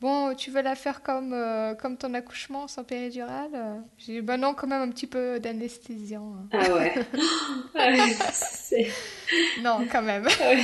Bon, 0.00 0.34
tu 0.34 0.50
veux 0.50 0.62
la 0.62 0.74
faire 0.74 1.02
comme, 1.02 1.32
comme 1.80 1.96
ton 1.96 2.12
accouchement 2.14 2.66
sans 2.66 2.82
péridurale? 2.82 3.84
J'ai 3.98 4.14
dit 4.14 4.20
Bah 4.20 4.36
non, 4.36 4.54
quand 4.54 4.66
même 4.66 4.82
un 4.82 4.90
petit 4.90 5.06
peu 5.06 5.38
d'anesthésiant. 5.38 6.34
Hein. 6.34 6.48
Ah 6.52 6.74
ouais. 6.74 6.94
Non, 9.62 9.86
quand 9.90 10.02
même. 10.02 10.26
Ah 10.40 10.54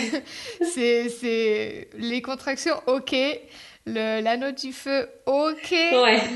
c'est, 0.64 1.08
c'est 1.08 1.88
les 1.94 2.22
contractions, 2.22 2.80
ok. 2.86 3.14
Le, 3.86 4.22
l'anneau 4.22 4.50
du 4.50 4.72
feu, 4.72 5.08
ok. 5.26 5.74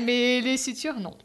Mais 0.05 0.39
les 0.41 0.57
sutures, 0.57 0.99
non. 0.99 1.17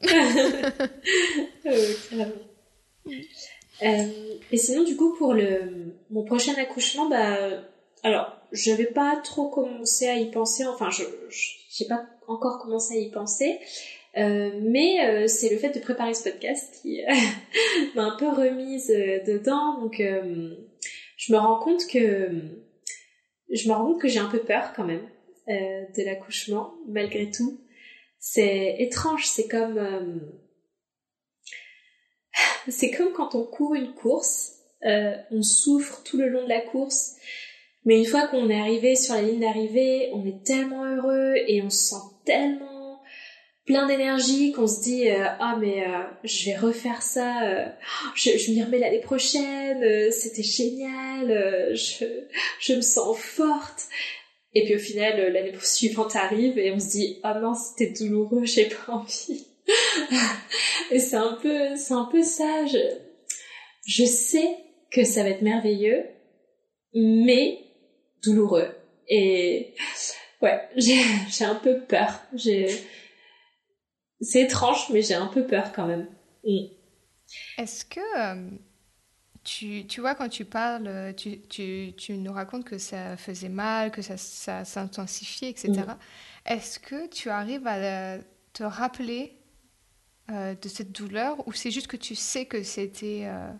Euh, 3.82 4.36
et 4.52 4.56
sinon, 4.56 4.84
du 4.84 4.96
coup, 4.96 5.14
pour 5.14 5.34
le, 5.34 5.94
mon 6.10 6.24
prochain 6.24 6.54
accouchement, 6.54 7.08
bah, 7.08 7.36
alors, 8.02 8.36
j'avais 8.52 8.86
pas 8.86 9.16
trop 9.22 9.48
commencé 9.48 10.06
à 10.06 10.16
y 10.16 10.30
penser, 10.30 10.64
enfin, 10.66 10.90
je, 10.90 11.02
j'ai 11.70 11.86
pas 11.86 12.06
encore 12.28 12.60
commencé 12.60 12.94
à 12.94 12.98
y 12.98 13.10
penser, 13.10 13.58
euh, 14.16 14.50
mais 14.62 15.04
euh, 15.04 15.26
c'est 15.26 15.50
le 15.50 15.58
fait 15.58 15.70
de 15.70 15.80
préparer 15.80 16.14
ce 16.14 16.28
podcast 16.28 16.78
qui 16.82 17.00
m'a 17.94 18.04
un 18.04 18.16
peu 18.16 18.28
remise 18.28 18.88
dedans, 18.88 19.80
donc 19.80 20.00
je 20.00 21.32
me 21.32 21.38
rends 21.38 21.58
compte 21.58 21.86
que 21.90 22.30
je 23.50 23.68
me 23.68 23.74
rends 23.74 23.86
compte 23.86 24.00
que 24.00 24.08
j'ai 24.08 24.20
un 24.20 24.28
peu 24.28 24.40
peur 24.40 24.72
quand 24.76 24.84
même 24.84 25.08
de 25.48 26.04
l'accouchement, 26.04 26.74
malgré 26.88 27.30
tout. 27.30 27.60
C'est 28.18 28.76
étrange, 28.78 29.26
c'est 29.26 29.48
comme 29.48 29.78
c'est 32.68 32.90
comme 32.90 33.12
quand 33.12 33.34
on 33.34 33.44
court 33.44 33.74
une 33.74 33.92
course, 33.92 34.52
euh, 34.84 35.14
on 35.30 35.42
souffre 35.42 36.02
tout 36.04 36.16
le 36.16 36.28
long 36.28 36.44
de 36.44 36.48
la 36.48 36.60
course, 36.60 37.16
mais 37.84 37.98
une 37.98 38.06
fois 38.06 38.26
qu'on 38.28 38.48
est 38.50 38.58
arrivé 38.58 38.96
sur 38.96 39.14
la 39.14 39.22
ligne 39.22 39.40
d'arrivée, 39.40 40.10
on 40.12 40.26
est 40.26 40.44
tellement 40.44 40.84
heureux 40.84 41.34
et 41.46 41.62
on 41.62 41.70
se 41.70 41.90
sent 41.90 42.02
tellement 42.24 43.00
plein 43.66 43.86
d'énergie 43.86 44.52
qu'on 44.52 44.66
se 44.66 44.82
dit 44.82 45.08
euh, 45.08 45.24
ah 45.40 45.56
mais 45.58 45.86
euh, 45.86 46.02
je 46.22 46.46
vais 46.46 46.56
refaire 46.56 47.02
ça, 47.02 47.66
je, 48.14 48.36
je 48.36 48.50
m'y 48.50 48.62
remets 48.62 48.78
l'année 48.78 49.00
prochaine, 49.00 50.10
c'était 50.10 50.42
génial, 50.42 51.74
je, 51.74 52.04
je 52.60 52.74
me 52.74 52.82
sens 52.82 53.16
forte. 53.16 53.88
Et 54.56 54.64
puis 54.64 54.76
au 54.76 54.78
final, 54.78 55.32
l'année 55.32 55.52
suivante 55.62 56.14
arrive 56.14 56.58
et 56.58 56.70
on 56.72 56.78
se 56.78 56.90
dit 56.90 57.20
ah 57.22 57.38
non 57.40 57.54
c'était 57.54 57.92
douloureux, 57.92 58.44
j'ai 58.44 58.66
pas 58.66 58.92
envie. 58.92 59.46
et 60.90 60.98
c'est 60.98 61.16
un 61.16 61.34
peu, 61.34 61.76
c'est 61.76 61.94
un 61.94 62.04
peu 62.04 62.22
ça. 62.22 62.66
Je, 62.66 62.78
je 63.86 64.04
sais 64.04 64.56
que 64.90 65.04
ça 65.04 65.22
va 65.22 65.30
être 65.30 65.42
merveilleux, 65.42 66.04
mais 66.94 67.64
douloureux. 68.22 68.74
Et 69.08 69.74
ouais, 70.42 70.68
j'ai, 70.76 71.44
un 71.44 71.54
peu 71.54 71.80
peur. 71.80 72.20
J'ai, 72.34 72.68
c'est 74.20 74.42
étrange, 74.42 74.90
mais 74.90 75.02
j'ai 75.02 75.14
un 75.14 75.26
peu 75.26 75.46
peur 75.46 75.72
quand 75.72 75.86
même. 75.86 76.08
Mm. 76.44 76.66
Est-ce 77.58 77.84
que 77.84 78.00
euh, 78.18 78.50
tu, 79.42 79.86
tu, 79.86 80.00
vois, 80.00 80.14
quand 80.14 80.28
tu 80.28 80.44
parles, 80.44 81.14
tu, 81.16 81.40
tu, 81.48 81.92
tu, 81.96 82.16
nous 82.16 82.32
racontes 82.32 82.64
que 82.64 82.78
ça 82.78 83.16
faisait 83.16 83.48
mal, 83.48 83.90
que 83.90 84.02
ça, 84.02 84.16
ça 84.16 84.64
s'intensifiait, 84.64 85.50
etc. 85.50 85.72
Mm. 85.72 85.96
Est-ce 86.46 86.78
que 86.78 87.08
tu 87.08 87.30
arrives 87.30 87.66
à 87.66 88.18
te 88.52 88.62
rappeler 88.62 89.36
euh, 90.30 90.54
de 90.54 90.68
cette 90.68 90.90
douleur 90.90 91.46
ou 91.46 91.52
c'est 91.52 91.70
juste 91.70 91.86
que 91.86 91.98
tu 91.98 92.14
sais 92.14 92.46
que 92.46 92.62
c'était 92.62 93.24
euh, 93.24 93.50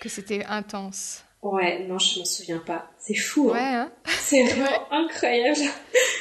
que 0.00 0.08
c'était 0.08 0.44
intense? 0.44 1.24
Ouais, 1.42 1.86
non, 1.86 1.98
je 1.98 2.20
m'en 2.20 2.24
souviens 2.24 2.58
pas. 2.58 2.88
C'est 2.98 3.16
fou. 3.16 3.50
Hein. 3.50 3.54
Ouais, 3.54 3.60
hein 3.60 3.92
c'est 4.20 4.42
vraiment 4.44 4.92
incroyable. 4.92 5.58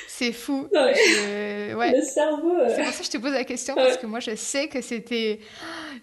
C'est 0.08 0.32
fou. 0.32 0.68
Ouais. 0.72 1.92
Le 1.92 2.02
cerveau. 2.02 2.56
Euh. 2.56 2.70
C'est 2.70 2.84
pour 2.84 2.92
ça 2.92 3.00
que 3.00 3.06
je 3.06 3.12
te 3.12 3.18
pose 3.18 3.34
la 3.34 3.44
question 3.44 3.76
parce 3.76 3.98
que 3.98 4.08
moi 4.08 4.20
je 4.20 4.36
sais 4.36 4.68
que 4.68 4.82
c'était, 4.82 5.42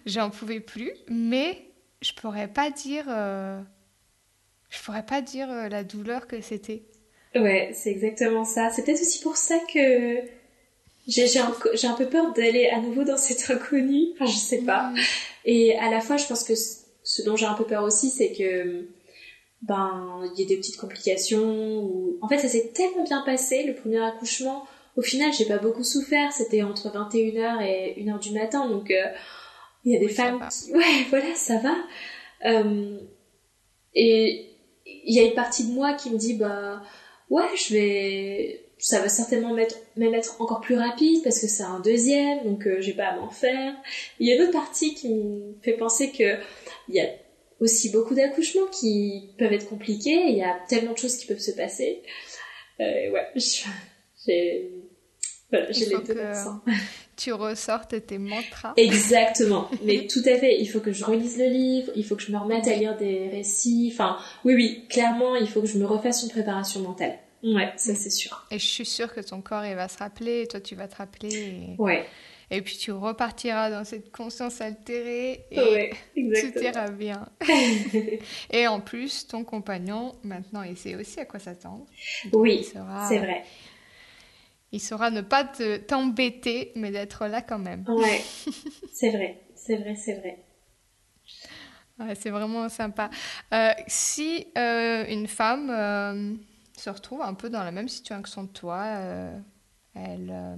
j'en 0.05 0.29
pouvais 0.29 0.61
plus, 0.61 0.93
mais 1.09 1.69
je 2.01 2.13
pourrais 2.13 2.47
pas 2.47 2.69
dire, 2.69 3.05
je 3.07 4.83
pourrais 4.83 5.05
pas 5.05 5.21
dire 5.21 5.49
la 5.69 5.83
douleur 5.83 6.27
que 6.27 6.39
c'était. 6.39 6.83
Ouais, 7.35 7.71
c'est 7.73 7.89
exactement 7.89 8.45
ça. 8.45 8.69
C'est 8.69 8.83
peut-être 8.85 9.01
aussi 9.01 9.21
pour 9.21 9.35
ça 9.35 9.59
que 9.73 10.21
j'ai 11.07 11.39
un, 11.39 11.53
un, 11.83 11.93
peu 11.93 12.07
peur 12.07 12.33
d'aller 12.33 12.67
à 12.67 12.79
nouveau 12.79 13.03
dans 13.03 13.17
cet 13.17 13.49
inconnu. 13.49 14.07
Enfin, 14.13 14.25
je 14.25 14.37
sais 14.37 14.61
pas. 14.61 14.89
Mm. 14.89 14.97
Et 15.45 15.77
à 15.77 15.89
la 15.89 16.01
fois, 16.01 16.17
je 16.17 16.25
pense 16.25 16.43
que 16.43 16.53
ce 16.55 17.21
dont 17.23 17.35
j'ai 17.35 17.45
un 17.45 17.53
peu 17.53 17.65
peur 17.65 17.83
aussi, 17.83 18.09
c'est 18.09 18.31
que 18.31 18.87
ben 19.61 20.21
il 20.33 20.41
y 20.41 20.43
a 20.43 20.47
des 20.47 20.57
petites 20.57 20.77
complications. 20.77 21.83
Ou... 21.83 22.17
En 22.21 22.27
fait, 22.27 22.39
ça 22.39 22.47
s'est 22.47 22.71
tellement 22.73 23.03
bien 23.03 23.21
passé 23.21 23.63
le 23.63 23.75
premier 23.75 24.03
accouchement. 24.03 24.65
Au 24.95 25.01
final, 25.01 25.31
j'ai 25.33 25.45
pas 25.45 25.57
beaucoup 25.57 25.83
souffert. 25.83 26.31
C'était 26.31 26.63
entre 26.63 26.89
21h 26.89 27.61
et 27.63 28.01
1h 28.01 28.19
du 28.19 28.31
matin, 28.31 28.67
donc 28.67 28.89
euh, 28.91 29.05
il 29.83 29.93
y 29.93 29.95
a 29.95 29.99
des 29.99 30.09
femmes 30.09 30.39
qui... 30.49 30.71
Ouais, 30.73 31.05
voilà, 31.09 31.35
ça 31.35 31.57
va. 31.59 31.75
Euh, 32.45 32.97
et 33.93 34.49
il 34.85 35.15
y 35.15 35.19
a 35.19 35.23
une 35.23 35.33
partie 35.33 35.67
de 35.67 35.73
moi 35.73 35.93
qui 35.93 36.09
me 36.09 36.17
dit 36.17 36.33
bah 36.35 36.81
ouais, 37.29 37.47
je 37.55 37.73
vais 37.73 38.64
ça 38.77 39.01
va 39.01 39.09
certainement 39.09 39.53
mettre, 39.53 39.75
même 39.95 40.13
être 40.13 40.41
encore 40.41 40.61
plus 40.61 40.77
rapide 40.77 41.23
parce 41.23 41.39
que 41.39 41.47
c'est 41.47 41.63
un 41.63 41.79
deuxième, 41.79 42.43
donc 42.43 42.67
euh, 42.67 42.81
j'ai 42.81 42.93
pas 42.93 43.07
à 43.07 43.15
m'en 43.15 43.29
faire. 43.29 43.73
Il 44.19 44.27
y 44.27 44.31
a 44.31 44.35
une 44.35 44.43
autre 44.43 44.51
partie 44.51 44.93
qui 44.93 45.13
me 45.13 45.55
fait 45.61 45.73
penser 45.73 46.11
que 46.11 46.37
il 46.89 46.95
y 46.95 46.99
a 46.99 47.07
aussi 47.59 47.89
beaucoup 47.89 48.13
d'accouchements 48.13 48.67
qui 48.67 49.29
peuvent 49.37 49.53
être 49.53 49.69
compliqués, 49.69 50.25
il 50.27 50.37
y 50.37 50.43
a 50.43 50.57
tellement 50.67 50.93
de 50.93 50.97
choses 50.97 51.15
qui 51.15 51.25
peuvent 51.25 51.39
se 51.39 51.51
passer. 51.51 52.03
Euh, 52.81 53.11
ouais, 53.11 53.27
j'ai 54.25 54.71
voilà, 55.51 55.71
j'ai 55.71 55.85
les 55.85 55.97
deux 55.97 56.19
Tu 57.15 57.31
ressortes 57.31 58.05
tes 58.05 58.17
mantras. 58.17 58.73
Exactement, 58.77 59.69
mais 59.83 60.07
tout 60.07 60.23
à 60.25 60.37
fait. 60.37 60.59
Il 60.59 60.65
faut 60.65 60.79
que 60.79 60.91
je 60.91 61.05
relise 61.05 61.37
le 61.37 61.47
livre, 61.47 61.91
il 61.95 62.03
faut 62.03 62.15
que 62.15 62.23
je 62.23 62.31
me 62.31 62.37
remette 62.37 62.67
à 62.67 62.75
lire 62.75 62.97
des 62.97 63.29
récits. 63.29 63.89
Enfin, 63.93 64.17
oui, 64.43 64.55
oui, 64.55 64.85
clairement, 64.89 65.35
il 65.35 65.47
faut 65.47 65.61
que 65.61 65.67
je 65.67 65.77
me 65.77 65.85
refasse 65.85 66.23
une 66.23 66.29
préparation 66.29 66.81
mentale. 66.81 67.17
Ouais, 67.43 67.71
ça 67.77 67.93
c'est 67.95 68.09
sûr. 68.09 68.45
Et 68.51 68.59
je 68.59 68.65
suis 68.65 68.85
sûre 68.85 69.13
que 69.13 69.21
ton 69.21 69.41
corps 69.41 69.65
il 69.65 69.75
va 69.75 69.87
se 69.87 69.97
rappeler, 69.97 70.41
et 70.41 70.47
toi 70.47 70.59
tu 70.59 70.75
vas 70.75 70.87
te 70.87 70.95
rappeler. 70.95 71.33
Et... 71.33 71.75
Ouais. 71.77 72.05
Et 72.51 72.61
puis 72.61 72.77
tu 72.77 72.91
repartiras 72.91 73.71
dans 73.71 73.83
cette 73.83 74.11
conscience 74.11 74.61
altérée 74.61 75.45
et 75.51 75.91
tout 76.15 76.59
ira 76.59 76.89
bien. 76.89 77.27
et 78.51 78.67
en 78.67 78.79
plus, 78.79 79.27
ton 79.27 79.43
compagnon, 79.43 80.13
maintenant, 80.23 80.61
il 80.61 80.77
sait 80.77 80.95
aussi 80.95 81.19
à 81.19 81.25
quoi 81.25 81.39
s'attendre. 81.39 81.85
Oui, 82.33 82.63
c'est 82.63 83.17
vrai. 83.19 83.43
Il 84.71 84.79
saura 84.79 85.09
ne 85.09 85.21
pas 85.21 85.45
t'embêter, 85.87 86.71
mais 86.75 86.91
d'être 86.91 87.27
là 87.27 87.41
quand 87.41 87.59
même. 87.59 87.85
Ouais, 87.87 88.21
c'est 88.93 89.09
vrai, 89.09 89.41
c'est 89.55 89.77
vrai, 89.77 89.95
c'est 89.95 90.15
vrai. 90.15 90.43
Ouais, 91.97 92.13
c'est 92.15 92.29
vraiment 92.29 92.67
sympa. 92.67 93.09
Euh, 93.53 93.71
si 93.87 94.47
euh, 94.57 95.05
une 95.07 95.27
femme... 95.27 95.69
Euh, 95.69 96.35
se 96.79 96.89
retrouve 96.89 97.21
un 97.21 97.33
peu 97.33 97.49
dans 97.49 97.63
la 97.63 97.71
même 97.71 97.87
situation 97.87 98.47
que 98.47 98.53
toi. 98.53 98.83
Euh, 98.83 99.39
elle, 99.93 100.29
euh, 100.31 100.55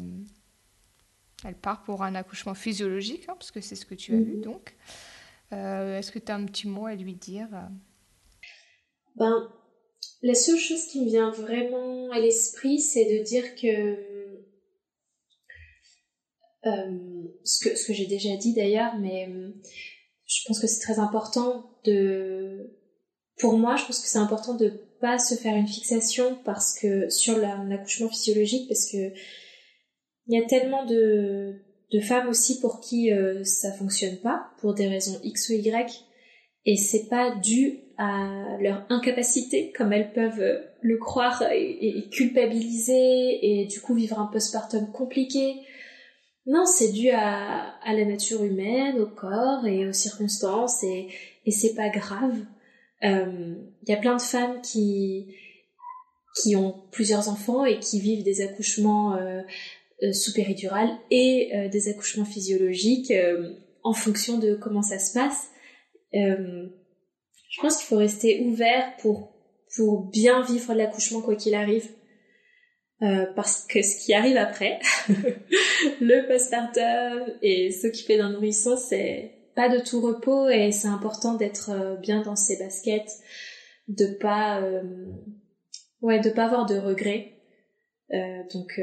elle 1.45 1.55
part 1.55 1.84
pour 1.84 2.03
un 2.03 2.15
accouchement 2.15 2.53
physiologique, 2.53 3.26
hein, 3.30 3.36
parce 3.38 3.51
que 3.51 3.61
c'est 3.61 3.76
ce 3.76 3.86
que 3.86 3.95
tu 3.95 4.13
as 4.13 4.18
vu 4.18 4.36
mhm. 4.38 4.41
donc. 4.41 4.76
Euh, 5.53 5.97
est-ce 5.99 6.11
que 6.11 6.20
tu 6.20 6.32
as 6.32 6.36
un 6.36 6.45
petit 6.45 6.68
mot 6.68 6.88
à 6.88 6.95
lui 6.95 7.13
dire 7.13 7.47
Ben, 9.15 9.49
la 10.24 10.34
seule 10.34 10.57
chose 10.57 10.86
qui 10.88 11.01
me 11.01 11.09
vient 11.09 11.32
vraiment 11.32 12.11
à 12.11 12.20
l'esprit, 12.20 12.80
c'est 12.80 13.18
de 13.18 13.24
dire 13.24 13.55
que 13.55 14.03
ce 17.43 17.63
que, 17.63 17.78
ce 17.78 17.88
que 17.88 17.93
j'ai 17.93 18.07
déjà 18.07 18.36
dit 18.36 18.53
d'ailleurs, 18.53 18.97
mais 18.99 19.30
je 20.26 20.41
pense 20.45 20.59
que 20.59 20.68
c'est 20.68 20.82
très 20.82 20.99
important 20.99 21.72
de... 21.86 22.74
Pour 23.39 23.57
moi, 23.57 23.78
je 23.78 23.86
pense 23.86 24.01
que 24.01 24.09
c'est 24.09 24.18
important 24.18 24.55
de 24.55 24.87
pas 25.00 25.20
se 25.20 25.36
faire 25.36 25.56
une 25.56 25.68
fixation 25.68 26.38
parce 26.43 26.78
que 26.78 27.10
sur 27.10 27.38
l'accouchement 27.38 28.10
physiologique 28.10 28.68
parce 28.68 28.89
que 28.91 29.14
il 30.30 30.38
y 30.38 30.43
a 30.43 30.45
tellement 30.45 30.86
de, 30.86 31.56
de 31.91 32.00
femmes 32.00 32.28
aussi 32.28 32.60
pour 32.60 32.82
qui 32.82 33.12
euh, 33.12 33.43
ça 33.43 33.72
fonctionne 33.72 34.18
pas 34.18 34.48
pour 34.60 34.74
des 34.74 34.88
raisons 34.88 35.20
X 35.24 35.50
ou 35.50 35.54
Y 35.54 36.06
et 36.66 36.76
c'est 36.76 37.08
pas 37.08 37.34
dû 37.36 37.80
à 37.98 38.58
leur 38.60 38.86
incapacité 38.89 39.72
comme 39.76 39.93
elles 39.93 40.12
peuvent 40.12 40.41
euh, 40.41 40.60
le 40.82 40.98
croire 40.98 41.43
et, 41.52 42.08
culpabiliser 42.12 43.39
et 43.41 43.66
du 43.66 43.82
coup 43.82 43.95
vivre 43.95 44.20
un 44.20 44.28
postpartum 44.28 44.91
compliqué. 44.91 45.56
Non, 46.45 46.66
c'est 46.66 46.91
dû 46.91 47.10
à, 47.10 47.74
à 47.84 47.93
la 47.93 48.06
nature 48.06 48.43
humaine, 48.43 49.00
au 49.00 49.08
corps 49.08 49.66
et 49.66 49.88
aux 49.88 49.93
circonstances 49.93 50.84
et, 50.84 51.08
et 51.45 51.52
c'est 51.52 51.74
pas 51.74 51.89
grave. 51.89 52.38
Il 53.02 53.10
euh, 53.10 53.56
y 53.88 53.93
a 53.93 53.98
plein 53.98 54.16
de 54.16 54.22
femmes 54.22 54.62
qui 54.62 55.28
qui 56.41 56.56
ont 56.56 56.84
plusieurs 56.91 57.30
enfants 57.30 57.66
et 57.66 57.80
qui 57.80 58.00
vivent 58.00 58.24
des 58.24 58.41
accouchements 58.41 59.16
euh, 59.16 59.41
euh 60.04 60.14
sous 60.14 60.34
péridurale 60.34 60.89
et 61.10 61.52
euh, 61.56 61.70
des 61.70 61.89
accouchements 61.89 62.26
physiologiques 62.26 63.14
en 63.84 63.93
fonction 63.93 64.38
de 64.38 64.56
comment 64.56 64.84
ça 64.84 65.00
se 65.00 65.14
passe. 65.14 65.50
je 66.14 67.62
pense 67.62 67.78
qu'il 67.78 67.88
faut 67.88 67.98
rester 67.98 68.41
ouvert 68.45 68.95
pour 68.98 69.34
pour 69.76 70.06
bien 70.06 70.41
vivre 70.43 70.74
l'accouchement 70.74 71.22
quoi 71.22 71.36
qu'il 71.36 71.56
arrive. 71.56 71.88
Euh, 73.04 73.28
parce 73.36 73.64
que 73.68 73.84
ce 73.84 74.04
qui 74.04 74.14
arrive 74.16 74.38
après, 74.38 74.80
le 76.02 76.28
postpartum 76.28 77.32
et 77.43 77.72
s'occuper 77.72 78.18
d'un 78.18 78.32
nourrisson, 78.32 78.76
c'est 78.76 79.37
pas 79.58 79.70
de 79.70 79.80
tout 79.80 79.99
repos 80.01 80.47
et 80.49 80.72
c'est 80.72 80.88
important 80.88 81.34
d'être 81.34 81.72
euh, 81.72 81.95
bien 81.95 82.22
dans 82.22 82.36
ses 82.36 82.60
baskets, 82.60 83.12
de 83.88 84.05
pas, 84.05 84.62
euh, 84.62 84.84
ouais, 86.01 86.20
de 86.20 86.30
pas 86.30 86.45
avoir 86.45 86.68
de 86.68 86.78
regrets. 86.78 87.34
Euh, 88.14 88.43
donc, 88.53 88.80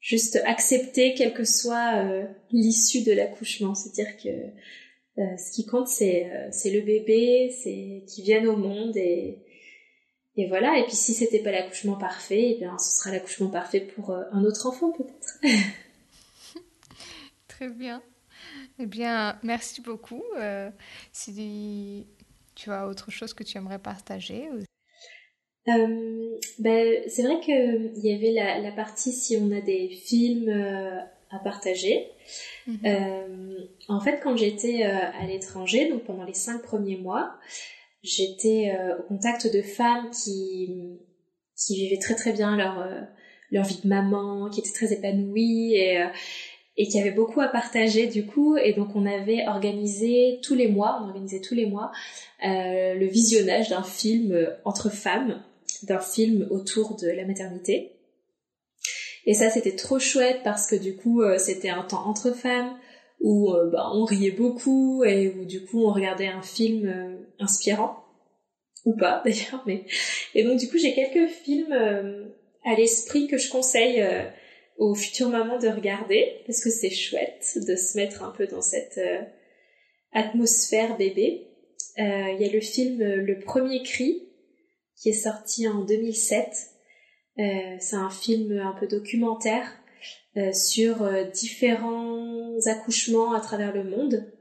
juste 0.00 0.42
accepter 0.44 1.14
quelle 1.14 1.32
que 1.32 1.44
soit 1.44 2.04
l'issue 2.50 3.04
de 3.04 3.12
l'accouchement, 3.12 3.74
c'est-à-dire 3.74 4.16
que 4.16 4.28
ce 5.16 5.52
qui 5.52 5.64
compte 5.64 5.88
c'est 5.88 6.30
c'est 6.50 6.70
le 6.72 6.80
bébé, 6.80 7.50
c'est 7.50 8.04
qu'il 8.06 8.24
vienne 8.24 8.48
au 8.48 8.56
monde 8.56 8.96
et 8.96 9.38
et 10.36 10.48
voilà, 10.48 10.78
et 10.78 10.82
puis 10.82 10.96
si 10.96 11.14
c'était 11.14 11.42
pas 11.42 11.52
l'accouchement 11.52 11.96
parfait, 11.96 12.54
eh 12.56 12.58
bien 12.58 12.76
ce 12.78 12.98
sera 12.98 13.12
l'accouchement 13.12 13.48
parfait 13.48 13.80
pour 13.80 14.12
un 14.12 14.44
autre 14.44 14.66
enfant 14.66 14.90
peut-être. 14.90 15.40
Très 17.48 17.68
bien. 17.68 18.02
Eh 18.78 18.86
bien, 18.86 19.38
merci 19.42 19.80
beaucoup. 19.80 20.22
Euh, 20.38 20.70
si 21.12 22.06
tu 22.54 22.70
as 22.70 22.86
autre 22.86 23.10
chose 23.10 23.34
que 23.34 23.42
tu 23.42 23.56
aimerais 23.58 23.78
partager 23.78 24.48
euh, 25.68 26.38
ben, 26.58 27.02
C'est 27.08 27.22
vrai 27.22 27.40
qu'il 27.40 27.92
y 27.96 28.14
avait 28.14 28.32
la, 28.32 28.58
la, 28.58 28.72
partie 28.72 29.12
si 29.12 29.36
on 29.36 29.50
a 29.52 29.60
des 29.60 29.88
films 29.88 30.48
euh, 30.48 30.98
à 31.30 31.38
partager. 31.38 32.08
Mhm. 32.66 33.66
en 33.88 34.00
fait, 34.00 34.20
quand 34.22 34.36
j'étais 34.36 34.84
à 34.84 35.26
l'étranger, 35.26 35.88
donc 35.88 36.04
pendant 36.04 36.24
les 36.24 36.34
cinq 36.34 36.62
premiers 36.62 36.96
mois, 36.96 37.38
j'étais 38.02 38.74
euh, 38.76 38.98
au 38.98 39.02
contact 39.02 39.52
de 39.52 39.62
femmes 39.62 40.10
qui 40.10 40.98
qui 41.56 41.76
vivaient 41.76 41.98
très 41.98 42.14
très 42.14 42.32
bien 42.32 42.56
leur 42.56 42.80
euh, 42.80 43.00
leur 43.50 43.64
vie 43.64 43.80
de 43.82 43.88
maman, 43.88 44.48
qui 44.50 44.60
étaient 44.60 44.72
très 44.72 44.92
épanouies 44.92 45.74
et 45.74 46.00
euh, 46.00 46.06
et 46.76 46.88
qui 46.88 46.98
avaient 46.98 47.10
beaucoup 47.10 47.40
à 47.40 47.48
partager 47.48 48.06
du 48.06 48.26
coup. 48.26 48.56
Et 48.56 48.72
donc 48.72 48.94
on 48.94 49.06
avait 49.06 49.46
organisé 49.46 50.40
tous 50.42 50.54
les 50.54 50.68
mois, 50.68 51.00
on 51.02 51.08
organisait 51.08 51.40
tous 51.40 51.54
les 51.54 51.66
mois 51.66 51.92
le 52.42 53.06
visionnage 53.06 53.68
d'un 53.68 53.82
film 53.82 54.48
entre 54.64 54.90
femmes, 54.90 55.42
d'un 55.82 56.00
film 56.00 56.46
autour 56.50 56.96
de 56.96 57.08
la 57.08 57.24
maternité. 57.24 57.92
Et 59.26 59.34
ça 59.34 59.50
c'était 59.50 59.76
trop 59.76 59.98
chouette 59.98 60.40
parce 60.44 60.66
que 60.66 60.76
du 60.76 60.96
coup 60.96 61.22
c'était 61.38 61.70
un 61.70 61.82
temps 61.82 62.06
entre 62.06 62.32
femmes 62.32 62.74
où 63.22 63.52
euh, 63.52 63.70
bah, 63.70 63.88
on 63.94 64.04
riait 64.04 64.32
beaucoup 64.32 65.04
et 65.04 65.30
où 65.30 65.44
du 65.44 65.64
coup 65.64 65.84
on 65.84 65.92
regardait 65.92 66.26
un 66.26 66.42
film 66.42 66.86
euh, 66.86 67.16
inspirant. 67.38 67.96
Ou 68.84 68.96
pas 68.96 69.22
d'ailleurs 69.24 69.62
mais. 69.66 69.84
Et 70.34 70.42
donc 70.44 70.58
du 70.58 70.68
coup 70.68 70.76
j'ai 70.76 70.92
quelques 70.92 71.30
films 71.30 71.72
euh, 71.72 72.26
à 72.64 72.74
l'esprit 72.74 73.28
que 73.28 73.38
je 73.38 73.50
conseille 73.50 74.04
aux 74.78 74.94
futures 74.94 75.28
mamans 75.28 75.58
de 75.58 75.68
regarder 75.68 76.42
parce 76.46 76.62
que 76.62 76.70
c'est 76.70 76.90
chouette 76.90 77.58
de 77.66 77.76
se 77.76 77.96
mettre 77.96 78.22
un 78.22 78.30
peu 78.30 78.46
dans 78.46 78.62
cette 78.62 79.00
atmosphère 80.12 80.96
bébé. 80.96 81.48
Il 81.98 82.36
y 82.40 82.44
a 82.44 82.52
le 82.52 82.60
film 82.60 83.02
Le 83.02 83.38
Premier 83.38 83.82
Cri 83.82 84.28
qui 84.96 85.10
est 85.10 85.12
sorti 85.12 85.68
en 85.68 85.84
2007. 85.84 86.48
c'est 87.36 87.96
un 87.96 88.10
film 88.10 88.58
un 88.58 88.76
peu 88.78 88.86
documentaire 88.86 89.70
euh, 90.38 90.50
sur 90.54 91.02
euh, 91.02 91.24
différents 91.24 92.56
accouchements 92.64 93.34
à 93.34 93.40
travers 93.40 93.74
le 93.74 93.84
monde 93.84 94.32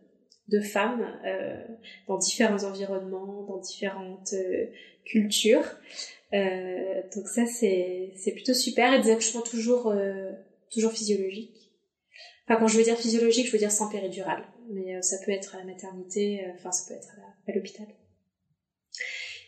de 0.48 0.62
femmes 0.62 1.06
euh, 1.26 1.62
dans 2.08 2.18
différents 2.18 2.64
environnements, 2.64 3.44
dans 3.44 3.60
différentes 3.60 4.34
cultures. 5.04 5.66
Donc 6.32 7.28
ça 7.28 7.46
c'est 7.46 8.14
c'est 8.16 8.32
plutôt 8.32 8.54
super 8.54 8.94
et 8.94 9.02
des 9.02 9.12
accouchements 9.12 9.42
toujours 9.42 9.94
toujours 10.72 10.92
physiologiques. 10.92 11.72
Enfin 12.48 12.60
quand 12.60 12.68
je 12.68 12.78
veux 12.78 12.84
dire 12.84 12.98
physiologique, 12.98 13.48
je 13.48 13.52
veux 13.52 13.58
dire 13.58 13.72
sans 13.72 13.90
péridurale, 13.90 14.44
mais 14.70 15.02
ça 15.02 15.18
peut 15.26 15.32
être 15.32 15.56
à 15.56 15.60
la 15.60 15.66
maternité, 15.66 16.46
enfin 16.56 16.72
ça 16.72 16.88
peut 16.88 16.98
être 16.98 17.16
à 17.48 17.52
l'hôpital. 17.52 17.88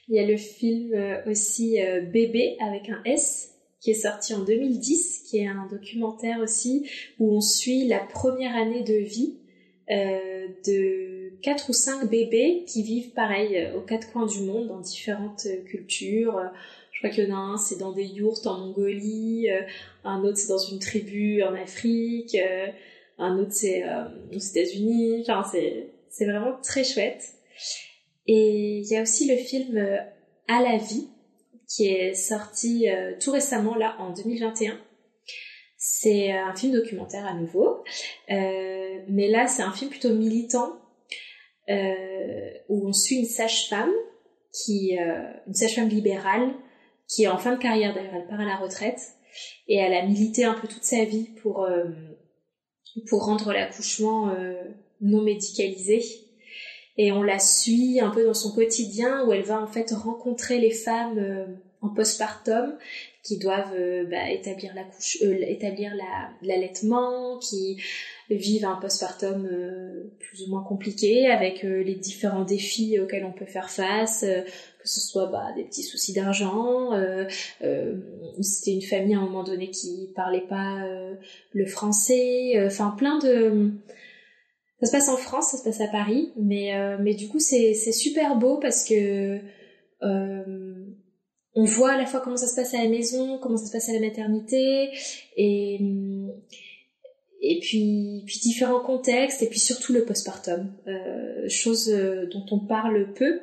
Il 0.09 0.15
y 0.15 0.19
a 0.19 0.27
le 0.27 0.37
film 0.37 0.93
aussi 1.25 1.79
Bébé 2.11 2.57
avec 2.59 2.89
un 2.89 3.01
S 3.05 3.53
qui 3.83 3.91
est 3.91 3.95
sorti 3.95 4.33
en 4.33 4.43
2010, 4.43 5.23
qui 5.29 5.39
est 5.39 5.47
un 5.47 5.67
documentaire 5.67 6.39
aussi 6.39 6.89
où 7.19 7.35
on 7.35 7.41
suit 7.41 7.85
la 7.85 7.99
première 7.99 8.55
année 8.55 8.81
de 8.81 8.93
vie 8.93 9.39
euh, 9.91 10.47
de 10.65 11.22
quatre 11.43 11.69
ou 11.69 11.73
cinq 11.73 12.09
bébés 12.09 12.63
qui 12.67 12.81
vivent 12.81 13.11
pareil 13.11 13.57
euh, 13.57 13.77
aux 13.77 13.81
quatre 13.81 14.11
coins 14.11 14.25
du 14.25 14.41
monde 14.41 14.67
dans 14.67 14.79
différentes 14.79 15.45
euh, 15.45 15.63
cultures. 15.63 16.41
Je 16.91 16.99
crois 16.99 17.09
qu'il 17.09 17.27
y 17.27 17.31
en 17.31 17.35
a 17.35 17.39
un, 17.39 17.57
c'est 17.57 17.77
dans 17.77 17.91
des 17.91 18.05
yourtes 18.05 18.47
en 18.47 18.59
Mongolie, 18.59 19.47
un 20.03 20.23
autre 20.23 20.37
c'est 20.37 20.47
dans 20.47 20.57
une 20.57 20.79
tribu 20.79 21.43
en 21.43 21.53
Afrique, 21.53 22.37
un 23.17 23.39
autre 23.39 23.51
c'est 23.51 23.83
aux 24.31 24.37
États-Unis. 24.37 25.25
Enfin, 25.27 25.43
c'est 26.09 26.25
vraiment 26.25 26.55
très 26.61 26.83
chouette. 26.83 27.33
Et 28.27 28.77
il 28.77 28.85
y 28.85 28.95
a 28.95 29.01
aussi 29.01 29.27
le 29.27 29.35
film 29.35 29.77
À 30.47 30.61
la 30.61 30.77
vie 30.77 31.09
qui 31.75 31.87
est 31.87 32.13
sorti 32.13 32.89
euh, 32.89 33.13
tout 33.19 33.31
récemment 33.31 33.75
là 33.75 33.95
en 33.99 34.11
2021. 34.11 34.79
C'est 35.77 36.33
euh, 36.33 36.45
un 36.45 36.55
film 36.55 36.73
documentaire 36.73 37.25
à 37.25 37.33
nouveau, 37.33 37.83
euh, 38.31 38.99
mais 39.07 39.27
là 39.27 39.47
c'est 39.47 39.63
un 39.63 39.71
film 39.71 39.89
plutôt 39.89 40.13
militant 40.13 40.79
où 41.67 42.87
on 42.87 42.93
suit 42.93 43.19
une 43.19 43.25
sage-femme 43.25 43.91
qui, 44.51 44.97
une 45.47 45.53
sage-femme 45.53 45.89
libérale 45.89 46.53
qui 47.07 47.23
est 47.23 47.27
en 47.27 47.37
fin 47.37 47.55
de 47.55 47.61
carrière 47.61 47.93
d'ailleurs, 47.93 48.15
elle 48.15 48.27
part 48.27 48.39
à 48.39 48.45
la 48.45 48.57
retraite 48.57 48.99
et 49.67 49.77
elle 49.77 49.93
a 49.93 50.05
milité 50.05 50.43
un 50.43 50.53
peu 50.53 50.67
toute 50.67 50.83
sa 50.83 51.03
vie 51.05 51.29
pour 51.41 51.67
pour 53.07 53.25
rendre 53.25 53.51
l'accouchement 53.53 54.35
non 55.01 55.21
médicalisé. 55.21 56.01
Et 56.97 57.11
on 57.11 57.23
la 57.23 57.39
suit 57.39 57.99
un 57.99 58.09
peu 58.09 58.23
dans 58.23 58.33
son 58.33 58.53
quotidien 58.53 59.25
où 59.25 59.33
elle 59.33 59.43
va 59.43 59.61
en 59.61 59.67
fait 59.67 59.91
rencontrer 59.91 60.59
les 60.59 60.71
femmes 60.71 61.17
euh, 61.17 61.45
en 61.81 61.89
postpartum 61.89 62.77
qui 63.23 63.37
doivent 63.37 63.73
euh, 63.73 64.05
bah, 64.05 64.29
établir 64.29 64.73
la 64.75 64.83
couche, 64.83 65.17
euh, 65.23 65.33
établir 65.47 65.91
l'allaitement, 66.41 67.39
qui 67.39 67.81
vivent 68.29 68.65
un 68.65 68.75
postpartum 68.75 69.47
plus 70.19 70.43
ou 70.43 70.49
moins 70.49 70.63
compliqué 70.63 71.27
avec 71.27 71.61
les 71.61 71.95
différents 71.95 72.45
défis 72.45 72.99
auxquels 72.99 73.25
on 73.25 73.33
peut 73.33 73.45
faire 73.45 73.69
face, 73.69 74.21
que 74.21 74.89
ce 74.89 75.01
soit 75.01 75.27
bah, 75.27 75.49
des 75.55 75.65
petits 75.65 75.83
soucis 75.83 76.13
d'argent, 76.13 76.91
c'était 78.41 78.71
une 78.71 78.81
famille 78.81 79.13
à 79.13 79.19
un 79.19 79.25
moment 79.25 79.43
donné 79.43 79.69
qui 79.69 80.11
parlait 80.15 80.47
pas 80.47 80.83
le 81.51 81.65
français, 81.67 82.53
enfin 82.65 82.95
plein 82.97 83.19
de 83.19 83.73
ça 84.83 84.87
se 84.87 84.91
passe 84.91 85.09
en 85.09 85.17
France, 85.17 85.51
ça 85.51 85.57
se 85.57 85.63
passe 85.63 85.79
à 85.79 85.87
Paris, 85.87 86.33
mais 86.35 86.75
euh, 86.75 86.97
mais 86.99 87.13
du 87.13 87.29
coup 87.29 87.39
c'est 87.39 87.73
c'est 87.73 87.93
super 87.93 88.37
beau 88.37 88.57
parce 88.57 88.83
que 88.83 89.39
euh, 90.03 90.82
on 91.55 91.65
voit 91.65 91.91
à 91.91 91.97
la 91.97 92.05
fois 92.05 92.19
comment 92.19 92.37
ça 92.37 92.47
se 92.47 92.55
passe 92.55 92.73
à 92.73 92.83
la 92.83 92.89
maison, 92.89 93.37
comment 93.39 93.57
ça 93.57 93.67
se 93.67 93.71
passe 93.71 93.89
à 93.89 93.93
la 93.93 93.99
maternité, 93.99 94.89
et 95.37 95.79
et 97.41 97.59
puis 97.59 98.23
puis 98.25 98.39
différents 98.39 98.79
contextes, 98.79 99.41
et 99.41 99.47
puis 99.47 99.59
surtout 99.59 99.93
le 99.93 100.05
postpartum, 100.05 100.73
euh, 100.87 101.47
chose 101.49 101.89
euh, 101.89 102.27
dont 102.31 102.45
on 102.51 102.59
parle 102.59 103.13
peu. 103.13 103.41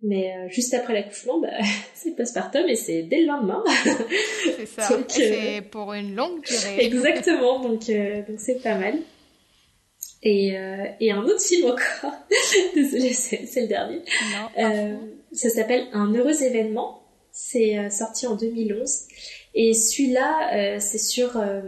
Mais 0.00 0.32
euh, 0.32 0.48
juste 0.48 0.74
après 0.74 0.94
l'accouchement, 0.94 1.40
bah, 1.40 1.48
c'est 1.94 2.14
postpartum 2.14 2.68
et 2.68 2.76
c'est 2.76 3.02
dès 3.02 3.20
le 3.20 3.26
lendemain. 3.26 3.64
C'est 4.56 4.66
ça. 4.66 4.88
c'est 5.08 5.62
pour 5.70 5.92
une 5.92 6.14
longue 6.14 6.42
durée. 6.44 6.78
Exactement. 6.84 7.60
Donc 7.60 7.86
donc 7.88 8.38
c'est 8.38 8.62
pas 8.62 8.76
mal. 8.76 8.98
Et, 10.22 10.56
euh, 10.58 10.84
et 11.00 11.12
un 11.12 11.22
autre 11.22 11.40
film 11.40 11.70
encore, 11.70 12.12
désolée 12.74 13.12
c'est 13.12 13.60
le 13.60 13.68
dernier, 13.68 14.02
euh, 14.58 14.96
ça 15.32 15.48
s'appelle 15.48 15.86
Un 15.92 16.12
heureux 16.12 16.42
événement, 16.42 17.02
c'est 17.40 17.78
euh, 17.78 17.88
sorti 17.88 18.26
en 18.26 18.34
2011, 18.34 19.06
et 19.54 19.72
celui-là 19.72 20.50
euh, 20.54 20.76
c'est 20.80 20.98
sur 20.98 21.36
euh, 21.36 21.60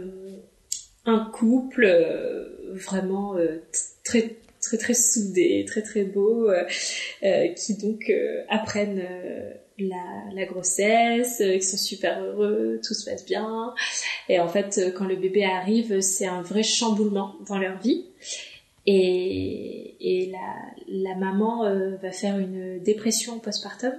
un 1.05 1.31
couple 1.33 1.87
vraiment 2.73 3.35
très 4.03 4.35
très 4.61 4.77
très 4.77 4.93
soudé, 4.93 5.65
très 5.65 5.81
très 5.81 6.03
beau, 6.03 6.51
qui 7.55 7.77
donc 7.77 8.11
apprennent 8.49 9.03
la, 9.79 10.45
grossesse, 10.45 11.41
ils 11.43 11.63
sont 11.63 11.77
super 11.77 12.21
heureux, 12.21 12.79
tout 12.85 12.93
se 12.93 13.09
passe 13.09 13.25
bien. 13.25 13.73
Et 14.29 14.39
en 14.39 14.47
fait, 14.47 14.93
quand 14.95 15.05
le 15.05 15.15
bébé 15.15 15.43
arrive, 15.43 16.01
c'est 16.01 16.27
un 16.27 16.43
vrai 16.43 16.61
chamboulement 16.61 17.35
dans 17.47 17.57
leur 17.57 17.79
vie. 17.79 18.05
Et, 18.87 20.31
la, 20.87 21.15
maman 21.15 21.65
euh, 21.65 21.95
va 21.97 22.11
faire 22.11 22.37
une 22.39 22.79
dépression 22.79 23.39
postpartum. 23.39 23.93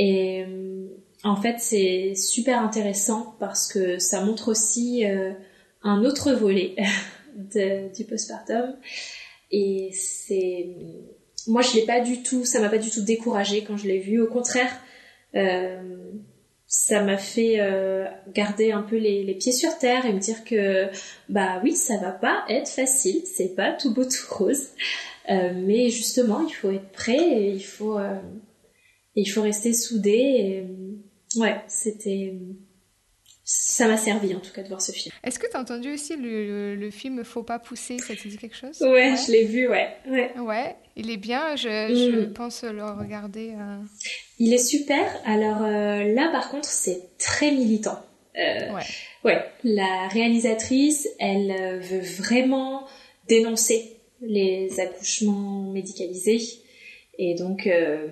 Et 0.00 0.42
euh, 0.48 0.86
en 1.24 1.36
fait, 1.36 1.56
c'est 1.58 2.14
super 2.14 2.62
intéressant 2.62 3.36
parce 3.38 3.70
que 3.70 3.98
ça 3.98 4.24
montre 4.24 4.50
aussi 4.50 5.04
euh, 5.04 5.32
un 5.82 6.04
autre 6.04 6.32
volet 6.32 6.74
du 7.94 8.04
postpartum. 8.06 8.76
Et 9.50 9.90
c'est 9.92 10.68
moi, 11.46 11.60
je 11.60 11.74
l'ai 11.74 11.84
pas 11.84 12.00
du 12.00 12.22
tout, 12.22 12.46
ça 12.46 12.60
m'a 12.60 12.70
pas 12.70 12.78
du 12.78 12.90
tout 12.90 13.02
découragée 13.02 13.62
quand 13.62 13.76
je 13.76 13.88
l'ai 13.88 13.98
vu. 13.98 14.22
Au 14.22 14.26
contraire, 14.26 14.72
euh, 15.34 15.98
ça 16.66 17.02
m'a 17.02 17.18
fait 17.18 17.58
garder 18.32 18.72
un 18.72 18.82
peu 18.82 18.96
les, 18.96 19.22
les, 19.22 19.34
pieds 19.34 19.52
sur 19.52 19.76
terre 19.76 20.06
et 20.06 20.14
me 20.14 20.18
dire 20.18 20.44
que 20.44 20.88
bah 21.28 21.60
oui, 21.62 21.76
ça 21.76 21.98
va 21.98 22.12
pas 22.12 22.44
être 22.48 22.68
facile, 22.70 23.22
c'est 23.26 23.54
pas 23.54 23.72
tout 23.72 23.92
beau 23.92 24.04
tout 24.04 24.26
rose, 24.30 24.68
mais 25.28 25.90
justement, 25.90 26.40
il 26.46 26.52
faut 26.52 26.70
être 26.70 26.90
prêt 26.92 27.18
et 27.18 27.50
il 27.50 27.64
faut 27.64 27.98
euh, 29.16 29.20
il 29.20 29.26
faut 29.26 29.42
rester 29.42 29.72
soudé. 29.72 30.10
Et, 30.10 31.38
ouais, 31.38 31.60
c'était 31.68 32.34
ça 33.52 33.88
m'a 33.88 33.96
servi 33.96 34.32
en 34.32 34.38
tout 34.38 34.52
cas 34.52 34.62
de 34.62 34.68
voir 34.68 34.80
ce 34.80 34.92
film. 34.92 35.12
Est-ce 35.24 35.40
que 35.40 35.50
tu 35.50 35.56
as 35.56 35.60
entendu 35.60 35.92
aussi 35.92 36.16
le, 36.16 36.76
le, 36.76 36.90
film 36.90 37.24
Faut 37.24 37.42
pas 37.42 37.58
pousser 37.58 37.98
Ça 37.98 38.14
te 38.14 38.28
dit 38.28 38.36
quelque 38.36 38.54
chose? 38.54 38.80
Ouais, 38.80 39.14
je 39.16 39.32
l'ai 39.32 39.44
vu, 39.44 39.68
ouais. 39.68 39.88
ouais. 40.08 40.38
Ouais, 40.38 40.76
il 40.94 41.10
est 41.10 41.16
bien, 41.16 41.56
je, 41.56 41.62
je 41.68 42.26
mm. 42.26 42.32
pense 42.32 42.62
le 42.62 42.84
regarder. 42.84 43.54
Euh... 43.58 43.78
Il 44.38 44.54
est 44.54 44.64
super. 44.64 45.04
Alors 45.24 45.62
euh, 45.62 46.04
là, 46.14 46.28
par 46.30 46.48
contre, 46.50 46.68
c'est 46.68 47.16
très 47.18 47.50
militant. 47.50 47.98
Euh, 48.38 48.72
ouais. 48.72 48.82
ouais. 49.24 49.44
La 49.64 50.06
réalisatrice, 50.08 51.08
elle 51.18 51.50
euh, 51.50 51.78
veut 51.80 52.02
vraiment 52.22 52.86
dénoncer 53.26 53.96
les 54.20 54.78
accouchements 54.78 55.72
médicalisés. 55.72 56.40
Et 57.18 57.34
donc, 57.34 57.66
euh, 57.66 57.70
euh, 57.72 58.08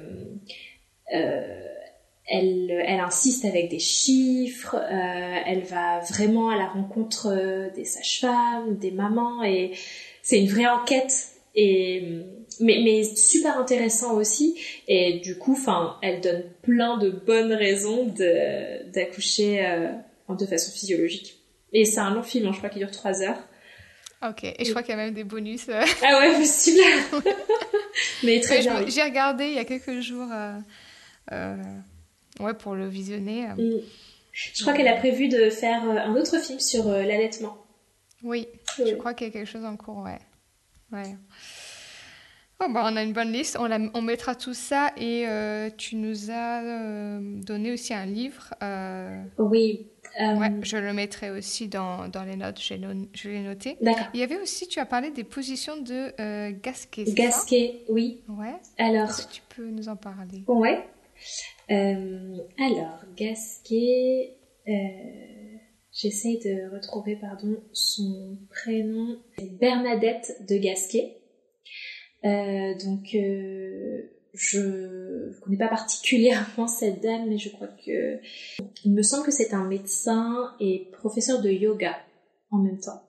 elle, 2.28 2.84
elle, 2.86 3.00
insiste 3.00 3.44
avec 3.44 3.70
des 3.70 3.78
chiffres, 3.78 4.76
euh, 4.76 5.40
elle 5.46 5.62
va 5.62 6.00
vraiment 6.00 6.50
à 6.50 6.56
la 6.56 6.66
rencontre 6.66 7.28
euh, 7.30 7.70
des 7.74 7.84
sages-femmes, 7.84 8.76
des 8.76 8.90
mamans, 8.90 9.42
et 9.42 9.72
c'est 10.22 10.38
une 10.38 10.48
vraie 10.48 10.66
enquête, 10.66 11.28
et, 11.54 12.22
mais, 12.61 12.80
mais 12.84 13.02
super 13.04 13.59
intéressant 13.59 14.14
aussi. 14.14 14.56
Et 14.86 15.20
du 15.20 15.38
coup, 15.38 15.52
enfin, 15.52 15.96
elle 16.02 16.20
donne 16.20 16.44
plein 16.62 16.98
de 16.98 17.09
bonnes 17.09 17.52
raisons 17.52 18.04
d'accoucher 18.92 19.64
euh, 19.64 19.88
de 20.28 20.46
façon 20.46 20.70
physiologique. 20.70 21.36
Et 21.72 21.86
c'est 21.86 22.00
un 22.00 22.14
long 22.14 22.22
film, 22.22 22.46
hein, 22.46 22.52
je 22.52 22.59
crois 22.59 22.68
qu'il 22.68 22.80
dure 22.80 22.90
trois 22.90 23.22
heures. 23.22 23.42
Ok, 24.22 24.44
et 24.44 24.64
je 24.64 24.70
crois 24.70 24.82
qu'il 24.82 24.90
y 24.90 24.94
a 24.94 25.02
même 25.02 25.14
des 25.14 25.24
bonus. 25.24 25.66
Ah 25.70 26.18
ouais, 26.18 26.36
possible. 26.36 26.80
mais 28.24 28.40
très 28.40 28.61
bien. 28.61 28.84
J'ai 28.86 29.02
regardé 29.02 29.46
il 29.46 29.54
y 29.54 29.59
a 29.59 29.64
quelques 29.64 30.00
jours. 30.00 30.26
Euh, 30.32 30.59
Ouais, 31.31 32.55
pour 32.55 32.74
le 32.74 32.87
visionner. 32.87 33.47
Euh. 33.51 33.55
Mm. 33.55 33.83
Je 34.33 34.62
crois 34.62 34.72
qu'elle 34.72 34.87
a 34.89 34.97
prévu 34.97 35.29
de 35.29 35.51
faire 35.51 35.83
euh, 35.89 35.97
un 35.97 36.14
autre 36.14 36.39
film 36.39 36.61
sur 36.61 36.87
euh, 36.87 37.03
l'allaitement. 37.03 37.59
Oui, 38.22 38.47
je 38.79 38.95
crois 38.95 39.14
qu'il 39.14 39.26
y 39.26 39.31
a 39.31 39.33
quelque 39.33 39.49
chose 39.49 39.64
en 39.64 39.76
cours, 39.76 40.05
ouais. 40.05 40.18
ouais. 40.93 41.16
Oh, 42.61 42.66
bah, 42.70 42.83
on 42.85 42.97
a 42.97 43.03
une 43.03 43.12
bonne 43.12 43.33
liste, 43.33 43.57
on, 43.59 43.68
on 43.95 44.03
mettra 44.03 44.35
tout 44.35 44.55
ça 44.55 44.93
et 44.97 45.26
tu 45.76 45.95
nous 45.97 46.31
as 46.31 47.20
donné 47.20 47.72
aussi 47.72 47.95
un 47.95 48.07
livre. 48.07 48.53
Oui. 49.39 49.87
Ouais, 50.18 50.53
je 50.62 50.76
le 50.76 50.93
mettrai 50.93 51.31
aussi 51.31 51.68
dans, 51.68 52.09
dans 52.09 52.24
les 52.24 52.35
notes, 52.35 52.61
je 52.61 53.29
l'ai 53.29 53.43
noté. 53.43 53.76
D'accord. 53.81 54.09
Il 54.14 54.18
y 54.18 54.24
avait 54.24 54.41
aussi, 54.41 54.66
tu 54.66 54.81
as 54.81 54.87
parlé 54.87 55.12
des 55.12 55.22
positions 55.22 55.76
de 55.76 56.51
Gasquet. 56.61 57.05
Gasquet, 57.05 57.85
oui. 57.89 58.22
Ouais. 58.29 58.57
Alors. 58.79 59.12
Si 59.12 59.29
tu 59.29 59.43
peux 59.55 59.68
nous 59.68 59.89
en 59.89 59.97
parler? 59.97 60.43
Ouais. 60.49 60.85
Euh, 61.71 62.39
alors, 62.59 63.01
Gasquet, 63.16 64.37
euh, 64.66 64.73
j'essaye 65.93 66.39
de 66.39 66.75
retrouver 66.75 67.16
pardon, 67.16 67.62
son 67.73 68.39
prénom, 68.51 69.19
Bernadette 69.61 70.45
de 70.49 70.57
Gasquet. 70.57 71.19
Euh, 72.25 72.75
donc, 72.85 73.16
je 74.35 74.61
ne 74.61 75.41
connais 75.41 75.59
pas 75.59 75.69
particulièrement 75.69 76.69
cette 76.69 77.03
dame, 77.03 77.29
mais 77.29 77.39
je 77.39 77.51
crois 77.51 77.69
que 77.69 78.21
il 78.85 78.93
me 78.93 79.03
semble 79.03 79.25
que 79.25 79.33
c'est 79.33 79.53
un 79.53 79.64
médecin 79.66 80.55
et 80.61 80.89
professeur 80.93 81.43
de 81.43 81.51
yoga 81.51 81.97
en 82.51 82.59
même 82.59 82.79
temps. 82.79 83.03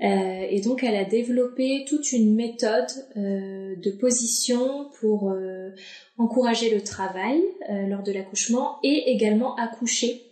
Euh, 0.00 0.46
et 0.48 0.60
donc 0.60 0.82
elle 0.82 0.96
a 0.96 1.04
développé 1.04 1.84
toute 1.86 2.12
une 2.12 2.34
méthode 2.34 2.90
euh, 3.16 3.76
de 3.76 3.90
position 3.90 4.90
pour 5.00 5.30
euh, 5.30 5.70
encourager 6.18 6.74
le 6.74 6.82
travail 6.82 7.40
lors 7.88 8.02
de 8.02 8.12
l'accouchement 8.12 8.78
et 8.82 9.12
également 9.12 9.54
accoucher 9.56 10.22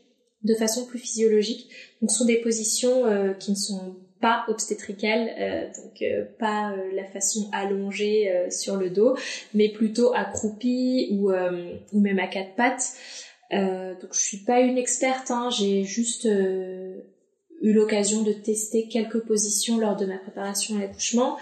de 0.42 0.54
façon 0.54 0.86
plus 0.86 0.98
physiologique. 0.98 1.68
Donc 2.00 2.10
ce 2.10 2.18
sont 2.18 2.24
des 2.24 2.40
positions 2.40 3.04
qui 3.38 3.50
ne 3.50 3.56
sont 3.56 3.96
pas 4.20 4.44
obstétricales, 4.48 5.70
donc 5.76 6.02
pas 6.38 6.74
la 6.94 7.04
façon 7.04 7.48
allongée 7.52 8.46
sur 8.50 8.76
le 8.76 8.90
dos, 8.90 9.16
mais 9.54 9.68
plutôt 9.68 10.14
accroupie 10.14 11.08
ou, 11.12 11.30
même 11.92 12.18
à 12.18 12.26
quatre 12.26 12.54
pattes. 12.54 12.94
donc 13.50 14.12
je 14.12 14.20
suis 14.20 14.44
pas 14.44 14.60
une 14.60 14.78
experte, 14.78 15.30
hein, 15.30 15.50
j'ai 15.50 15.84
juste 15.84 16.26
eu 17.60 17.72
l'occasion 17.72 18.22
de 18.22 18.32
tester 18.32 18.88
quelques 18.88 19.20
positions 19.20 19.78
lors 19.78 19.96
de 19.96 20.06
ma 20.06 20.18
préparation 20.18 20.76
à 20.76 20.80
l'accouchement. 20.80 21.36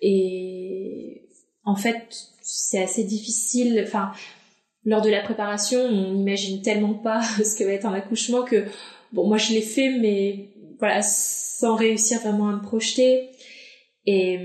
Et 0.00 1.28
en 1.64 1.76
fait 1.76 2.28
c'est 2.42 2.82
assez 2.82 3.04
difficile 3.04 3.82
enfin 3.86 4.12
lors 4.84 5.00
de 5.00 5.08
la 5.08 5.22
préparation 5.22 5.80
on 5.80 6.12
n'imagine 6.12 6.60
tellement 6.60 6.92
pas 6.92 7.22
ce 7.44 7.56
que 7.56 7.64
va 7.64 7.72
être 7.72 7.86
un 7.86 7.94
accouchement 7.94 8.42
que 8.42 8.66
bon 9.12 9.26
moi 9.26 9.38
je 9.38 9.54
l'ai 9.54 9.62
fait 9.62 9.98
mais 9.98 10.50
voilà 10.78 11.00
sans 11.02 11.76
réussir 11.76 12.20
vraiment 12.20 12.48
à 12.48 12.52
me 12.56 12.62
projeter. 12.62 13.30
Et 14.06 14.38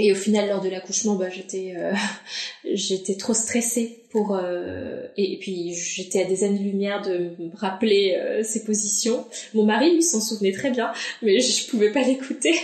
et 0.00 0.12
au 0.12 0.14
final, 0.14 0.48
lors 0.48 0.60
de 0.60 0.68
l'accouchement, 0.68 1.16
bah, 1.16 1.28
j'étais, 1.28 1.74
euh, 1.76 1.92
j'étais 2.72 3.16
trop 3.16 3.34
stressée 3.34 4.04
pour, 4.10 4.36
euh, 4.36 5.02
et, 5.16 5.38
puis 5.38 5.74
j'étais 5.74 6.22
à 6.22 6.24
des 6.24 6.44
années-lumière 6.44 7.02
de 7.02 7.32
me 7.38 7.56
rappeler 7.56 8.16
euh, 8.16 8.44
ces 8.44 8.64
positions. 8.64 9.26
Mon 9.54 9.64
mari, 9.64 9.92
lui, 9.94 10.02
s'en 10.02 10.20
souvenait 10.20 10.52
très 10.52 10.70
bien, 10.70 10.92
mais 11.22 11.40
je, 11.40 11.68
pouvais 11.68 11.90
pas 11.90 12.02
l'écouter. 12.02 12.54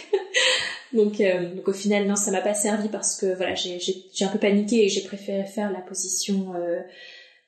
donc, 0.92 1.18
donc 1.18 1.66
au 1.66 1.72
final, 1.72 2.06
non, 2.06 2.14
ça 2.14 2.30
m'a 2.30 2.40
pas 2.40 2.54
servi 2.54 2.88
parce 2.88 3.16
que 3.16 3.34
voilà, 3.34 3.54
j'ai, 3.56 3.80
un 4.20 4.28
peu 4.28 4.38
paniqué 4.38 4.84
et 4.84 4.88
j'ai 4.88 5.02
préféré 5.02 5.44
faire 5.44 5.72
la 5.72 5.80
position 5.80 6.54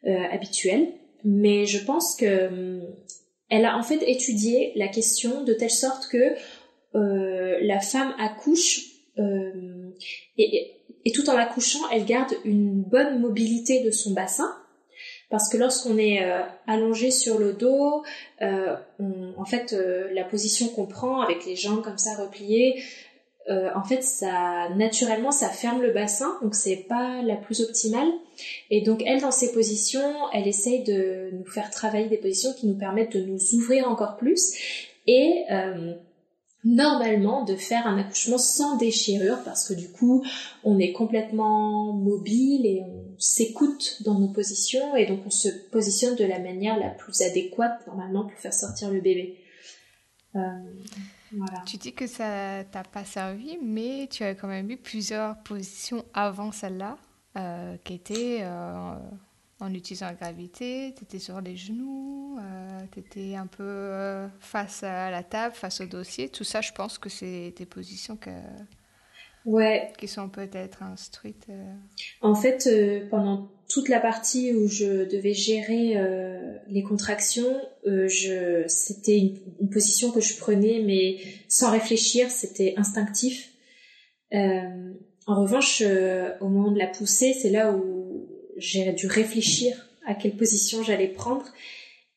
habituelle. 0.05 0.89
Mais 1.25 1.65
je 1.65 1.79
pense 1.79 2.17
que 2.17 2.49
hum, 2.49 2.83
elle 3.49 3.65
a 3.65 3.79
en 3.79 3.83
fait 3.85 4.03
étudié 4.07 4.73
la 4.75 4.89
question 4.89 5.45
de 5.45 5.53
telle 5.53 5.71
sorte 5.71 6.09
que 6.09 6.35
la 6.93 7.81
femme 7.81 8.15
accouche 8.19 8.96
euh, 9.19 9.91
et, 10.39 10.73
tout 11.15 11.31
en 11.31 11.37
accouchant, 11.37 11.89
elle 11.93 12.05
garde 12.05 12.33
une 12.45 12.83
bonne 12.83 13.21
mobilité 13.21 13.83
de 13.83 13.91
son 13.91 14.13
bassin. 14.13 14.53
Parce 15.29 15.49
que 15.49 15.57
lorsqu'on 15.57 15.99
est 15.99 16.23
euh, 16.23 16.41
allongé 16.69 17.11
sur 17.11 17.39
le 17.39 17.53
dos, 17.53 18.05
euh, 18.43 18.77
en 19.37 19.45
fait, 19.45 19.73
euh, 19.73 20.09
la 20.13 20.23
position 20.23 20.69
qu'on 20.69 20.87
prend 20.87 21.21
avec 21.21 21.45
les 21.47 21.57
jambes 21.57 21.83
comme 21.83 21.99
ça 21.99 22.15
repliées, 22.15 22.83
en 23.49 23.85
fait, 23.85 24.03
ça 24.03 24.71
naturellement, 24.75 25.31
ça 25.31 25.49
ferme 25.49 25.81
le 25.81 25.93
bassin, 25.93 26.37
donc 26.43 26.57
c'est 26.57 26.85
pas 26.89 27.23
la 27.23 27.37
plus 27.37 27.61
optimale. 27.61 28.09
Et 28.71 28.81
donc, 28.81 29.05
elle, 29.07 29.21
dans 29.21 29.31
ces 29.31 29.53
positions, 29.53 30.03
elle 30.33 30.49
essaye 30.49 30.83
de 30.83 31.31
nous 31.33 31.45
faire 31.45 31.71
travailler 31.71 32.09
des 32.09 32.17
positions 32.17 32.53
qui 32.55 32.67
nous 32.67 32.77
permettent 32.77 33.17
de 33.17 33.21
nous 33.21 33.55
ouvrir 33.55 33.89
encore 33.89 34.17
plus. 34.17 34.53
Et 35.07 35.45
normalement 36.67 37.45
de 37.45 37.55
faire 37.55 37.87
un 37.87 37.97
accouchement 37.97 38.39
sans 38.39 38.77
déchirure 38.77 39.39
parce 39.45 39.69
que 39.69 39.75
du 39.75 39.89
coup 39.89 40.25
on 40.65 40.81
est 40.81 40.93
complètement 40.93 41.93
mobile 41.93 42.67
et 42.67 42.83
on 42.85 43.15
s'écoute 43.19 44.03
dans 44.05 44.19
nos 44.19 44.29
positions 44.29 44.97
et 44.97 45.07
donc 45.07 45.21
on 45.25 45.31
se 45.31 45.49
positionne 45.71 46.17
de 46.17 46.25
la 46.25 46.41
manière 46.41 46.77
la 46.79 46.91
plus 46.91 47.23
adéquate 47.23 47.87
normalement 47.87 48.25
pour 48.25 48.39
faire 48.39 48.53
sortir 48.53 48.91
le 48.91 49.01
bébé. 49.01 49.39
Euh, 50.35 50.41
voilà. 51.33 51.63
Tu 51.67 51.77
dis 51.77 51.93
que 51.93 52.09
ça 52.09 52.65
t'a 52.65 52.83
pas 52.83 53.05
servi, 53.05 53.59
mais 53.63 54.09
tu 54.11 54.25
as 54.25 54.35
quand 54.35 54.49
même 54.49 54.69
eu 54.69 54.77
plusieurs 54.77 55.39
positions 55.45 56.05
avant 56.15 56.51
celle-là 56.51 56.99
euh, 57.37 57.77
qui 57.85 57.95
étaient 57.95 58.41
euh, 58.43 58.97
en 59.61 59.73
utilisant 59.73 60.07
la 60.07 60.15
gravité, 60.15 60.93
tu 60.97 61.05
étais 61.05 61.19
sur 61.19 61.41
les 61.41 61.57
genoux, 61.57 62.37
euh, 62.39 62.81
tu 62.93 63.01
étais 63.01 63.35
un 63.37 63.47
peu 63.47 63.63
euh, 63.63 64.29
face 64.39 64.83
à 64.83 65.11
la 65.11 65.23
table, 65.23 65.55
face 65.55 65.81
au 65.81 65.87
dossier. 65.87 66.29
Tout 66.29 66.45
ça, 66.45 66.61
je 66.61 66.73
pense 66.73 66.99
que 66.99 67.09
c'est 67.09 67.55
des 67.57 67.65
positions 67.65 68.17
que, 68.17 68.31
ouais. 69.47 69.93
qui 69.99 70.09
sont 70.09 70.29
peut-être 70.29 70.83
instruites. 70.83 71.47
Euh. 71.49 71.75
En 72.21 72.35
fait, 72.35 72.69
pendant 73.09 73.51
toute 73.69 73.89
la 73.89 73.99
partie 73.99 74.53
où 74.53 74.69
je 74.69 75.09
devais 75.09 75.33
gérer 75.33 75.97
les 76.69 76.83
contractions, 76.83 77.57
je, 77.85 78.65
c'était 78.69 79.19
une, 79.19 79.39
une, 79.61 79.71
position 79.71 80.11
que 80.11 80.21
je 80.21 80.37
prenais, 80.37 80.83
mais 80.85 81.17
sans 81.49 81.71
réfléchir, 81.71 82.31
c'était 82.31 82.75
instinctif. 82.77 83.53
en 84.33 85.41
revanche, 85.41 85.83
au 86.41 86.49
moment 86.49 86.71
de 86.71 86.79
la 86.79 86.89
poussée, 86.89 87.33
c'est 87.33 87.51
là 87.51 87.73
où 87.73 87.96
j'ai 88.57 88.93
dû 88.93 89.07
réfléchir 89.07 89.89
à 90.07 90.15
quelle 90.15 90.37
position 90.37 90.83
j'allais 90.83 91.09
prendre. 91.09 91.47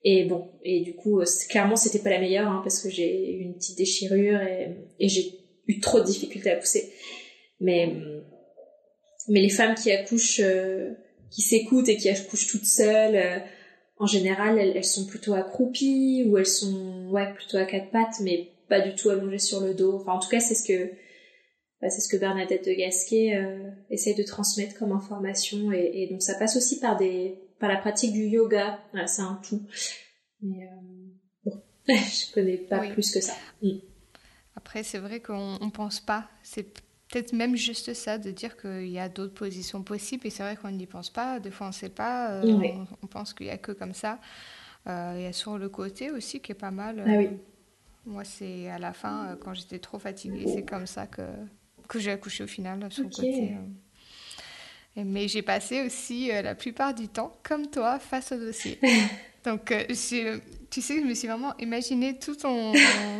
Et 0.04 0.26
bon, 0.26 0.48
et 0.64 0.82
du 0.82 0.96
coup, 0.96 1.22
clairement, 1.50 1.76
c'était 1.76 2.00
pas 2.00 2.10
la 2.10 2.20
meilleure 2.20 2.48
hein, 2.48 2.62
parce 2.64 2.82
que 2.82 2.90
j'ai 2.90 3.34
eu 3.34 3.42
une 3.42 3.56
petite 3.56 3.78
déchirure 3.78 4.42
et, 4.42 4.78
j'ai 5.10 5.34
eu 5.68 5.80
trop 5.80 6.00
de 6.00 6.06
difficultés 6.06 6.52
à 6.52 6.56
pousser. 6.56 6.94
Mais 7.60 7.94
mais 9.28 9.42
les 9.42 9.50
femmes 9.50 9.76
qui 9.76 9.92
accouchent, 9.92 10.42
qui 11.30 11.42
s'écoutent 11.42 11.90
et 11.90 11.98
qui 11.98 12.10
accouchent 12.10 12.48
toutes 12.48 12.66
seules, 12.66 13.44
en 14.00 14.06
général, 14.06 14.58
elles, 14.58 14.86
sont 14.86 15.06
plutôt 15.06 15.34
accroupies 15.34 16.24
ou 16.26 16.38
elles 16.38 16.48
sont 16.48 17.10
ouais 17.10 17.34
plutôt 17.34 17.58
à 17.58 17.66
quatre 17.66 17.92
pattes, 17.92 18.22
mais 18.22 18.48
pas 18.70 18.80
du 18.80 18.96
tout 18.96 19.10
allongées 19.10 19.40
sur 19.40 19.60
le 19.60 19.74
dos. 19.74 19.98
Enfin, 19.98 20.14
en 20.14 20.20
tout 20.20 20.30
cas, 20.30 20.40
c'est 20.40 20.56
ce 20.56 20.64
que 20.64 20.90
bah, 21.82 21.90
c'est 21.90 22.02
ce 22.02 22.10
que 22.10 22.18
Bernadette 22.18 22.66
de 22.66 22.74
Gasquet 22.74 23.36
euh, 23.36 23.70
essaye 23.90 24.16
de 24.16 24.24
transmettre 24.24 24.78
comme 24.78 24.92
information 24.92 25.72
et, 25.72 25.92
et, 25.94 26.08
donc 26.10 26.22
ça 26.22 26.36
passe 26.36 26.58
aussi 26.58 26.80
par 26.80 26.98
des 26.98 27.40
par 27.60 27.70
la 27.70 27.78
pratique 27.78 28.14
du 28.14 28.24
yoga. 28.24 28.80
Voilà, 28.92 29.08
c'est 29.08 29.22
un 29.22 29.40
tout. 29.48 29.62
Mais 30.42 30.66
euh, 30.66 31.46
bon, 31.46 31.62
je 31.88 32.34
connais 32.34 32.58
pas 32.58 32.80
plus 32.88 33.12
que 33.12 33.22
ça. 33.22 33.34
Mm. 33.62 33.80
Après, 34.56 34.84
c'est 34.84 34.98
vrai 34.98 35.20
qu'on 35.20 35.58
ne 35.60 35.70
pense 35.70 36.00
pas. 36.00 36.30
C'est 36.44 36.64
peut-être 37.10 37.34
même 37.34 37.56
juste 37.56 37.94
ça, 37.94 38.18
de 38.18 38.32
dire 38.32 38.58
qu'il 38.58 38.90
y 38.90 39.00
a 39.00 39.10
d'autres 39.10 39.34
positions 39.34 39.84
possibles. 39.84 40.28
Et 40.28 40.30
c'est 40.30 40.44
vrai 40.44 40.56
qu'on 40.56 40.72
n'y 40.72 40.88
pense 40.88 41.10
pas. 41.10 41.40
Des 41.40 41.52
fois, 41.52 41.68
on 41.68 41.70
ne 41.70 41.74
sait 41.76 41.90
pas. 41.90 42.32
Euh, 42.32 42.86
on, 43.02 43.08
pense 43.08 43.34
qu'il 43.34 43.46
n'y 43.46 43.52
a 43.52 43.58
que 43.58 43.72
comme 43.72 43.94
ça. 43.94 44.20
Euh, 44.88 45.14
il 45.18 45.24
y 45.24 45.26
a 45.26 45.34
sur 45.34 45.58
le 45.58 45.70
côté 45.70 46.12
aussi 46.12 46.40
qui 46.40 46.52
est 46.52 46.56
pas 46.56 46.72
mal. 46.72 47.04
Ah 47.06 47.18
oui. 47.18 47.30
Moi, 48.06 48.24
c'est 48.24 48.70
à 48.70 48.80
la 48.80 48.94
fin, 48.94 49.38
quand 49.42 49.54
j'étais 49.54 49.80
trop 49.80 50.00
fatiguée, 50.00 50.46
c'est 50.48 50.64
comme 50.64 50.88
ça 50.88 51.06
que, 51.06 51.22
que 51.90 52.00
j'ai 52.00 52.12
accouché 52.12 52.46
au 52.46 52.48
final, 52.48 52.90
sur 52.92 53.04
le 53.04 53.10
côté. 53.10 53.58
Mais 54.96 55.28
j'ai 55.28 55.42
passé 55.42 55.82
aussi 55.82 56.28
la 56.28 56.56
plupart 56.56 56.94
du 56.94 57.10
temps, 57.10 57.34
comme 57.44 57.70
toi, 57.70 58.00
face 58.00 58.32
au 58.32 58.38
dossier. 58.38 58.80
Donc, 59.46 59.74
tu 60.70 60.82
sais, 60.82 61.00
je 61.00 61.06
me 61.06 61.14
suis 61.14 61.28
vraiment 61.28 61.56
imaginé 61.58 62.18
tout 62.20 62.36
ton, 62.36 62.74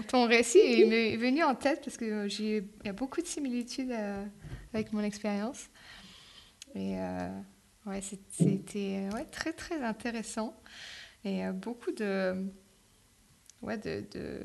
ton 0.08 0.28
récit 0.28 0.60
et 0.60 0.82
il 0.82 0.90
m'est 0.90 1.16
venu 1.16 1.44
en 1.44 1.56
tête 1.56 1.82
parce 1.84 1.98
qu'il 1.98 2.68
y 2.86 2.90
a 2.90 2.94
beaucoup 2.94 3.22
de 3.22 3.28
similitudes 3.28 3.92
euh, 3.92 4.26
avec 4.74 4.94
mon 4.94 5.02
expérience. 5.02 5.70
Et 6.76 7.00
euh, 7.00 7.30
ouais, 7.86 8.02
c'était 8.02 9.10
ouais, 9.14 9.26
très, 9.32 9.54
très 9.54 9.82
intéressant. 9.82 10.62
Et 11.24 11.46
euh, 11.46 11.52
beaucoup 11.52 11.92
de, 11.92 12.46
ouais, 13.62 13.78
de, 13.78 14.06
de, 14.12 14.42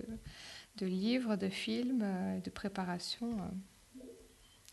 de, 0.76 0.86
livres, 0.86 1.36
de 1.36 1.48
films, 1.48 2.05
de 2.42 2.51
préparation 2.51 3.36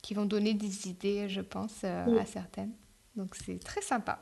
qui 0.02 0.14
vont 0.14 0.26
donner 0.26 0.54
des 0.54 0.88
idées, 0.88 1.30
je 1.30 1.42
pense, 1.42 1.84
à 1.84 2.26
certaines. 2.26 2.72
Donc, 3.16 3.36
c'est 3.36 3.60
très 3.64 3.82
sympa. 3.82 4.20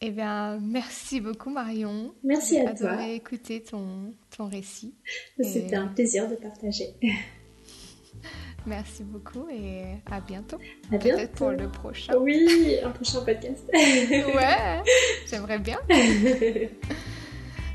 Eh 0.00 0.10
bien, 0.10 0.58
merci 0.60 1.20
beaucoup 1.20 1.50
Marion. 1.50 2.14
Merci 2.22 2.58
à 2.58 2.74
toi. 2.74 2.98
J'ai 2.98 3.14
écouter 3.14 3.62
ton, 3.62 4.12
ton 4.36 4.46
récit. 4.46 4.94
C'était 5.40 5.76
un 5.76 5.88
plaisir 5.88 6.28
de 6.28 6.34
partager. 6.34 6.94
merci 8.66 9.04
beaucoup 9.04 9.48
et 9.48 9.84
à 10.10 10.20
bientôt. 10.20 10.58
À 10.92 10.98
bientôt. 10.98 11.16
Peut-être 11.16 11.32
pour 11.32 11.50
le 11.50 11.70
prochain. 11.70 12.14
Oui, 12.18 12.76
un 12.82 12.90
prochain 12.90 13.24
podcast. 13.24 13.64
ouais, 13.72 14.82
j'aimerais 15.30 15.58
bien. 15.58 15.78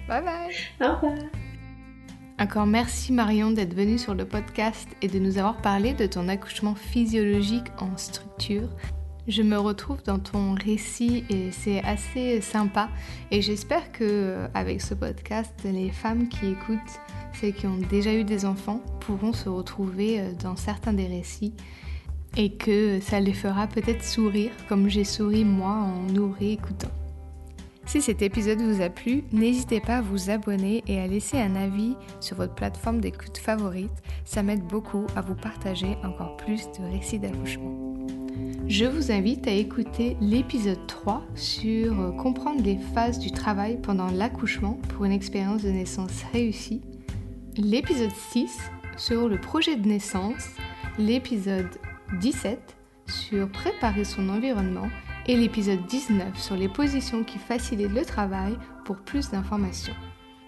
bye 0.07 0.23
bye. 0.23 0.53
Au 0.79 0.93
revoir. 0.93 1.31
Encore 2.41 2.65
merci 2.65 3.13
Marion 3.13 3.51
d'être 3.51 3.76
venue 3.76 3.99
sur 3.99 4.15
le 4.15 4.26
podcast 4.26 4.89
et 5.03 5.07
de 5.07 5.19
nous 5.19 5.38
avoir 5.38 5.61
parlé 5.61 5.93
de 5.93 6.07
ton 6.07 6.27
accouchement 6.27 6.73
physiologique 6.73 7.68
en 7.77 7.95
structure 7.97 8.68
je 9.27 9.43
me 9.43 9.57
retrouve 9.57 10.01
dans 10.03 10.18
ton 10.18 10.55
récit 10.55 11.23
et 11.30 11.51
c'est 11.51 11.80
assez 11.84 12.41
sympa. 12.41 12.89
Et 13.30 13.43
j'espère 13.43 13.91
que 13.91 14.47
avec 14.55 14.81
ce 14.81 14.95
podcast, 14.95 15.53
les 15.63 15.91
femmes 15.91 16.27
qui 16.27 16.47
écoutent, 16.47 16.99
celles 17.34 17.53
qui 17.53 17.68
ont 17.68 17.77
déjà 17.77 18.13
eu 18.13 18.23
des 18.23 18.45
enfants, 18.45 18.81
pourront 18.99 19.31
se 19.31 19.47
retrouver 19.47 20.19
euh, 20.19 20.31
dans 20.41 20.55
certains 20.55 20.93
des 20.93 21.05
récits 21.05 21.53
et 22.35 22.53
que 22.53 22.99
ça 22.99 23.19
les 23.19 23.34
fera 23.34 23.68
peut-être 23.68 24.03
sourire 24.03 24.51
comme 24.68 24.89
j'ai 24.89 25.03
souri 25.03 25.45
moi 25.45 25.73
en 25.73 26.11
nous 26.11 26.31
réécoutant. 26.31 26.91
Si 27.85 28.01
cet 28.01 28.21
épisode 28.21 28.61
vous 28.61 28.81
a 28.81 28.89
plu, 28.89 29.23
n'hésitez 29.31 29.81
pas 29.81 29.97
à 29.97 30.01
vous 30.01 30.29
abonner 30.29 30.83
et 30.87 30.99
à 30.99 31.07
laisser 31.07 31.37
un 31.37 31.55
avis 31.55 31.95
sur 32.19 32.37
votre 32.37 32.55
plateforme 32.55 33.01
d'écoute 33.01 33.37
favorite. 33.37 33.91
Ça 34.23 34.43
m'aide 34.43 34.63
beaucoup 34.63 35.05
à 35.15 35.21
vous 35.21 35.35
partager 35.35 35.97
encore 36.03 36.37
plus 36.37 36.67
de 36.79 36.91
récits 36.91 37.19
d'accouchement. 37.19 37.91
Je 38.67 38.85
vous 38.85 39.11
invite 39.11 39.47
à 39.47 39.51
écouter 39.51 40.15
l'épisode 40.21 40.87
3 40.87 41.25
sur 41.35 41.99
euh, 41.99 42.11
comprendre 42.11 42.63
les 42.63 42.77
phases 42.93 43.19
du 43.19 43.31
travail 43.31 43.77
pendant 43.81 44.09
l'accouchement 44.09 44.79
pour 44.89 45.03
une 45.03 45.11
expérience 45.11 45.63
de 45.63 45.69
naissance 45.69 46.23
réussie, 46.31 46.81
l'épisode 47.57 48.15
6 48.31 48.57
sur 48.95 49.27
le 49.27 49.41
projet 49.41 49.75
de 49.75 49.87
naissance, 49.87 50.47
l'épisode 50.97 51.69
17 52.21 52.77
sur 53.07 53.49
préparer 53.49 54.05
son 54.05 54.29
environnement 54.29 54.87
et 55.27 55.35
l'épisode 55.35 55.85
19 55.85 56.38
sur 56.39 56.56
les 56.56 56.69
positions 56.69 57.23
qui 57.23 57.38
facilitent 57.38 57.91
le 57.91 58.06
travail 58.06 58.57
pour 58.85 58.98
plus 58.98 59.30
d'informations. 59.30 59.95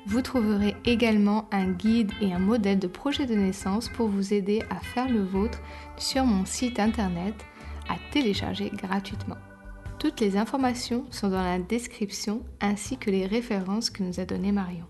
Vous 0.05 0.21
trouverez 0.21 0.75
également 0.85 1.47
un 1.51 1.71
guide 1.71 2.11
et 2.19 2.33
un 2.33 2.39
modèle 2.39 2.79
de 2.79 2.87
projet 2.87 3.25
de 3.25 3.35
naissance 3.35 3.87
pour 3.89 4.09
vous 4.09 4.33
aider 4.33 4.61
à 4.69 4.79
faire 4.79 5.07
le 5.07 5.23
vôtre 5.23 5.59
sur 5.97 6.25
mon 6.25 6.45
site 6.45 6.79
internet 6.79 7.33
à 7.89 7.95
télécharger 8.11 8.69
gratuitement. 8.69 9.37
Toutes 9.99 10.19
les 10.19 10.35
informations 10.35 11.05
sont 11.11 11.29
dans 11.29 11.43
la 11.43 11.59
description 11.59 12.43
ainsi 12.59 12.97
que 12.97 13.09
les 13.09 13.25
références 13.25 13.89
que 13.89 14.03
nous 14.03 14.19
a 14.19 14.25
données 14.25 14.51
Marion. 14.51 14.87